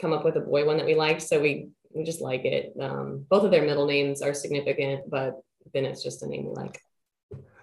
come 0.00 0.12
up 0.12 0.24
with 0.24 0.36
a 0.36 0.40
boy 0.40 0.64
one 0.64 0.76
that 0.76 0.86
we 0.86 0.94
liked. 0.94 1.22
So 1.22 1.40
we, 1.40 1.70
we 1.92 2.04
just 2.04 2.20
like 2.20 2.44
it. 2.44 2.74
Um, 2.80 3.26
both 3.28 3.42
of 3.42 3.50
their 3.50 3.66
middle 3.66 3.86
names 3.86 4.22
are 4.22 4.34
significant, 4.34 5.10
but 5.10 5.40
Bennett's 5.72 6.02
just 6.02 6.22
a 6.22 6.28
name 6.28 6.44
we 6.46 6.52
like. 6.52 6.80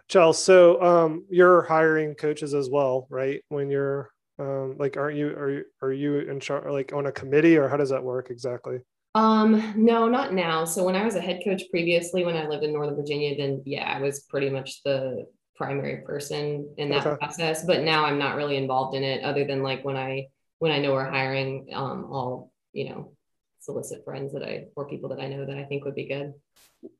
Charles, 0.10 0.44
so 0.44 0.82
um, 0.82 1.26
you're 1.30 1.62
hiring 1.62 2.16
coaches 2.16 2.54
as 2.54 2.70
well, 2.70 3.08
right? 3.10 3.42
When 3.48 3.70
you're 3.70 4.12
um, 4.40 4.76
like, 4.78 4.98
aren't 4.98 5.18
you, 5.18 5.30
are 5.30 5.50
you, 5.52 5.66
are 5.82 5.94
you 5.94 6.20
in 6.20 6.42
charge, 6.42 6.66
like 6.70 6.92
on 6.92 7.06
a 7.06 7.12
committee 7.14 7.58
or 7.58 7.70
how 7.70 7.78
does 7.78 7.92
that 7.92 8.04
work 8.04 8.30
exactly? 8.30 8.80
Um, 9.16 9.74
no, 9.76 10.08
not 10.08 10.34
now. 10.34 10.66
So 10.66 10.84
when 10.84 10.96
I 10.96 11.04
was 11.04 11.16
a 11.16 11.22
head 11.22 11.42
coach 11.44 11.64
previously, 11.72 12.24
when 12.24 12.38
I 12.38 12.48
lived 12.48 12.64
in 12.64 12.74
Northern 12.74 12.96
Virginia, 12.96 13.36
then 13.36 13.64
yeah, 13.66 13.92
I 13.92 14.02
was 14.02 14.22
pretty 14.22 14.50
much 14.50 14.84
the 14.84 15.26
primary 15.56 16.04
person 16.04 16.74
in 16.78 16.90
that 16.90 17.06
okay. 17.06 17.18
process. 17.18 17.66
But 17.66 17.84
now 17.84 18.06
I'm 18.06 18.20
not 18.20 18.36
really 18.36 18.58
involved 18.58 18.96
in 18.96 19.04
it, 19.04 19.24
other 19.24 19.46
than 19.46 19.64
like 19.64 19.84
when 19.84 19.98
I 19.98 20.28
when 20.60 20.72
I 20.72 20.80
know 20.80 20.94
we're 20.94 21.10
hiring, 21.10 21.70
um, 21.74 22.08
I'll 22.12 22.52
you 22.72 22.90
know 22.90 23.14
solicit 23.60 24.06
friends 24.06 24.34
that 24.34 24.44
I 24.44 24.68
or 24.76 24.88
people 24.88 25.10
that 25.10 25.20
I 25.20 25.28
know 25.28 25.46
that 25.46 25.58
I 25.58 25.64
think 25.66 25.86
would 25.86 25.96
be 25.96 26.08
good. 26.08 26.34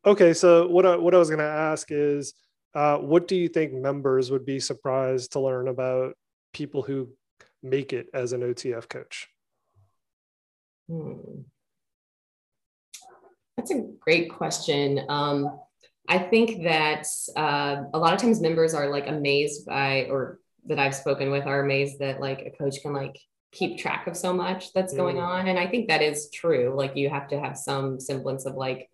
Okay, 0.06 0.34
so 0.34 0.68
what 0.68 0.86
I, 0.86 0.96
what 0.98 1.16
I 1.16 1.20
was 1.20 1.30
going 1.30 1.40
to 1.40 1.46
ask 1.46 1.88
is, 1.90 2.34
uh, 2.74 2.98
what 2.98 3.28
do 3.28 3.36
you 3.36 3.48
think 3.48 3.72
members 3.72 4.30
would 4.30 4.46
be 4.46 4.60
surprised 4.60 5.32
to 5.34 5.40
learn 5.40 5.70
about 5.70 6.16
people 6.54 6.82
who 6.82 7.10
make 7.64 7.94
it 7.94 8.08
as 8.14 8.34
an 8.34 8.42
OTF 8.42 8.90
coach? 8.90 9.30
Hmm. 10.90 11.44
That's 13.60 13.72
a 13.72 13.84
great 14.00 14.32
question. 14.32 15.02
Um, 15.10 15.60
I 16.08 16.18
think 16.18 16.64
that 16.64 17.06
uh, 17.36 17.84
a 17.94 18.00
lot 18.00 18.14
of 18.14 18.22
times 18.22 18.40
members 18.40 18.74
are 18.74 18.90
like 18.90 19.08
amazed 19.08 19.66
by, 19.66 20.08
or 20.10 20.40
that 20.68 20.80
I've 20.80 20.96
spoken 20.96 21.30
with 21.30 21.46
are 21.46 21.62
amazed 21.62 22.00
that 22.00 22.22
like 22.22 22.40
a 22.40 22.52
coach 22.52 22.82
can 22.82 22.94
like 22.94 23.20
keep 23.52 23.78
track 23.78 24.08
of 24.08 24.16
so 24.16 24.32
much 24.32 24.72
that's 24.72 24.94
going 24.94 25.18
mm. 25.18 25.28
on. 25.28 25.50
And 25.50 25.60
I 25.60 25.68
think 25.68 25.90
that 25.90 26.02
is 26.02 26.30
true. 26.30 26.74
Like 26.74 26.96
you 26.96 27.10
have 27.10 27.28
to 27.30 27.40
have 27.40 27.58
some 27.58 28.00
semblance 28.00 28.46
of 28.46 28.56
like 28.56 28.90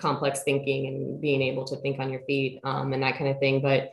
complex 0.00 0.42
thinking 0.42 0.88
and 0.88 1.20
being 1.20 1.40
able 1.40 1.64
to 1.66 1.76
think 1.76 2.00
on 2.00 2.10
your 2.10 2.22
feet 2.22 2.58
um, 2.64 2.92
and 2.92 3.04
that 3.04 3.18
kind 3.18 3.30
of 3.30 3.38
thing. 3.38 3.62
But 3.62 3.92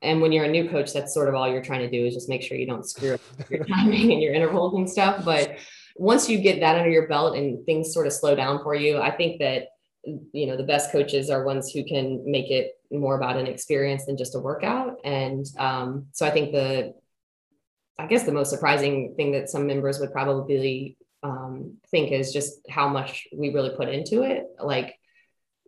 and 0.00 0.22
when 0.22 0.32
you're 0.32 0.46
a 0.46 0.50
new 0.50 0.70
coach, 0.70 0.94
that's 0.94 1.12
sort 1.12 1.28
of 1.28 1.34
all 1.34 1.46
you're 1.46 1.62
trying 1.62 1.80
to 1.80 1.90
do 1.90 2.06
is 2.06 2.14
just 2.14 2.30
make 2.30 2.40
sure 2.40 2.56
you 2.56 2.66
don't 2.66 2.88
screw 2.88 3.12
up 3.12 3.20
your 3.50 3.64
timing 3.66 4.12
and 4.12 4.22
your 4.22 4.32
intervals 4.32 4.72
and 4.76 4.88
stuff. 4.88 5.26
But 5.26 5.58
once 5.96 6.28
you 6.28 6.38
get 6.38 6.60
that 6.60 6.76
under 6.76 6.90
your 6.90 7.08
belt 7.08 7.36
and 7.36 7.64
things 7.64 7.92
sort 7.92 8.06
of 8.06 8.12
slow 8.12 8.34
down 8.34 8.62
for 8.62 8.74
you, 8.74 8.98
I 8.98 9.10
think 9.10 9.40
that 9.40 9.68
you 10.04 10.46
know 10.46 10.56
the 10.56 10.64
best 10.64 10.90
coaches 10.90 11.30
are 11.30 11.44
ones 11.44 11.70
who 11.70 11.84
can 11.84 12.22
make 12.26 12.50
it 12.50 12.72
more 12.92 13.16
about 13.16 13.36
an 13.36 13.46
experience 13.46 14.06
than 14.06 14.16
just 14.16 14.34
a 14.34 14.40
workout. 14.40 14.96
And 15.04 15.46
um, 15.58 16.06
so 16.12 16.26
I 16.26 16.30
think 16.30 16.52
the, 16.52 16.94
I 17.98 18.06
guess 18.06 18.24
the 18.24 18.32
most 18.32 18.50
surprising 18.50 19.14
thing 19.16 19.32
that 19.32 19.48
some 19.48 19.66
members 19.66 19.98
would 19.98 20.12
probably 20.12 20.96
um, 21.22 21.76
think 21.90 22.12
is 22.12 22.32
just 22.32 22.60
how 22.68 22.88
much 22.88 23.26
we 23.34 23.50
really 23.50 23.70
put 23.76 23.88
into 23.88 24.22
it. 24.22 24.44
Like, 24.62 24.98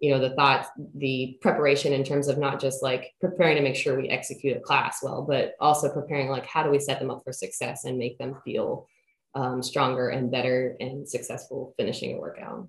you 0.00 0.10
know, 0.10 0.18
the 0.18 0.34
thought 0.34 0.66
the 0.94 1.38
preparation 1.40 1.92
in 1.92 2.04
terms 2.04 2.28
of 2.28 2.38
not 2.38 2.60
just 2.60 2.82
like 2.82 3.14
preparing 3.20 3.56
to 3.56 3.62
make 3.62 3.76
sure 3.76 3.98
we 3.98 4.08
execute 4.08 4.56
a 4.56 4.60
class 4.60 4.98
well, 5.02 5.22
but 5.22 5.54
also 5.60 5.92
preparing 5.92 6.28
like 6.28 6.44
how 6.46 6.62
do 6.62 6.70
we 6.70 6.78
set 6.78 6.98
them 6.98 7.10
up 7.10 7.22
for 7.24 7.32
success 7.32 7.84
and 7.84 7.96
make 7.96 8.18
them 8.18 8.36
feel 8.44 8.86
um, 9.34 9.62
stronger 9.62 10.08
and 10.08 10.30
better 10.30 10.76
and 10.80 11.08
successful 11.08 11.74
finishing 11.76 12.16
a 12.16 12.20
workout. 12.20 12.68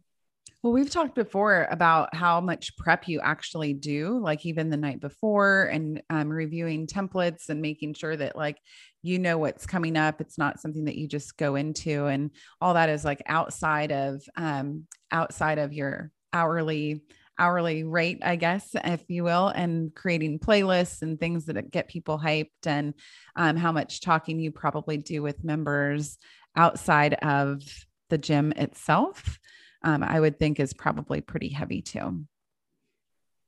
Well, 0.66 0.74
we've 0.74 0.90
talked 0.90 1.14
before 1.14 1.68
about 1.70 2.16
how 2.16 2.42
much 2.42 2.76
prep 2.76 3.08
you 3.08 3.20
actually 3.20 3.74
do, 3.74 4.18
like 4.20 4.48
even 4.48 4.72
the 4.72 4.78
night 4.78 5.00
before, 5.00 5.66
and 5.66 6.02
um, 6.10 6.28
reviewing 6.28 6.88
templates 6.88 7.50
and 7.50 7.62
making 7.62 7.94
sure 7.94 8.18
that 8.18 8.36
like 8.36 8.58
you 9.04 9.20
know 9.20 9.38
what's 9.38 9.68
coming 9.68 9.96
up. 9.96 10.22
It's 10.22 10.40
not 10.40 10.60
something 10.60 10.86
that 10.86 10.96
you 10.96 11.08
just 11.08 11.38
go 11.38 11.54
into, 11.54 12.08
and 12.08 12.32
all 12.60 12.74
that 12.74 12.90
is 12.90 13.06
like 13.06 13.22
outside 13.28 13.92
of 13.92 14.24
um, 14.36 14.88
outside 15.12 15.60
of 15.60 15.72
your 15.72 16.12
hourly 16.34 17.04
hourly 17.38 17.84
rate, 17.84 18.20
I 18.24 18.36
guess, 18.36 18.70
if 18.74 19.04
you 19.08 19.24
will, 19.24 19.50
and 19.50 19.94
creating 19.94 20.40
playlists 20.40 21.02
and 21.02 21.20
things 21.20 21.46
that 21.46 21.72
get 21.72 21.88
people 21.88 22.20
hyped, 22.20 22.66
and 22.66 22.94
um, 23.36 23.58
how 23.58 23.72
much 23.72 24.02
talking 24.02 24.40
you 24.40 24.52
probably 24.52 24.98
do 24.98 25.22
with 25.22 25.44
members 25.44 26.18
outside 26.56 27.16
of 27.16 27.62
the 28.10 28.18
gym 28.18 28.52
itself 28.54 29.40
um, 29.86 30.04
I 30.04 30.20
would 30.20 30.40
think 30.40 30.60
is 30.60 30.74
probably 30.74 31.22
pretty 31.22 31.50
heavy 31.50 31.82
too. 31.82 32.26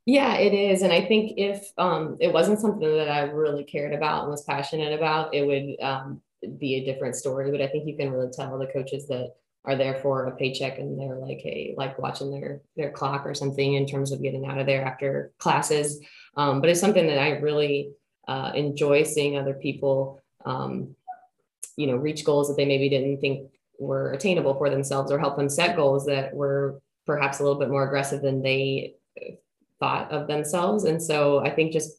Yeah, 0.05 0.35
it 0.35 0.53
is. 0.53 0.83
And 0.83 0.93
I 0.93 1.03
think 1.03 1.33
if 1.35 1.73
um, 1.77 2.15
it 2.21 2.31
wasn't 2.31 2.59
something 2.59 2.95
that 2.95 3.09
I 3.09 3.21
really 3.23 3.65
cared 3.65 3.93
about 3.93 4.21
and 4.21 4.31
was 4.31 4.43
passionate 4.43 4.93
about, 4.93 5.33
it 5.33 5.45
would 5.45 5.83
um, 5.85 6.21
be 6.59 6.75
a 6.75 6.85
different 6.85 7.15
story. 7.15 7.51
But 7.51 7.61
I 7.61 7.67
think 7.67 7.87
you 7.87 7.97
can 7.97 8.11
really 8.11 8.31
tell 8.31 8.57
the 8.57 8.67
coaches 8.67 9.07
that 9.07 9.33
are 9.67 9.75
there 9.75 9.95
for 9.95 10.25
a 10.25 10.35
paycheck 10.35 10.79
and 10.79 10.97
they're 10.97 11.17
like, 11.17 11.39
hey, 11.39 11.75
like 11.77 11.99
watching 11.99 12.31
their 12.31 12.61
their 12.77 12.89
clock 12.89 13.25
or 13.25 13.33
something 13.33 13.73
in 13.73 13.85
terms 13.85 14.11
of 14.11 14.23
getting 14.23 14.45
out 14.45 14.57
of 14.57 14.65
there 14.65 14.83
after 14.83 15.33
classes. 15.37 15.99
Um, 16.37 16.61
but 16.61 16.69
it's 16.69 16.79
something 16.79 17.05
that 17.07 17.19
I 17.19 17.31
really 17.31 17.91
uh, 18.27 18.53
enjoy 18.55 19.03
seeing 19.03 19.37
other 19.37 19.53
people, 19.53 20.21
um, 20.45 20.95
you 21.75 21.87
know, 21.87 21.97
reach 21.97 22.23
goals 22.23 22.47
that 22.47 22.55
they 22.55 22.65
maybe 22.65 22.89
didn't 22.89 23.19
think 23.19 23.51
were 23.77 24.13
attainable 24.13 24.55
for 24.55 24.69
themselves 24.69 25.11
or 25.11 25.19
help 25.19 25.35
them 25.35 25.49
set 25.49 25.75
goals 25.75 26.05
that 26.05 26.33
were 26.33 26.81
perhaps 27.05 27.39
a 27.39 27.43
little 27.43 27.59
bit 27.59 27.69
more 27.69 27.85
aggressive 27.85 28.21
than 28.21 28.41
they 28.41 28.95
thought 29.79 30.11
of 30.11 30.27
themselves. 30.27 30.85
And 30.85 31.01
so 31.03 31.39
I 31.39 31.49
think 31.49 31.73
just 31.73 31.91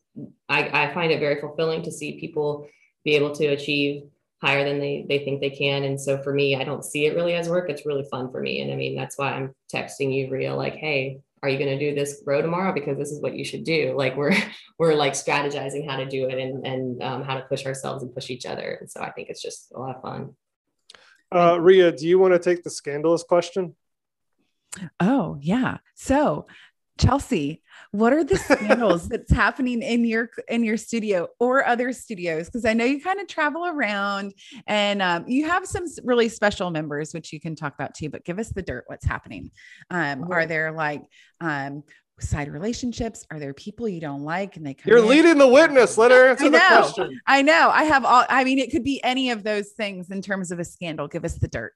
I, 0.49 0.87
I 0.87 0.95
find 0.95 1.13
it 1.13 1.21
very 1.21 1.41
fulfilling 1.41 1.83
to 1.83 1.93
see 1.93 2.19
people 2.19 2.67
be 3.05 3.15
able 3.15 3.35
to 3.35 3.47
achieve 3.47 4.05
higher 4.41 4.65
than 4.65 4.79
they 4.79 5.05
they 5.09 5.19
think 5.21 5.41
they 5.41 5.51
can. 5.51 5.85
And 5.85 6.01
so 6.01 6.19
for 6.23 6.33
me, 6.33 6.57
I 6.57 6.65
don't 6.65 6.85
see 6.85 7.07
it 7.07 7.15
really 7.15 7.35
as 7.35 7.49
work. 7.49 7.71
It's 7.71 7.87
really 7.87 8.07
fun 8.11 8.31
for 8.31 8.41
me. 8.41 8.61
And 8.61 8.73
I 8.73 8.77
mean, 8.77 8.97
that's 8.97 9.19
why 9.19 9.33
I'm 9.33 9.55
texting 9.73 10.15
you, 10.15 10.31
Rhea, 10.31 10.55
like, 10.55 10.77
hey, 10.77 11.21
are 11.43 11.49
you 11.49 11.59
going 11.59 11.79
to 11.79 11.79
do 11.79 11.95
this 11.95 12.23
row 12.27 12.43
tomorrow? 12.43 12.73
Because 12.73 12.99
this 12.99 13.11
is 13.11 13.21
what 13.21 13.35
you 13.35 13.45
should 13.45 13.65
do. 13.65 13.95
Like 13.97 14.17
we're 14.17 14.35
we're 14.79 14.95
like 14.95 15.13
strategizing 15.15 15.89
how 15.89 15.97
to 15.97 16.07
do 16.07 16.29
it 16.29 16.39
and 16.39 16.67
and 16.67 17.03
um, 17.03 17.23
how 17.23 17.35
to 17.35 17.43
push 17.43 17.67
ourselves 17.67 18.03
and 18.03 18.15
push 18.15 18.31
each 18.31 18.47
other. 18.47 18.79
And 18.81 18.91
so 18.91 19.01
I 19.01 19.11
think 19.11 19.29
it's 19.29 19.43
just 19.43 19.73
a 19.73 19.79
lot 19.79 19.97
of 19.97 20.03
fun. 20.03 20.35
Uh, 21.31 21.59
Rhea, 21.61 21.93
do 21.93 22.07
you 22.07 22.19
want 22.19 22.33
to 22.33 22.39
take 22.39 22.65
the 22.65 22.71
scandalous 22.71 23.23
question? 23.23 23.75
Oh, 24.99 25.37
yeah. 25.41 25.79
So, 25.95 26.47
Chelsea, 26.99 27.63
what 27.93 28.13
are 28.13 28.25
the 28.25 28.37
scandals 28.37 29.09
that's 29.09 29.33
happening 29.33 29.83
in 29.83 30.05
your 30.05 30.31
in 30.49 30.65
your 30.65 30.77
studio 30.77 31.29
or 31.39 31.67
other 31.67 31.93
studios? 31.93 32.47
Because 32.47 32.65
I 32.65 32.75
know 32.75 32.85
you 32.85 33.01
kind 33.01 33.21
of 33.21 33.29
travel 33.29 33.67
around 33.67 34.35
and 34.67 35.01
um, 35.03 35.25
you 35.27 35.47
have 35.47 35.67
some 35.67 35.87
really 36.05 36.29
special 36.29 36.71
members, 36.71 37.15
which 37.15 37.33
you 37.33 37.41
can 37.41 37.57
talk 37.57 37.75
about 37.75 37.95
too. 37.95 38.11
But 38.11 38.25
give 38.25 38.39
us 38.39 38.51
the 38.51 38.63
dirt. 38.63 38.85
What's 38.87 39.07
happening? 39.07 39.51
Um, 39.91 40.31
are 40.31 40.47
there 40.47 40.73
like 40.73 41.03
um, 41.41 41.83
side 42.21 42.51
relationships? 42.51 43.25
Are 43.31 43.39
there 43.39 43.55
people 43.55 43.89
you 43.89 44.01
don't 44.01 44.23
like 44.23 44.57
and 44.57 44.67
they 44.67 44.75
come 44.75 44.91
You're 44.91 44.99
in? 44.99 45.09
leading 45.09 45.39
the 45.39 45.49
witness. 45.49 45.97
Let 45.97 46.11
her 46.11 46.31
answer 46.31 46.51
the 46.51 46.59
question. 46.59 47.21
I 47.27 47.43
know. 47.43 47.71
I 47.73 47.85
have 47.85 48.05
all 48.05 48.25
I 48.29 48.45
mean, 48.45 48.59
it 48.59 48.71
could 48.71 48.85
be 48.85 49.03
any 49.03 49.31
of 49.31 49.45
those 49.45 49.71
things 49.71 50.11
in 50.11 50.23
terms 50.23 50.51
of 50.51 50.59
a 50.59 50.65
scandal. 50.65 51.09
Give 51.09 51.25
us 51.25 51.35
the 51.35 51.49
dirt. 51.49 51.73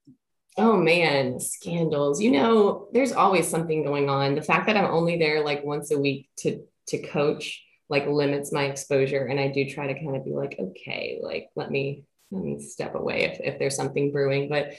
Oh 0.59 0.77
man, 0.77 1.41
scandals. 1.41 2.21
You 2.21 2.31
know, 2.31 2.89
there's 2.93 3.13
always 3.13 3.49
something 3.49 3.85
going 3.85 4.11
on. 4.11 4.35
The 4.35 4.43
fact 4.43 4.67
that 4.67 4.77
I'm 4.77 4.91
only 4.91 5.19
there 5.19 5.43
like 5.45 5.65
once 5.65 5.91
a 5.91 5.99
week 5.99 6.29
to 6.39 6.63
to 6.89 6.99
coach 6.99 7.63
like 7.89 8.07
limits 8.07 8.53
my 8.53 8.65
exposure 8.65 9.25
and 9.27 9.39
I 9.39 9.49
do 9.49 9.69
try 9.69 9.87
to 9.87 9.95
kind 9.95 10.17
of 10.17 10.25
be 10.25 10.33
like, 10.33 10.57
okay, 10.59 11.21
like 11.23 11.49
let 11.57 11.71
me 11.71 12.05
let 12.31 12.43
me 12.43 12.61
step 12.61 12.95
away 12.95 13.25
if, 13.25 13.41
if 13.41 13.59
there's 13.59 13.77
something 13.77 14.13
brewing. 14.13 14.49
But 14.49 14.75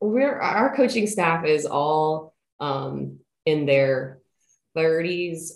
we're 0.00 0.38
our 0.38 0.74
coaching 0.74 1.06
staff 1.06 1.44
is 1.44 1.66
all 1.66 2.34
um 2.58 3.18
in 3.46 3.66
their 3.66 4.20
30s 4.76 5.52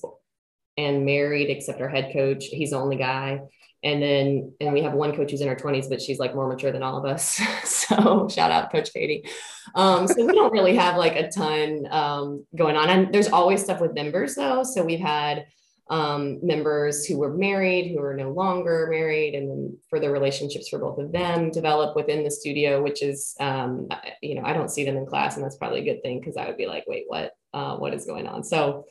and 0.77 1.05
married, 1.07 1.51
except 1.51 1.81
our 1.81 1.89
head 1.89 2.11
coach. 2.13 2.47
He's 2.47 2.71
the 2.71 2.79
only 2.79 2.97
guy. 2.97 3.41
And 3.85 4.03
then, 4.03 4.53
and 4.61 4.73
we 4.73 4.83
have 4.83 4.95
one 4.95 5.15
coach 5.15 5.31
who's 5.31 5.43
in 5.43 5.49
her 5.49 5.55
20s, 5.55 5.91
but 5.91 6.01
she's 6.01 6.19
like 6.19 6.35
more 6.35 6.49
mature 6.49 6.73
than 6.73 6.83
all 6.83 6.97
of 6.97 7.05
us. 7.05 7.39
so 7.65 8.29
shout 8.29 8.51
out 8.51 8.73
Coach 8.73 8.93
Katie. 8.93 9.29
Um, 9.75 10.09
so 10.09 10.25
we 10.25 10.33
don't 10.33 10.53
really 10.53 10.75
have 10.75 10.97
like 10.97 11.17
a 11.17 11.31
ton 11.31 11.87
um, 11.91 12.47
going 12.57 12.77
on. 12.77 12.89
And 12.89 13.13
there's 13.13 13.29
always 13.29 13.63
stuff 13.63 13.81
with 13.81 13.95
members 13.95 14.35
though. 14.37 14.65
So 14.65 14.83
we've 14.83 15.01
had 15.01 15.45
um, 15.91 16.39
members 16.43 17.05
who 17.05 17.19
were 17.19 17.35
married, 17.35 17.93
who 17.93 18.03
are 18.03 18.15
no 18.15 18.31
longer 18.31 18.89
married, 18.91 19.35
and 19.35 19.51
then 19.51 19.79
further 19.91 20.11
relationships 20.11 20.69
for 20.69 20.79
both 20.79 20.99
of 20.99 21.13
them 21.13 21.51
develop 21.51 21.95
within 21.95 22.25
the 22.25 22.31
studio, 22.31 22.83
which 22.83 23.03
is, 23.03 23.35
um, 23.39 23.89
you 24.23 24.35
know, 24.35 24.43
I 24.45 24.55
don't 24.55 24.71
see 24.71 24.85
them 24.85 24.97
in 24.97 25.05
class, 25.05 25.37
and 25.37 25.45
that's 25.45 25.57
probably 25.57 25.81
a 25.81 25.93
good 25.93 26.03
thing 26.03 26.21
because 26.21 26.37
I 26.37 26.47
would 26.47 26.57
be 26.57 26.67
like, 26.67 26.85
wait, 26.87 27.05
what, 27.07 27.33
uh, 27.53 27.77
what 27.77 27.93
is 27.93 28.07
going 28.07 28.27
on? 28.27 28.45
So 28.45 28.87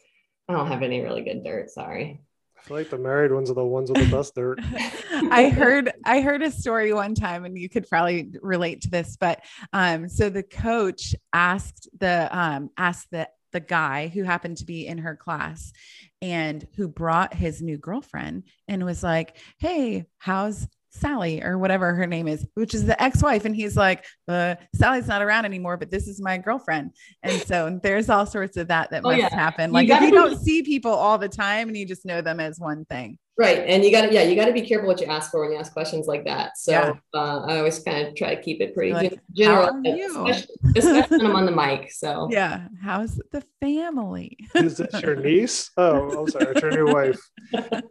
I 0.47 0.53
don't 0.53 0.67
have 0.67 0.83
any 0.83 1.01
really 1.01 1.23
good 1.23 1.43
dirt. 1.43 1.71
Sorry. 1.71 2.21
Feel 2.63 2.77
like 2.77 2.89
the 2.89 2.97
married 2.97 3.33
ones 3.33 3.51
are 3.51 3.55
the 3.55 3.65
ones 3.65 3.91
with 3.91 4.09
the 4.09 4.15
best 4.15 4.35
dirt. 4.35 4.57
I 5.31 5.49
heard 5.49 5.91
I 6.05 6.21
heard 6.21 6.41
a 6.41 6.49
story 6.49 6.93
one 6.93 7.13
time, 7.13 7.43
and 7.43 7.57
you 7.57 7.67
could 7.67 7.89
probably 7.89 8.31
relate 8.41 8.81
to 8.81 8.89
this. 8.89 9.17
But 9.19 9.41
um, 9.73 10.07
so 10.07 10.29
the 10.29 10.43
coach 10.43 11.13
asked 11.33 11.89
the 11.99 12.29
um, 12.31 12.69
asked 12.77 13.11
the 13.11 13.27
the 13.51 13.59
guy 13.59 14.07
who 14.07 14.23
happened 14.23 14.57
to 14.57 14.65
be 14.65 14.87
in 14.87 14.99
her 14.99 15.15
class 15.15 15.73
and 16.21 16.65
who 16.77 16.87
brought 16.87 17.33
his 17.33 17.61
new 17.61 17.77
girlfriend 17.77 18.43
and 18.69 18.85
was 18.85 19.03
like, 19.03 19.35
"Hey, 19.57 20.05
how's 20.17 20.65
Sally 20.93 21.43
or 21.43 21.57
whatever 21.57 21.93
her 21.95 22.05
name 22.07 22.27
is, 22.27 22.45
which 22.53 22.73
is 22.73 22.85
the 22.85 23.01
ex-wife. 23.01 23.45
And 23.45 23.55
he's 23.55 23.75
like, 23.75 24.05
uh, 24.27 24.55
Sally's 24.75 25.07
not 25.07 25.21
around 25.21 25.45
anymore, 25.45 25.75
but 25.77 25.89
this 25.91 26.07
is 26.07 26.21
my 26.21 26.37
girlfriend. 26.37 26.91
And 27.23 27.41
so 27.41 27.79
there's 27.81 28.09
all 28.09 28.25
sorts 28.25 28.57
of 28.57 28.67
that 28.67 28.91
that 28.91 29.01
Oh, 29.03 29.09
must 29.09 29.19
yeah. 29.19 29.33
happen. 29.33 29.71
You 29.71 29.73
Like 29.73 29.85
if 29.85 29.89
gotta 29.89 30.05
you 30.05 30.11
don't 30.11 30.37
see 30.39 30.61
people 30.61 30.91
all 30.91 31.17
the 31.17 31.29
time 31.29 31.67
and 31.67 31.75
you 31.75 31.85
just 31.85 32.05
know 32.05 32.21
them 32.21 32.39
as 32.39 32.59
one 32.59 32.85
thing. 32.85 33.17
Right. 33.35 33.63
And 33.67 33.83
you 33.83 33.89
got 33.89 34.01
to, 34.03 34.13
yeah, 34.13 34.21
you 34.21 34.35
got 34.35 34.45
to 34.45 34.53
be 34.53 34.61
careful 34.61 34.87
what 34.87 35.01
you 35.01 35.07
ask 35.07 35.31
for 35.31 35.41
when 35.41 35.51
you 35.53 35.57
ask 35.57 35.73
questions 35.73 36.05
like 36.05 36.23
that. 36.25 36.55
So 36.55 36.71
Yeah. 36.71 36.93
uh, 37.15 37.39
I 37.47 37.57
always 37.57 37.79
kind 37.79 38.07
of 38.07 38.15
try 38.15 38.35
to 38.35 38.39
keep 38.41 38.61
it 38.61 38.75
pretty 38.75 38.93
Like, 38.93 39.19
gen- 39.35 39.49
"How 39.49 39.63
are 39.71 39.81
you?" 39.83 40.27
especially, 40.27 40.55
especially 40.77 41.17
when 41.17 41.25
I'm 41.25 41.35
on 41.37 41.45
the 41.47 41.51
mic. 41.51 41.91
So 41.91 42.27
Yeah. 42.31 42.67
How's 42.83 43.19
the 43.31 43.43
family? 43.59 44.37
Is 44.53 44.77
this 44.77 45.01
your 45.01 45.15
niece? 45.15 45.71
Oh, 45.77 46.19
I'm 46.19 46.27
sorry, 46.27 46.51
it's 46.51 46.61
your 46.61 46.71
new 46.71 46.93
wife. 46.93 47.19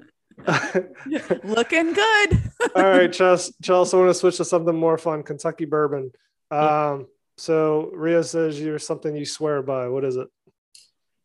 Looking 1.45 1.93
good. 1.93 2.43
All 2.77 2.83
right, 2.83 3.13
Chelsea, 3.13 3.53
Chelsea, 3.63 3.97
I 3.97 4.01
want 4.01 4.11
to 4.11 4.15
switch 4.15 4.37
to 4.39 4.45
something 4.45 4.75
more 4.75 4.99
fun 4.99 5.23
Kentucky 5.23 5.65
bourbon. 5.65 6.13
Um, 6.51 7.07
so 7.37 7.91
Rhea 7.95 8.23
says 8.25 8.61
you're 8.61 8.79
something 8.79 9.17
you 9.17 9.25
swear 9.25 9.63
by. 9.63 9.89
What 9.89 10.05
is 10.05 10.17
it? 10.17 10.29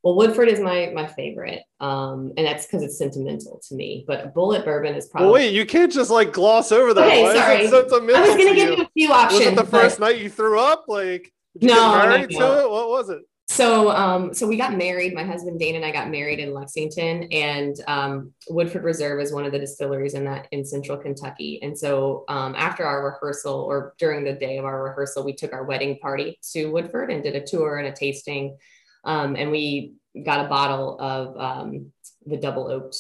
Well, 0.04 0.16
Woodford 0.16 0.48
is 0.48 0.60
my 0.60 0.92
my 0.94 1.06
favorite, 1.06 1.64
um, 1.82 2.32
and 2.38 2.46
that's 2.46 2.66
because 2.66 2.82
it's 2.84 2.98
sentimental 2.98 3.60
to 3.68 3.76
me. 3.76 4.06
But 4.08 4.34
Bulleit 4.34 4.64
Bourbon 4.64 4.96
is 4.96 5.08
probably. 5.08 5.26
Well, 5.26 5.34
wait, 5.34 5.54
you 5.54 5.66
can't 5.66 5.92
just 5.92 6.10
like 6.10 6.32
gloss 6.32 6.72
over 6.72 6.94
that. 6.94 7.08
Okay, 7.08 7.24
Why 7.24 7.34
sorry. 7.36 7.62
is 7.62 7.74
it 7.74 7.90
sentimental 7.90 8.16
I 8.16 8.28
was 8.28 8.36
going 8.38 8.48
to 8.48 8.50
to 8.50 8.56
give 8.56 8.70
you? 8.70 8.76
you 8.78 8.84
a 8.84 8.90
few 8.94 9.12
options. 9.12 9.40
Was 9.40 9.48
it 9.50 9.56
the 9.56 9.64
but- 9.64 9.82
first 9.82 10.00
night 10.00 10.20
you 10.20 10.30
threw 10.30 10.60
up? 10.60 10.86
Like, 10.88 11.34
did 11.60 11.64
you 11.64 11.68
No, 11.70 11.76
get 11.76 11.82
no, 11.82 12.10
married 12.10 12.32
no. 12.32 12.40
to 12.40 12.62
it? 12.64 12.70
What 12.72 12.90
was 12.90 13.10
it? 13.10 13.22
So, 13.50 13.90
um, 13.92 14.34
so 14.34 14.46
we 14.46 14.58
got 14.58 14.76
married. 14.76 15.14
My 15.14 15.24
husband 15.24 15.58
Dane 15.58 15.76
and 15.76 15.86
I 15.86 15.92
got 15.92 16.10
married 16.10 16.40
in 16.40 16.54
Lexington, 16.54 17.24
and 17.32 17.76
um, 17.88 18.34
Woodford 18.50 18.84
Reserve 18.84 19.22
is 19.22 19.32
one 19.32 19.46
of 19.46 19.54
the 19.54 19.60
distilleries 19.60 20.16
in 20.16 20.26
that 20.26 20.48
in 20.52 20.66
Central 20.66 20.98
Kentucky. 20.98 21.60
And 21.64 21.78
so, 21.78 22.26
um, 22.28 22.56
after 22.58 22.84
our 22.84 23.06
rehearsal, 23.06 23.56
or 23.56 23.94
during 24.00 24.26
the 24.26 24.34
day 24.34 24.58
of 24.58 24.66
our 24.66 24.84
rehearsal, 24.84 25.24
we 25.24 25.34
took 25.34 25.54
our 25.54 25.64
wedding 25.64 25.98
party 26.00 26.38
to 26.52 26.68
Woodford 26.68 27.10
and 27.10 27.24
did 27.24 27.36
a 27.36 27.46
tour 27.46 27.78
and 27.78 27.88
a 27.88 27.94
tasting. 27.94 28.58
Um, 29.06 29.38
and 29.38 29.50
we 29.50 29.94
got 30.26 30.46
a 30.46 30.50
bottle 30.50 31.00
of 31.00 31.38
um, 31.40 31.92
the 32.26 32.38
double 32.38 32.70
oaked 32.70 32.98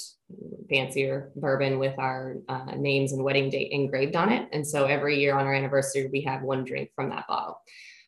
fancier 0.69 1.31
bourbon 1.35 1.77
with 1.77 1.99
our 1.99 2.37
uh, 2.47 2.71
names 2.77 3.11
and 3.11 3.23
wedding 3.23 3.49
date 3.49 3.71
engraved 3.73 4.15
on 4.15 4.31
it. 4.31 4.47
And 4.53 4.65
so 4.65 4.85
every 4.85 5.19
year 5.19 5.37
on 5.37 5.45
our 5.45 5.53
anniversary, 5.53 6.09
we 6.11 6.21
have 6.21 6.41
one 6.41 6.63
drink 6.63 6.91
from 6.95 7.09
that 7.09 7.27
bottle. 7.27 7.59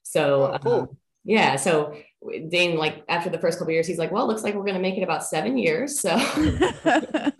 So 0.03 0.53
Oh, 0.53 0.57
cool. 0.59 0.97
Um, 1.27 1.31
yeah, 1.35 1.55
so 1.57 1.95
Dane, 2.49 2.77
like 2.77 3.03
after 3.07 3.29
the 3.29 3.37
first 3.39 3.59
couple 3.59 3.73
years, 3.73 3.87
he's 3.87 3.97
like, 3.97 4.11
well, 4.11 4.23
it 4.23 4.27
looks 4.27 4.43
like 4.43 4.55
we're 4.55 4.63
going 4.63 4.73
to 4.75 4.81
make 4.81 4.97
it 4.97 5.03
about 5.03 5.23
seven 5.23 5.57
years. 5.57 5.99
So 5.99 6.17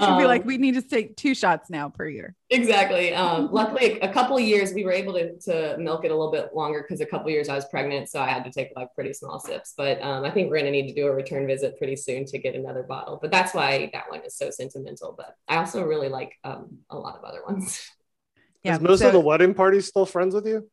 She'd 0.00 0.16
be 0.18 0.24
like, 0.24 0.42
Um, 0.42 0.46
we 0.46 0.56
need 0.56 0.74
to 0.74 0.82
take 0.82 1.16
two 1.16 1.34
shots 1.34 1.68
now 1.68 1.88
per 1.90 2.06
year. 2.08 2.34
exactly. 2.48 3.12
Um, 3.14 3.48
luckily, 3.52 4.00
a 4.00 4.10
couple 4.12 4.36
of 4.36 4.42
years 4.42 4.72
we 4.72 4.84
were 4.84 4.92
able 4.92 5.12
to, 5.14 5.36
to 5.40 5.76
milk 5.78 6.04
it 6.04 6.10
a 6.10 6.14
little 6.16 6.32
bit 6.32 6.54
longer 6.54 6.80
because 6.82 7.00
a 7.00 7.06
couple 7.06 7.26
of 7.26 7.32
years 7.32 7.48
I 7.48 7.54
was 7.54 7.66
pregnant, 7.66 8.08
so 8.08 8.20
I 8.20 8.28
had 8.28 8.44
to 8.44 8.50
take 8.50 8.70
like 8.76 8.94
pretty 8.94 9.12
small 9.12 9.38
sips. 9.38 9.74
But 9.76 10.00
um, 10.00 10.24
I 10.24 10.30
think 10.30 10.48
we're 10.50 10.58
gonna 10.58 10.70
need 10.70 10.88
to 10.88 10.94
do 10.94 11.06
a 11.06 11.12
return 11.12 11.46
visit 11.46 11.76
pretty 11.76 11.96
soon 11.96 12.24
to 12.26 12.38
get 12.38 12.54
another 12.54 12.82
bottle. 12.82 13.18
But 13.20 13.30
that's 13.30 13.52
why 13.52 13.90
that 13.92 14.04
one 14.08 14.20
is 14.24 14.36
so 14.36 14.50
sentimental. 14.50 15.14
But 15.16 15.34
I 15.48 15.56
also 15.56 15.82
really 15.84 16.08
like 16.08 16.32
um, 16.44 16.78
a 16.88 16.96
lot 16.96 17.16
of 17.16 17.24
other 17.24 17.42
ones. 17.46 17.86
Yeah. 18.62 18.74
Is 18.76 18.80
most 18.80 19.00
so- 19.00 19.08
of 19.08 19.12
the 19.12 19.20
wedding 19.20 19.54
parties 19.54 19.86
still 19.86 20.06
friends 20.06 20.34
with 20.34 20.46
you? 20.46 20.70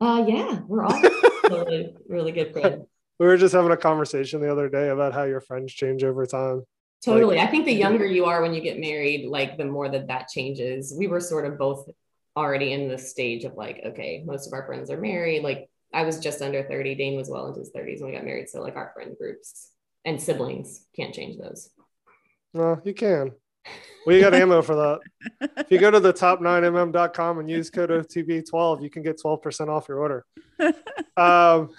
Uh, 0.00 0.24
yeah, 0.26 0.60
we're 0.66 0.84
all 0.84 1.00
really, 1.50 1.94
really 2.08 2.32
good 2.32 2.52
friends. 2.52 2.86
We 3.18 3.26
were 3.26 3.36
just 3.36 3.54
having 3.54 3.72
a 3.72 3.76
conversation 3.76 4.40
the 4.40 4.52
other 4.52 4.68
day 4.68 4.90
about 4.90 5.14
how 5.14 5.24
your 5.24 5.40
friends 5.40 5.72
change 5.72 6.04
over 6.04 6.26
time. 6.26 6.62
Totally. 7.02 7.38
I 7.38 7.46
think 7.46 7.64
the 7.64 7.72
younger 7.72 8.04
you 8.04 8.24
are 8.24 8.42
when 8.42 8.52
you 8.52 8.60
get 8.60 8.78
married, 8.78 9.26
like 9.26 9.56
the 9.56 9.64
more 9.64 9.88
that 9.88 10.08
that 10.08 10.28
changes. 10.28 10.94
We 10.98 11.06
were 11.06 11.20
sort 11.20 11.46
of 11.46 11.58
both 11.58 11.88
already 12.36 12.72
in 12.72 12.88
the 12.88 12.98
stage 12.98 13.44
of 13.44 13.54
like, 13.54 13.80
okay, 13.86 14.22
most 14.26 14.46
of 14.46 14.52
our 14.52 14.66
friends 14.66 14.90
are 14.90 15.00
married. 15.00 15.42
Like 15.42 15.70
I 15.94 16.02
was 16.02 16.18
just 16.18 16.42
under 16.42 16.62
30. 16.62 16.94
Dane 16.96 17.16
was 17.16 17.30
well 17.30 17.46
into 17.46 17.60
his 17.60 17.70
30s 17.70 18.00
when 18.00 18.10
we 18.10 18.16
got 18.16 18.24
married. 18.24 18.48
So 18.48 18.60
like 18.60 18.76
our 18.76 18.90
friend 18.94 19.14
groups 19.18 19.70
and 20.04 20.20
siblings 20.20 20.84
can't 20.94 21.14
change 21.14 21.38
those. 21.38 21.70
Well, 22.52 22.80
you 22.84 22.92
can. 22.92 23.32
We 24.06 24.20
got 24.20 24.34
ammo 24.34 24.62
for 24.62 24.76
that. 24.76 25.50
If 25.56 25.70
you 25.70 25.78
go 25.78 25.90
to 25.90 26.00
thetop9mm.com 26.00 27.38
and 27.40 27.50
use 27.50 27.70
code 27.70 27.90
OTP12, 27.90 28.82
you 28.82 28.88
can 28.88 29.02
get 29.02 29.20
12% 29.20 29.68
off 29.68 29.88
your 29.88 29.98
order. 29.98 30.24
Um, 31.18 31.70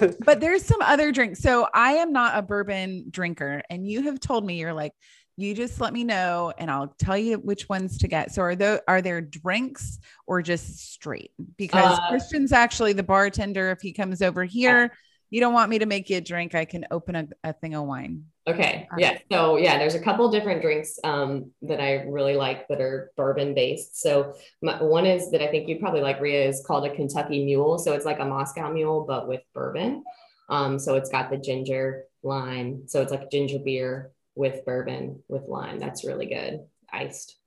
but 0.24 0.40
there's 0.40 0.64
some 0.64 0.82
other 0.82 1.12
drinks. 1.12 1.38
So 1.38 1.68
I 1.72 1.92
am 1.92 2.12
not 2.12 2.36
a 2.36 2.42
bourbon 2.42 3.06
drinker, 3.08 3.62
and 3.70 3.86
you 3.86 4.02
have 4.02 4.18
told 4.18 4.44
me 4.44 4.58
you're 4.58 4.72
like, 4.72 4.92
you 5.36 5.54
just 5.54 5.80
let 5.80 5.92
me 5.92 6.02
know, 6.02 6.52
and 6.58 6.68
I'll 6.70 6.94
tell 6.98 7.16
you 7.16 7.38
which 7.38 7.68
ones 7.68 7.98
to 7.98 8.08
get. 8.08 8.32
So 8.32 8.42
are 8.42 8.56
there 8.56 8.82
are 8.88 9.00
there 9.00 9.20
drinks 9.20 9.98
or 10.26 10.42
just 10.42 10.92
straight? 10.92 11.30
Because 11.56 11.98
Uh, 11.98 12.08
Christien's 12.08 12.52
actually 12.52 12.94
the 12.94 13.04
bartender. 13.04 13.70
If 13.70 13.80
he 13.80 13.92
comes 13.92 14.22
over 14.22 14.44
here, 14.44 14.92
you 15.30 15.40
don't 15.40 15.54
want 15.54 15.70
me 15.70 15.78
to 15.78 15.86
make 15.86 16.10
you 16.10 16.18
a 16.18 16.20
drink. 16.20 16.54
I 16.54 16.64
can 16.64 16.86
open 16.90 17.16
a, 17.16 17.28
a 17.42 17.52
thing 17.52 17.74
of 17.74 17.84
wine. 17.84 18.24
Okay. 18.46 18.86
Yeah. 18.98 19.18
So 19.32 19.56
yeah, 19.56 19.78
there's 19.78 19.94
a 19.94 20.00
couple 20.00 20.30
different 20.30 20.60
drinks 20.60 20.98
um, 21.02 21.50
that 21.62 21.80
I 21.80 22.02
really 22.02 22.34
like 22.36 22.68
that 22.68 22.80
are 22.80 23.10
bourbon 23.16 23.54
based. 23.54 24.00
So 24.00 24.34
my, 24.60 24.82
one 24.82 25.06
is 25.06 25.30
that 25.30 25.42
I 25.42 25.50
think 25.50 25.66
you'd 25.66 25.80
probably 25.80 26.02
like 26.02 26.20
Rhea 26.20 26.46
is 26.46 26.62
called 26.66 26.84
a 26.84 26.94
Kentucky 26.94 27.44
Mule. 27.44 27.78
So 27.78 27.94
it's 27.94 28.04
like 28.04 28.20
a 28.20 28.24
Moscow 28.24 28.70
Mule 28.70 29.06
but 29.08 29.28
with 29.28 29.40
bourbon. 29.54 30.04
Um, 30.50 30.78
so 30.78 30.94
it's 30.96 31.08
got 31.08 31.30
the 31.30 31.38
ginger 31.38 32.04
lime. 32.22 32.82
So 32.86 33.00
it's 33.00 33.10
like 33.10 33.30
ginger 33.30 33.58
beer 33.58 34.10
with 34.34 34.64
bourbon 34.66 35.22
with 35.28 35.48
lime. 35.48 35.78
That's 35.78 36.04
really 36.04 36.26
good, 36.26 36.60
iced. 36.92 37.38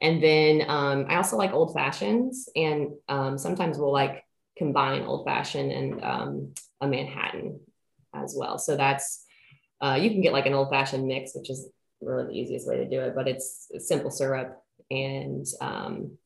And 0.00 0.22
then 0.22 0.68
um, 0.68 1.06
I 1.08 1.16
also 1.16 1.36
like 1.36 1.52
old 1.52 1.72
fashions, 1.72 2.48
and 2.54 2.90
um, 3.08 3.38
sometimes 3.38 3.78
we'll 3.78 3.92
like 3.92 4.24
combine 4.58 5.02
old 5.02 5.24
fashioned 5.24 5.72
and 5.72 6.04
um, 6.04 6.54
a 6.80 6.86
Manhattan 6.86 7.60
as 8.14 8.34
well. 8.38 8.58
So 8.58 8.76
that's 8.76 9.25
uh, 9.80 9.98
you 10.00 10.10
can 10.10 10.20
get 10.20 10.32
like 10.32 10.46
an 10.46 10.54
old 10.54 10.70
fashioned 10.70 11.06
mix, 11.06 11.32
which 11.34 11.50
is 11.50 11.68
really 12.00 12.24
the 12.24 12.32
easiest 12.32 12.68
way 12.68 12.76
to 12.76 12.88
do 12.88 13.00
it, 13.00 13.14
but 13.14 13.28
it's 13.28 13.70
simple 13.78 14.10
syrup 14.10 14.62
and 14.90 15.46
um, 15.60 16.16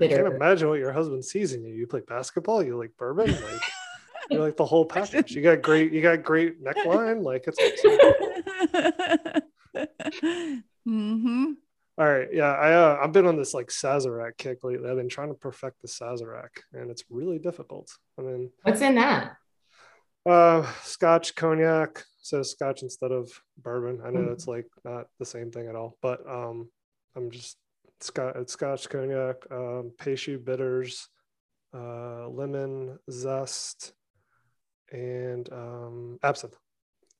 I 0.00 0.08
can't 0.08 0.26
imagine 0.26 0.68
what 0.68 0.78
your 0.78 0.92
husband 0.92 1.24
sees 1.24 1.52
in 1.52 1.64
you. 1.64 1.74
You 1.74 1.86
play 1.86 2.00
basketball, 2.06 2.62
you 2.62 2.76
like 2.76 2.90
bourbon, 2.98 3.30
like 3.30 3.62
you're 4.30 4.42
like 4.42 4.56
the 4.56 4.64
whole 4.64 4.84
package. 4.84 5.32
You 5.32 5.42
got 5.42 5.62
great, 5.62 5.92
you 5.92 6.02
got 6.02 6.22
great 6.22 6.62
neckline, 6.62 7.22
like 7.22 7.44
it's 7.46 7.58
awesome. 9.78 10.62
hmm 10.84 11.52
All 11.96 12.06
right, 12.06 12.28
yeah, 12.32 12.52
I 12.52 12.72
uh, 12.72 12.98
I've 13.02 13.12
been 13.12 13.26
on 13.26 13.36
this 13.36 13.54
like 13.54 13.68
Sazerac 13.68 14.36
kick 14.36 14.64
lately. 14.64 14.90
I've 14.90 14.96
been 14.96 15.08
trying 15.08 15.28
to 15.28 15.34
perfect 15.34 15.80
the 15.82 15.88
Sazerac, 15.88 16.50
and 16.72 16.90
it's 16.90 17.04
really 17.10 17.38
difficult. 17.38 17.90
I 18.18 18.22
mean, 18.22 18.50
What's 18.62 18.80
in 18.80 18.96
that? 18.96 19.36
uh, 20.26 20.70
Scotch 20.82 21.34
cognac, 21.34 22.02
so 22.24 22.42
Scotch 22.42 22.82
instead 22.82 23.12
of 23.12 23.30
bourbon. 23.58 24.00
I 24.02 24.10
know 24.10 24.20
Mhm. 24.20 24.32
it's 24.32 24.48
like 24.48 24.66
not 24.82 25.08
the 25.18 25.26
same 25.26 25.50
thing 25.50 25.68
at 25.68 25.76
all, 25.76 25.98
but 26.00 26.26
um, 26.26 26.70
I'm 27.14 27.30
just 27.30 27.58
Scotch, 28.00 28.34
it's 28.36 28.54
Scotch 28.54 28.88
cognac, 28.88 29.36
um, 29.50 29.92
bitters, 30.42 31.08
uh, 31.74 32.26
lemon 32.28 32.98
zest, 33.10 33.92
and 34.90 35.52
um, 35.52 36.18
absinthe. 36.22 36.56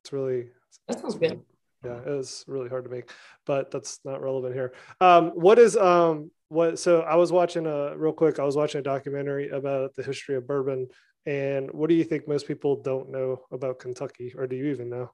It's 0.03 0.13
really 0.13 0.51
That 0.89 1.01
sounds 1.01 1.17
good. 1.17 1.43
yeah 1.85 1.99
it 1.99 2.09
was 2.09 2.43
really 2.47 2.71
hard 2.71 2.85
to 2.85 2.91
make 2.91 3.11
but 3.45 3.71
that's 3.71 4.01
not 4.07 4.23
relevant 4.23 4.55
here 4.55 4.73
um 5.03 5.33
what 5.35 5.59
is 5.59 5.77
um 5.77 6.31
what 6.49 6.79
so 6.79 7.01
i 7.03 7.15
was 7.15 7.31
watching 7.31 7.67
a 7.67 7.95
real 7.97 8.13
quick 8.13 8.39
i 8.39 8.45
was 8.45 8.57
watching 8.57 8.79
a 8.79 8.83
documentary 8.83 9.51
about 9.51 9.95
the 9.95 10.03
history 10.03 10.35
of 10.37 10.47
bourbon 10.47 10.87
and 11.27 11.71
what 11.73 11.89
do 11.89 11.95
you 11.95 12.05
think 12.05 12.29
most 12.29 12.47
people 12.47 12.77
don't 12.83 13.11
know 13.11 13.41
about 13.51 13.79
kentucky 13.79 14.35
or 14.37 14.47
do 14.47 14.57
you 14.57 14.67
even 14.67 14.91
know? 14.91 15.11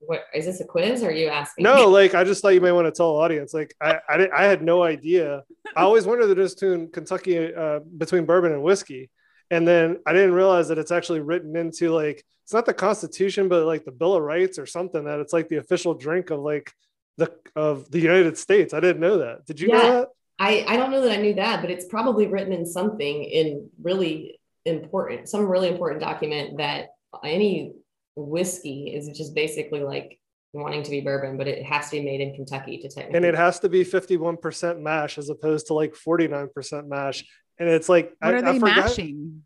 What 0.00 0.24
is 0.34 0.46
this 0.46 0.60
a 0.60 0.64
quiz? 0.64 1.02
Or 1.02 1.08
are 1.08 1.12
you 1.12 1.28
asking? 1.28 1.64
no 1.64 1.88
like 2.00 2.14
i 2.14 2.24
just 2.24 2.40
thought 2.42 2.54
you 2.54 2.60
may 2.60 2.72
want 2.72 2.86
to 2.86 2.92
tell 2.92 3.14
the 3.14 3.20
audience. 3.20 3.52
Like 3.52 3.74
i 3.80 3.98
i, 4.08 4.16
didn't, 4.16 4.32
I 4.32 4.44
had 4.44 4.62
no 4.62 4.82
idea. 4.82 5.42
I 5.76 5.82
always 5.82 6.06
wondered 6.06 6.26
the 6.28 6.34
difference 6.34 6.54
between 6.54 6.90
kentucky 6.90 7.54
uh, 7.54 7.80
between 7.96 8.24
bourbon 8.24 8.52
and 8.52 8.62
whiskey. 8.62 9.10
And 9.50 9.66
then 9.68 9.98
i 10.06 10.12
didn't 10.12 10.32
realize 10.32 10.68
that 10.68 10.78
it's 10.78 10.90
actually 10.92 11.20
written 11.20 11.54
into 11.56 11.90
like 11.90 12.24
it's 12.44 12.54
not 12.54 12.64
the 12.66 12.74
constitution 12.74 13.48
but 13.48 13.66
like 13.66 13.84
the 13.84 13.92
bill 13.92 14.14
of 14.14 14.22
rights 14.22 14.58
or 14.58 14.66
something 14.66 15.04
that 15.04 15.20
it's 15.20 15.32
like 15.32 15.48
the 15.48 15.56
official 15.56 15.94
drink 15.94 16.30
of 16.30 16.40
like 16.40 16.72
the 17.18 17.30
of 17.54 17.90
the 17.90 18.00
united 18.00 18.36
states. 18.38 18.72
I 18.74 18.80
didn't 18.80 19.00
know 19.00 19.18
that. 19.18 19.46
Did 19.46 19.60
you 19.60 19.68
know 19.68 19.82
Yeah. 19.82 19.90
that? 20.00 20.08
I, 20.38 20.64
I 20.68 20.76
don't 20.76 20.90
know 20.90 21.00
that 21.00 21.12
I 21.12 21.16
knew 21.22 21.34
that, 21.34 21.62
but 21.62 21.70
it's 21.70 21.86
probably 21.86 22.26
written 22.26 22.52
in 22.52 22.66
something 22.66 23.24
in 23.24 23.70
really 23.82 24.38
important, 24.66 25.28
some 25.28 25.46
really 25.46 25.68
important 25.68 26.00
document 26.00 26.58
that 26.58 26.88
any 27.24 27.72
whiskey 28.16 28.92
is 28.94 29.08
just 29.16 29.34
basically 29.34 29.80
like 29.80 30.18
wanting 30.52 30.82
to 30.82 30.90
be 30.90 31.00
bourbon, 31.00 31.36
but 31.36 31.46
it 31.48 31.64
has 31.64 31.90
to 31.90 31.96
be 31.98 32.02
made 32.04 32.20
in 32.20 32.34
Kentucky 32.34 32.78
to 32.78 32.88
technically. 32.88 33.16
and 33.16 33.24
it 33.26 33.34
has 33.34 33.60
to 33.60 33.68
be 33.68 33.84
51% 33.84 34.80
mash 34.80 35.18
as 35.18 35.28
opposed 35.28 35.66
to 35.68 35.74
like 35.74 35.94
49% 35.94 36.88
mash 36.88 37.24
and 37.58 37.68
it's 37.68 37.88
like 37.88 38.12
What 38.20 38.34
I, 38.34 38.38
are 38.38 38.44
I 38.46 38.52
they 38.52 38.58
forgot- 38.58 38.76
mashing? 38.76 39.42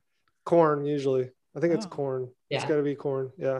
corn 0.46 0.84
usually 0.86 1.30
i 1.56 1.60
think 1.60 1.74
it's 1.74 1.86
Oh. 1.86 1.90
corn 1.90 2.28
It's 2.48 2.64
got 2.64 2.76
to 2.76 2.82
be 2.82 2.94
corn 2.94 3.30
yeah 3.38 3.58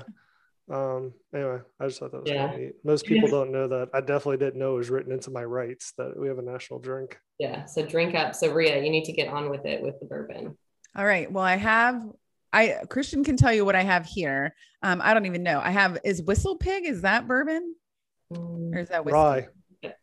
um 0.72 1.12
anyway 1.34 1.58
i 1.78 1.86
just 1.86 2.00
thought 2.00 2.10
that 2.12 2.22
was 2.22 2.30
Yeah. 2.30 2.46
kind 2.46 2.54
of 2.54 2.60
neat 2.60 2.72
most 2.84 3.04
people 3.04 3.28
don't 3.28 3.52
know 3.52 3.68
that 3.68 3.90
i 3.92 4.00
definitely 4.00 4.38
didn't 4.38 4.58
know 4.58 4.74
it 4.74 4.78
was 4.78 4.90
written 4.90 5.12
into 5.12 5.30
my 5.30 5.44
rights 5.44 5.92
that 5.98 6.18
we 6.18 6.26
have 6.28 6.38
a 6.38 6.42
national 6.42 6.78
drink 6.80 7.18
Yeah. 7.38 7.64
So 7.66 7.84
drink 7.84 8.14
up. 8.14 8.34
So 8.34 8.52
Rhea, 8.52 8.82
you 8.82 8.90
need 8.90 9.04
to 9.04 9.12
get 9.12 9.28
on 9.28 9.50
with 9.50 9.64
it 9.66 9.82
with 9.82 9.98
the 10.00 10.06
bourbon. 10.06 10.56
All 10.96 11.04
right. 11.04 11.30
Well, 11.30 11.44
I 11.44 11.56
have. 11.56 12.02
I 12.52 12.78
Christien 12.88 13.22
can 13.22 13.36
tell 13.36 13.52
you 13.52 13.64
what 13.64 13.76
I 13.76 13.82
have 13.82 14.06
here. 14.06 14.54
Um, 14.82 15.00
I 15.04 15.14
don't 15.14 15.26
even 15.26 15.42
know. 15.44 15.60
I 15.62 15.70
have 15.70 15.98
is 16.04 16.20
Whistle 16.22 16.56
Pig. 16.56 16.84
Is 16.84 17.02
that 17.02 17.28
bourbon 17.28 17.76
or 18.30 18.78
is 18.78 18.88
that 18.88 19.04
whiskey? 19.04 19.14
rye 19.16 19.48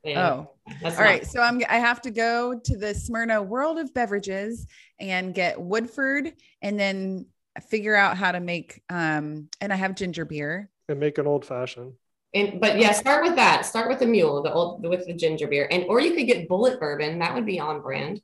Yeah, 0.04 0.30
Oh, 0.32 0.52
that's 0.82 0.98
all 0.98 1.04
right. 1.04 1.24
not- 1.24 1.32
So 1.32 1.42
I'm. 1.42 1.62
I 1.68 1.78
have 1.80 2.02
to 2.04 2.12
go 2.12 2.58
to 2.64 2.78
the 2.78 2.94
Smyrna 2.96 3.44
World 3.44 3.78
of 3.80 3.94
Beverages 3.94 4.66
and 5.00 5.34
get 5.34 5.60
Woodford, 5.60 6.34
and 6.62 6.80
then 6.80 7.26
figure 7.70 7.96
out 7.96 8.16
how 8.16 8.32
to 8.32 8.40
make. 8.40 8.82
Um, 8.90 9.50
and 9.60 9.74
I 9.74 9.76
have 9.76 9.96
ginger 9.96 10.24
beer. 10.26 10.70
and 10.90 11.00
make 11.02 11.18
an 11.18 11.28
old 11.28 11.44
fashioned 11.44 11.94
And 12.34 12.62
but 12.62 12.80
yeah, 12.80 12.94
start 12.94 13.26
with 13.26 13.36
that. 13.36 13.66
Start 13.66 13.90
with 13.90 14.00
the 14.00 14.06
mule, 14.08 14.42
the 14.42 14.54
old 14.54 14.88
with 14.88 15.06
the 15.06 15.14
ginger 15.14 15.48
beer, 15.48 15.68
and 15.70 15.84
or 15.90 16.00
you 16.00 16.14
could 16.16 16.28
get 16.28 16.48
Bulleit 16.48 16.80
bourbon. 16.80 17.20
That 17.20 17.36
would 17.36 17.46
be 17.46 17.60
on 17.60 17.82
brand. 17.82 18.22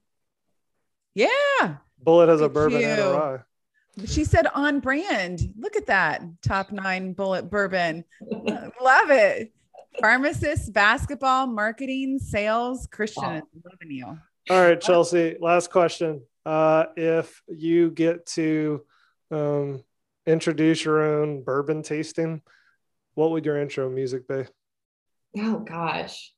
Yeah, 1.14 1.78
Bulleit 2.04 2.28
has 2.28 2.42
a 2.42 2.44
Look 2.44 2.52
at 2.52 2.54
bourbon 2.54 2.84
and 2.84 3.00
a 3.02 3.10
rye 3.12 3.40
she 4.06 4.24
said 4.24 4.48
on 4.56 4.80
brand. 4.80 5.54
Look 5.58 5.76
at 5.76 5.86
that 5.86 6.24
top 6.42 6.72
nine 6.72 7.14
Bulleit 7.14 7.50
bourbon. 7.50 8.04
Love 8.32 9.12
it. 9.12 9.54
Pharmacist, 10.02 10.74
basketball, 10.74 11.46
marketing, 11.48 12.18
sales. 12.20 12.88
Christien 12.88 13.24
Wow. 13.36 13.42
loving 13.72 13.92
you. 13.96 14.06
all 14.06 14.20
right 14.62 14.82
chelsea 14.82 15.38
last 15.40 15.70
question 15.72 16.22
uh 16.46 16.86
if 16.98 17.42
you 17.48 17.90
get 17.92 18.26
to 18.26 18.82
um 19.32 19.82
introduce 20.26 20.84
your 20.84 21.02
own 21.02 21.44
bourbon 21.44 21.82
tasting 21.84 22.42
what 23.14 23.32
would 23.32 23.46
your 23.46 23.58
intro 23.62 23.90
music 23.90 24.28
be 24.28 24.44
Oh 25.38 25.60
gosh. 25.60 26.34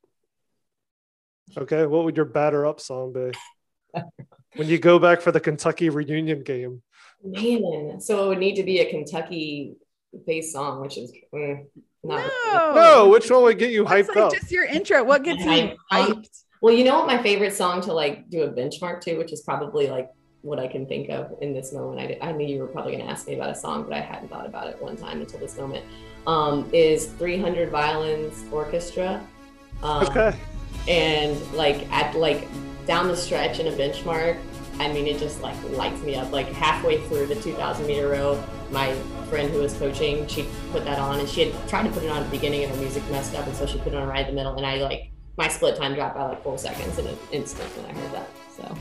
okay 1.57 1.85
what 1.87 2.03
would 2.05 2.15
your 2.15 2.25
batter 2.27 2.65
up 2.65 2.79
song 2.79 3.11
be 3.13 3.31
when 4.57 4.67
you 4.69 4.77
go 4.79 4.99
back 4.99 5.21
for 5.21 5.31
the 5.31 5.39
kentucky 5.39 5.89
reunion 5.89 6.43
game 6.43 6.81
Man, 7.23 7.99
so 8.01 8.25
it 8.25 8.27
would 8.29 8.37
need 8.39 8.55
to 8.55 8.63
be 8.63 8.79
a 8.79 8.89
Kentucky 8.89 9.73
based 10.27 10.53
song, 10.53 10.81
which 10.81 10.97
is 10.97 11.11
mm, 11.33 11.65
not 12.03 12.23
No. 12.53 12.71
no 12.75 13.09
which 13.09 13.31
one 13.31 13.43
would 13.43 13.57
get 13.57 13.71
you 13.71 13.83
That's 13.83 14.07
hyped 14.07 14.15
like 14.15 14.25
up 14.25 14.31
just 14.33 14.51
your 14.51 14.63
intro. 14.65 15.03
What 15.03 15.23
gets 15.23 15.43
me 15.43 15.61
Um, 15.61 15.77
hyped? 15.91 16.29
well, 16.61 16.73
you 16.73 16.83
know 16.83 16.99
what 16.99 17.07
my 17.07 17.21
favorite 17.21 17.53
song 17.53 17.81
to 17.81 17.93
like 17.93 18.29
do 18.29 18.43
a 18.43 18.49
benchmark 18.49 19.01
to, 19.01 19.17
which 19.17 19.33
is 19.33 19.41
probably 19.41 19.87
like 19.87 20.09
what 20.41 20.59
I 20.59 20.67
can 20.67 20.85
think 20.85 21.09
of 21.09 21.33
in 21.41 21.53
this 21.53 21.73
moment. 21.73 21.99
I, 22.21 22.27
I 22.29 22.31
knew 22.31 22.45
you 22.45 22.59
were 22.59 22.67
probably 22.67 22.91
going 22.93 23.05
to 23.05 23.11
ask 23.11 23.27
me 23.27 23.33
about 23.33 23.49
a 23.49 23.55
song, 23.55 23.83
but 23.83 23.93
I 23.93 24.01
hadn't 24.01 24.29
thought 24.29 24.45
about 24.45 24.67
it 24.67 24.79
one 24.79 24.95
time 24.95 25.19
until 25.19 25.39
this 25.39 25.57
moment. 25.57 25.83
Um, 26.27 26.69
is 26.73 27.07
300 27.13 27.69
Violins 27.71 28.43
Orchestra. 28.51 29.25
Um, 29.81 30.07
Okay. 30.09 30.35
and 30.87 31.35
like 31.53 31.91
at 31.91 32.15
like 32.15 32.47
down 32.85 33.07
the 33.07 33.15
stretch 33.15 33.59
in 33.59 33.67
a 33.67 33.71
benchmark 33.71 34.39
i 34.79 34.91
mean 34.91 35.07
it 35.07 35.17
just 35.17 35.41
like 35.41 35.55
lights 35.71 36.01
me 36.01 36.15
up 36.15 36.31
like 36.31 36.47
halfway 36.47 37.01
through 37.07 37.25
the 37.25 37.35
2000 37.35 37.85
meter 37.85 38.09
row 38.09 38.41
my 38.71 38.93
friend 39.29 39.51
who 39.51 39.59
was 39.59 39.73
coaching 39.77 40.25
she 40.27 40.47
put 40.71 40.83
that 40.85 40.99
on 40.99 41.19
and 41.19 41.29
she 41.29 41.49
had 41.49 41.69
tried 41.69 41.83
to 41.83 41.89
put 41.91 42.03
it 42.03 42.09
on 42.09 42.17
at 42.17 42.23
the 42.23 42.31
beginning 42.31 42.63
and 42.63 42.73
her 42.73 42.79
music 42.79 43.03
messed 43.09 43.35
up 43.35 43.45
and 43.45 43.55
so 43.55 43.65
she 43.65 43.77
put 43.79 43.93
it 43.93 43.95
on 43.95 44.07
right 44.07 44.27
in 44.27 44.27
the 44.27 44.33
middle 44.33 44.55
and 44.57 44.65
i 44.65 44.77
like 44.77 45.09
my 45.37 45.47
split 45.47 45.75
time 45.75 45.93
dropped 45.93 46.15
by 46.15 46.23
like 46.23 46.43
four 46.43 46.57
seconds 46.57 46.97
in 46.97 47.07
an 47.07 47.17
instant 47.31 47.69
when 47.77 47.85
i 47.85 47.99
heard 47.99 48.11
that 48.11 48.29
so 48.55 48.77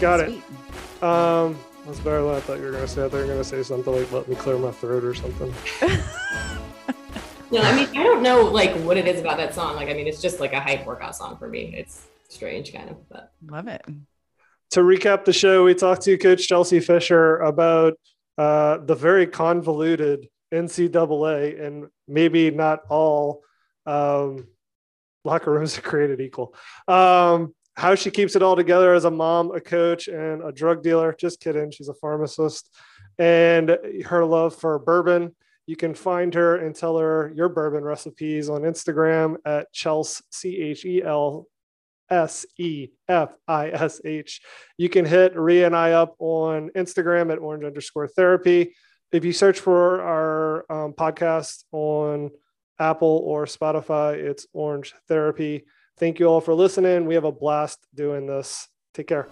Got 0.00 0.18
it. 0.18 0.42
Um, 1.00 1.56
that's 1.86 2.00
better 2.00 2.22
than 2.22 2.34
I 2.34 2.40
thought 2.40 2.58
you 2.58 2.64
were 2.64 2.72
gonna 2.72 2.88
say. 2.88 3.04
I 3.04 3.08
thought 3.08 3.18
you 3.18 3.22
were 3.24 3.28
gonna 3.28 3.44
say 3.44 3.62
something 3.62 3.94
like 3.94 4.10
"Let 4.10 4.26
me 4.26 4.34
clear 4.34 4.58
my 4.58 4.72
throat" 4.72 5.04
or 5.04 5.14
something. 5.14 5.54
no 7.52 7.60
i 7.60 7.76
mean 7.76 7.86
i 7.98 8.02
don't 8.02 8.22
know 8.22 8.42
like 8.42 8.74
what 8.76 8.96
it 8.96 9.06
is 9.06 9.20
about 9.20 9.36
that 9.36 9.54
song 9.54 9.76
like 9.76 9.88
i 9.88 9.92
mean 9.92 10.06
it's 10.06 10.22
just 10.22 10.40
like 10.40 10.54
a 10.54 10.60
hype 10.60 10.86
workout 10.86 11.14
song 11.14 11.36
for 11.36 11.48
me 11.48 11.74
it's 11.76 12.06
strange 12.32 12.72
kind 12.72 12.90
of 12.90 13.08
but 13.08 13.32
Love 13.46 13.68
it. 13.68 13.84
to 14.70 14.80
recap 14.80 15.24
the 15.24 15.32
show, 15.32 15.64
we 15.64 15.74
talked 15.74 16.02
to 16.02 16.16
Coach 16.16 16.48
Chelsea 16.48 16.80
Fischer 16.80 17.36
about 17.38 17.94
uh, 18.38 18.78
the 18.78 18.94
very 18.94 19.26
convoluted 19.26 20.28
NCAA 20.52 21.60
and 21.64 21.86
maybe 22.08 22.50
not 22.50 22.80
all 22.88 23.42
um, 23.86 24.46
locker 25.24 25.52
rooms 25.52 25.78
are 25.78 25.82
created 25.82 26.20
equal. 26.20 26.54
Um, 26.88 27.54
how 27.74 27.94
she 27.94 28.10
keeps 28.10 28.36
it 28.36 28.42
all 28.42 28.56
together 28.56 28.92
as 28.92 29.06
a 29.06 29.10
mom, 29.10 29.50
a 29.54 29.60
coach, 29.60 30.08
and 30.08 30.42
a 30.42 30.52
drug 30.52 30.82
dealer. 30.82 31.14
Just 31.18 31.40
kidding. 31.40 31.70
She's 31.70 31.88
a 31.88 31.94
pharmacist. 31.94 32.68
And 33.18 33.78
her 34.06 34.24
love 34.24 34.54
for 34.54 34.78
bourbon. 34.78 35.34
You 35.66 35.76
can 35.76 35.94
find 35.94 36.34
her 36.34 36.56
and 36.56 36.74
tell 36.74 36.98
her 36.98 37.32
your 37.34 37.48
bourbon 37.48 37.84
recipes 37.84 38.50
on 38.50 38.62
Instagram 38.62 39.36
at 39.46 39.72
Chels, 39.72 40.20
C 40.30 40.60
H 40.60 40.84
E 40.84 41.02
L 41.02 41.46
S 42.12 42.44
E 42.58 42.88
F 43.08 43.34
I 43.48 43.70
S 43.70 44.00
H. 44.04 44.42
You 44.76 44.88
can 44.88 45.04
hit 45.04 45.34
Rhea 45.34 45.66
and 45.66 45.74
I 45.74 45.92
up 45.92 46.14
on 46.18 46.70
Instagram 46.76 47.32
at 47.32 47.38
orange 47.38 47.64
underscore 47.64 48.06
therapy. 48.06 48.74
If 49.10 49.24
you 49.24 49.32
search 49.32 49.58
for 49.60 50.02
our 50.02 50.64
um, 50.70 50.92
podcast 50.92 51.64
on 51.72 52.30
Apple 52.78 53.22
or 53.24 53.46
Spotify, 53.46 54.14
it's 54.14 54.46
Orange 54.52 54.94
Therapy. 55.08 55.64
Thank 55.98 56.20
you 56.20 56.26
all 56.26 56.40
for 56.40 56.54
listening. 56.54 57.06
We 57.06 57.14
have 57.14 57.24
a 57.24 57.32
blast 57.32 57.78
doing 57.94 58.26
this. 58.26 58.68
Take 58.94 59.08
care. 59.08 59.28